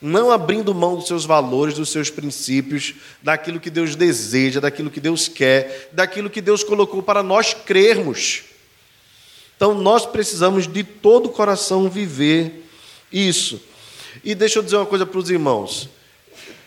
não 0.01 0.31
abrindo 0.31 0.73
mão 0.73 0.95
dos 0.95 1.07
seus 1.07 1.25
valores, 1.25 1.75
dos 1.75 1.89
seus 1.89 2.09
princípios, 2.09 2.95
daquilo 3.21 3.59
que 3.59 3.69
Deus 3.69 3.95
deseja, 3.95 4.59
daquilo 4.59 4.89
que 4.89 4.99
Deus 4.99 5.27
quer, 5.27 5.89
daquilo 5.91 6.29
que 6.29 6.41
Deus 6.41 6.63
colocou 6.63 7.03
para 7.03 7.21
nós 7.21 7.53
crermos. 7.53 8.43
Então 9.55 9.75
nós 9.75 10.05
precisamos 10.07 10.67
de 10.67 10.83
todo 10.83 11.27
o 11.27 11.31
coração 11.31 11.87
viver 11.87 12.67
isso. 13.11 13.61
E 14.23 14.33
deixa 14.33 14.57
eu 14.57 14.63
dizer 14.63 14.77
uma 14.77 14.87
coisa 14.87 15.05
para 15.05 15.19
os 15.19 15.29
irmãos. 15.29 15.87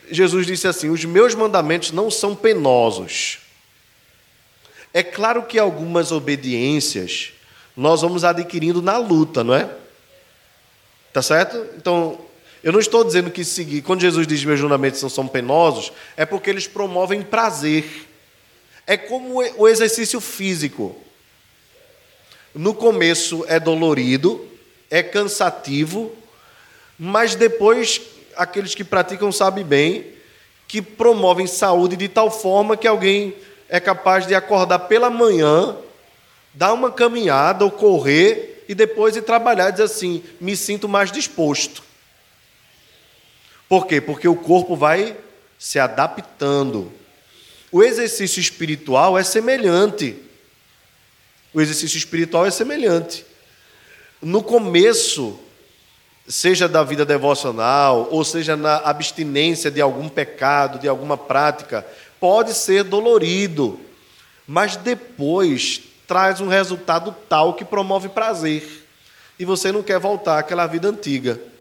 Jesus 0.09 0.47
disse 0.47 0.69
assim: 0.69 0.91
Os 0.91 1.05
meus 1.05 1.35
mandamentos 1.35 1.91
não 1.91 2.11
são 2.11 2.37
penosos. 2.37 3.39
É 4.93 5.03
claro 5.03 5.43
que 5.43 5.59
algumas 5.59 6.13
obediências 6.13 7.33
nós 7.77 8.03
vamos 8.03 8.23
adquirindo 8.23 8.81
na 8.81 8.97
luta, 8.97 9.43
não 9.43 9.55
é? 9.55 9.69
Tá 11.13 11.21
certo? 11.21 11.67
Então, 11.77 12.21
eu 12.65 12.73
não 12.73 12.81
estou 12.81 13.05
dizendo 13.05 13.31
que 13.31 13.45
seguir, 13.45 13.83
quando 13.83 14.01
Jesus 14.01 14.27
diz 14.27 14.43
meus 14.43 14.59
julgamentos 14.59 15.03
não 15.03 15.11
são 15.11 15.29
penosos, 15.29 15.93
é 16.17 16.25
porque 16.25 16.49
eles 16.49 16.67
promovem 16.67 17.21
prazer. 17.21 18.09
É 18.87 18.97
como 18.97 19.45
o 19.59 19.69
exercício 19.69 20.19
físico. 20.19 20.97
No 22.55 22.73
começo 22.73 23.45
é 23.49 23.61
dolorido, 23.61 24.49
é 24.91 25.03
cansativo, 25.03 26.11
mas 26.99 27.35
depois 27.35 28.01
aqueles 28.35 28.75
que 28.75 28.83
praticam 28.83 29.31
sabem 29.31 29.63
bem 29.63 30.15
que 30.67 30.81
promovem 30.81 31.47
saúde 31.47 31.97
de 31.97 32.09
tal 32.09 32.31
forma 32.31 32.79
que 32.79 32.89
alguém 32.89 33.37
é 33.69 33.79
capaz 33.79 34.27
de 34.27 34.35
acordar 34.35 34.79
pela 34.81 35.11
manhã, 35.11 35.77
dar 36.55 36.73
uma 36.73 36.91
caminhada 36.91 37.63
ou 37.63 37.71
correr 37.71 38.65
e 38.67 38.75
depois 38.75 39.15
ir 39.15 39.23
trabalhar 39.23 39.69
e 39.69 39.73
dizer 39.73 39.85
assim: 39.85 40.23
me 40.41 40.57
sinto 40.57 40.89
mais 40.89 41.13
disposto. 41.13 41.83
Por 43.75 43.89
quê? 43.89 44.01
Porque 44.01 44.29
o 44.29 44.37
corpo 44.37 44.77
vai 44.77 45.17
se 45.59 45.81
adaptando. 45.81 46.93
O 47.73 47.83
exercício 47.83 48.39
espiritual 48.39 49.19
é 49.19 49.25
semelhante. 49.25 50.17
O 51.53 51.61
exercício 51.61 51.99
espiritual 51.99 52.47
é 52.47 52.53
semelhante. 52.53 53.27
No 54.23 54.45
começo, 54.45 55.41
seja 56.29 56.69
da 56.69 56.85
vida 56.85 57.05
devocional, 57.05 58.07
ou 58.13 58.25
seja 58.25 58.57
na 58.57 58.77
abstinência 58.77 59.73
de 59.73 59.81
algum 59.81 60.09
pecado, 60.09 60.79
de 60.79 60.87
alguma 60.87 61.17
prática, 61.17 61.85
pode 62.21 62.55
ser 62.55 62.85
dolorido, 62.85 63.81
mas 64.47 64.77
depois 64.77 65.83
traz 66.07 66.41
um 66.41 66.47
resultado 66.47 67.13
tal 67.29 67.55
que 67.55 67.65
promove 67.65 68.09
prazer. 68.09 68.87
E 69.37 69.45
você 69.45 69.73
não 69.73 69.83
quer 69.83 69.99
voltar 69.99 70.39
àquela 70.39 70.65
vida 70.65 70.87
antiga. 70.87 71.54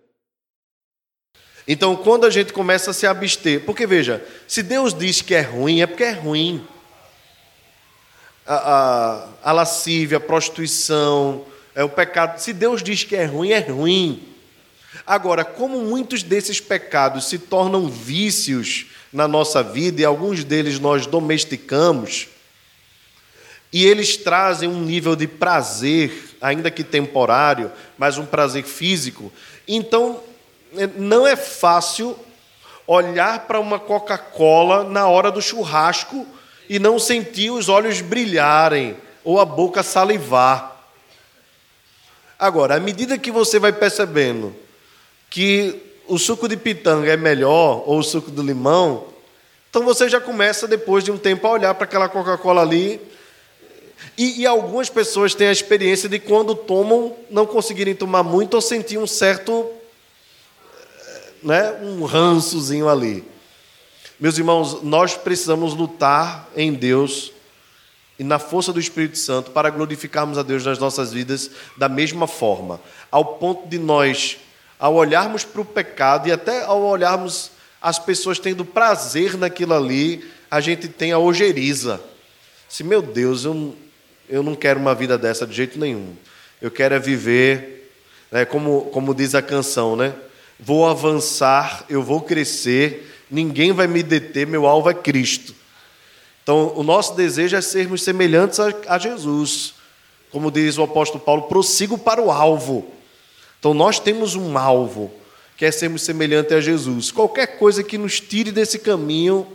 Então, 1.68 1.96
quando 1.96 2.26
a 2.26 2.30
gente 2.30 2.52
começa 2.52 2.92
a 2.92 2.94
se 2.94 3.08
abster, 3.08 3.62
porque 3.62 3.88
veja, 3.88 4.24
se 4.48 4.62
Deus 4.62 4.94
diz 4.94 5.22
que 5.22 5.34
é 5.34 5.42
ruim, 5.42 5.82
é 5.82 5.88
porque 5.88 6.04
é 6.04 6.12
ruim. 6.12 6.66
A, 8.46 8.56
a, 8.56 9.30
a 9.44 9.52
lascívia, 9.54 10.18
a 10.18 10.22
prostituição, 10.22 11.46
é 11.74 11.84
o 11.84 11.90
pecado. 11.90 12.40
Se 12.40 12.52
Deus 12.52 12.84
diz 12.84 13.04
que 13.04 13.16
é 13.16 13.26
ruim, 13.26 13.52
é 13.52 13.60
ruim. 13.60 14.28
Agora, 15.08 15.46
como 15.46 15.80
muitos 15.80 16.22
desses 16.22 16.60
pecados 16.60 17.30
se 17.30 17.40
tornam 17.40 17.90
vícios 17.90 18.88
na 19.12 19.28
nossa 19.28 19.64
vida, 19.64 20.02
e 20.02 20.06
alguns 20.06 20.44
deles 20.44 20.80
nós 20.80 21.06
domesticamos, 21.06 22.28
e 23.72 23.86
eles 23.86 24.18
trazem 24.18 24.70
um 24.70 24.82
nível 24.82 25.16
de 25.16 25.28
prazer, 25.28 26.36
ainda 26.42 26.70
que 26.70 26.84
temporário, 26.84 27.72
mas 27.98 28.18
um 28.18 28.26
prazer 28.26 28.64
físico, 28.64 29.32
então 29.68 30.22
não 30.98 31.26
é 31.26 31.36
fácil 31.36 32.18
olhar 32.86 33.48
para 33.48 33.60
uma 33.60 33.80
Coca-Cola 33.80 34.84
na 34.84 35.08
hora 35.08 35.32
do 35.32 35.42
churrasco 35.42 36.26
e 36.70 36.80
não 36.80 37.00
sentir 37.00 37.52
os 37.52 37.70
olhos 37.70 38.02
brilharem 38.02 38.98
ou 39.24 39.40
a 39.40 39.46
boca 39.46 39.84
salivar. 39.84 40.72
Agora, 42.38 42.76
à 42.76 42.80
medida 42.80 43.18
que 43.18 43.32
você 43.32 43.60
vai 43.60 43.72
percebendo 43.72 44.54
que 45.30 45.82
o 46.08 46.18
suco 46.18 46.48
de 46.48 46.58
pitanga 46.58 47.12
é 47.12 47.18
melhor 47.18 47.84
ou 47.86 48.00
o 48.00 48.04
suco 48.04 48.30
de 48.30 48.42
limão, 48.42 49.06
então 49.70 49.84
você 49.84 50.10
já 50.10 50.20
começa 50.20 50.68
depois 50.68 51.04
de 51.04 51.12
um 51.12 51.18
tempo 51.18 51.48
a 51.48 51.52
olhar 51.52 51.74
para 51.74 51.86
aquela 51.86 52.10
Coca-Cola 52.10 52.62
ali. 52.62 53.00
E, 54.18 54.42
e, 54.42 54.46
algumas 54.46 54.90
pessoas 54.90 55.34
têm 55.34 55.48
a 55.48 55.52
experiência 55.52 56.08
de 56.08 56.20
quando 56.20 56.54
tomam 56.54 57.16
não 57.32 57.46
conseguirem 57.46 57.96
tomar 57.96 58.22
muito 58.22 58.54
ou 58.54 58.62
sentir 58.62 58.98
um 58.98 59.08
certo 59.08 59.72
né, 61.44 61.72
um 61.82 62.04
rançozinho 62.04 62.90
ali. 62.90 63.24
Meus 64.20 64.38
irmãos, 64.38 64.82
nós 64.82 65.16
precisamos 65.16 65.74
lutar 65.74 66.50
em 66.56 66.74
Deus 66.74 67.32
e 68.18 68.24
na 68.24 68.40
força 68.40 68.72
do 68.72 68.80
Espírito 68.80 69.18
Santo 69.18 69.52
para 69.52 69.70
glorificarmos 69.70 70.38
a 70.38 70.44
Deus 70.44 70.66
nas 70.66 70.80
nossas 70.80 71.12
vidas 71.12 71.50
da 71.78 71.90
mesma 71.90 72.28
forma, 72.28 72.80
ao 73.12 73.26
ponto 73.36 73.68
de 73.68 73.78
nós, 73.78 74.38
ao 74.80 74.96
olharmos 74.96 75.44
para 75.44 75.62
o 75.62 75.66
pecado 75.66 76.28
e 76.28 76.32
até 76.32 76.64
ao 76.64 76.82
olharmos 76.82 77.52
as 77.82 78.00
pessoas 78.00 78.40
tendo 78.40 78.64
prazer 78.64 79.38
naquilo 79.38 79.74
ali, 79.74 80.24
a 80.50 80.62
gente 80.62 80.88
tem 80.88 81.12
a 81.12 81.20
ojeriza. 81.20 82.00
Se, 82.70 82.84
meu 82.84 83.02
Deus, 83.02 83.44
eu, 83.44 83.76
eu 84.30 84.42
não 84.42 84.56
quero 84.56 84.80
uma 84.80 84.96
vida 84.96 85.18
dessa 85.18 85.46
de 85.46 85.54
jeito 85.54 85.78
nenhum. 85.78 86.16
Eu 86.62 86.72
quero 86.72 86.96
é 86.96 87.00
viver, 87.00 87.92
né, 88.32 88.46
como, 88.46 88.84
como 88.86 89.14
diz 89.14 89.36
a 89.36 89.42
canção, 89.42 89.96
né? 89.96 90.14
Vou 90.60 90.88
avançar, 90.88 91.86
eu 91.90 92.02
vou 92.02 92.22
crescer, 92.22 93.12
ninguém 93.30 93.72
vai 93.72 93.88
me 93.88 94.02
deter, 94.02 94.48
meu 94.48 94.66
alvo 94.66 94.90
é 94.90 94.94
Cristo. 94.94 95.54
Então, 96.42 96.74
o 96.76 96.84
nosso 96.84 97.16
desejo 97.16 97.56
é 97.56 97.62
sermos 97.62 98.04
semelhantes 98.04 98.60
a, 98.60 98.74
a 98.88 98.98
Jesus. 98.98 99.74
Como 100.32 100.52
diz 100.52 100.78
o 100.78 100.84
apóstolo 100.84 101.24
Paulo, 101.24 101.44
prossigo 101.44 101.98
para 101.98 102.22
o 102.22 102.32
alvo. 102.32 102.92
Então, 103.60 103.74
nós 103.74 104.00
temos 104.00 104.36
um 104.36 104.58
alvo 104.58 105.12
quer 105.58 105.72
sermos 105.72 106.02
semelhantes 106.02 106.52
a 106.52 106.62
Jesus. 106.62 107.12
Qualquer 107.12 107.58
coisa 107.58 107.84
que 107.84 107.98
nos 107.98 108.20
tire 108.20 108.52
desse 108.52 108.80
caminho 108.80 109.48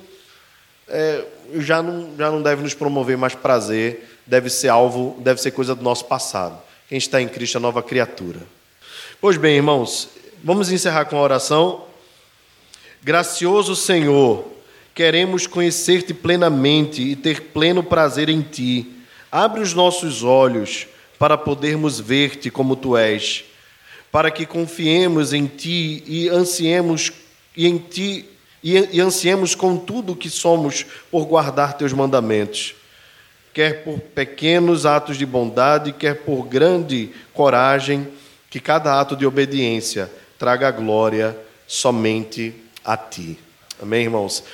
é, 0.89 1.25
já, 1.57 1.83
não, 1.83 2.17
já 2.17 2.31
não 2.31 2.43
deve 2.43 2.63
nos 2.63 2.75
promover 2.75 3.17
mais 3.17 3.35
prazer, 3.35 4.09
deve 4.27 4.49
ser 4.49 4.69
alvo, 4.69 5.17
deve 5.21 5.41
ser 5.41 5.51
coisa 5.51 5.75
do 5.75 5.83
nosso 5.83 6.05
passado. 6.07 6.59
Quem 6.89 6.99
está 6.99 7.21
em 7.21 7.29
Cristo 7.29 7.59
é 7.59 7.61
nova 7.61 7.83
criatura. 7.83 8.41
Pois 9.21 9.37
bem, 9.37 9.57
irmãos, 9.57 10.09
vamos 10.43 10.71
encerrar 10.71 11.05
com 11.07 11.17
a 11.17 11.23
oração. 11.23 11.85
Gracioso 13.03 13.77
Senhor, 13.77 14.45
queremos 14.95 15.47
conhecer-te 15.47 16.13
plenamente 16.13 17.03
e 17.03 17.17
ter 17.17 17.41
pleno 17.53 17.83
prazer 17.83 18.29
em 18.29 18.43
ti. 18.43 18.95
Abre 19.31 19.61
os 19.61 19.75
nossos 19.75 20.23
olhos 20.23 20.87
para 21.19 21.37
podermos 21.37 22.01
ver-te 22.01 22.51
como 22.51 22.77
tu 22.77 22.97
és 22.97 23.45
para 24.11 24.31
que 24.31 24.47
confiemos 24.47 25.33
em 25.33 25.47
Ti 25.47 26.03
e 26.07 26.29
ansiemos 26.29 27.13
e 27.57 27.67
em 27.67 27.79
Ti 27.79 28.29
e, 28.63 28.97
e 28.97 29.01
ansiemos 29.01 29.55
com 29.55 29.77
tudo 29.77 30.13
o 30.13 30.17
que 30.17 30.31
somos 30.31 30.85
por 31.11 31.25
guardar 31.27 31.75
Teus 31.75 31.93
mandamentos, 31.93 32.75
quer 33.53 33.85
por 33.85 34.01
pequenos 34.01 34.85
atos 34.85 35.17
de 35.17 35.25
bondade, 35.25 35.93
quer 35.93 36.23
por 36.23 36.45
grande 36.45 37.11
coragem, 37.33 38.09
que 38.51 38.59
cada 38.59 38.99
ato 38.99 39.15
de 39.15 39.27
obediência 39.27 40.11
traga 40.39 40.71
glória 40.71 41.37
somente 41.67 42.55
a 42.85 42.97
Ti. 42.97 43.39
Amém, 43.83 44.05
irmãos? 44.05 44.45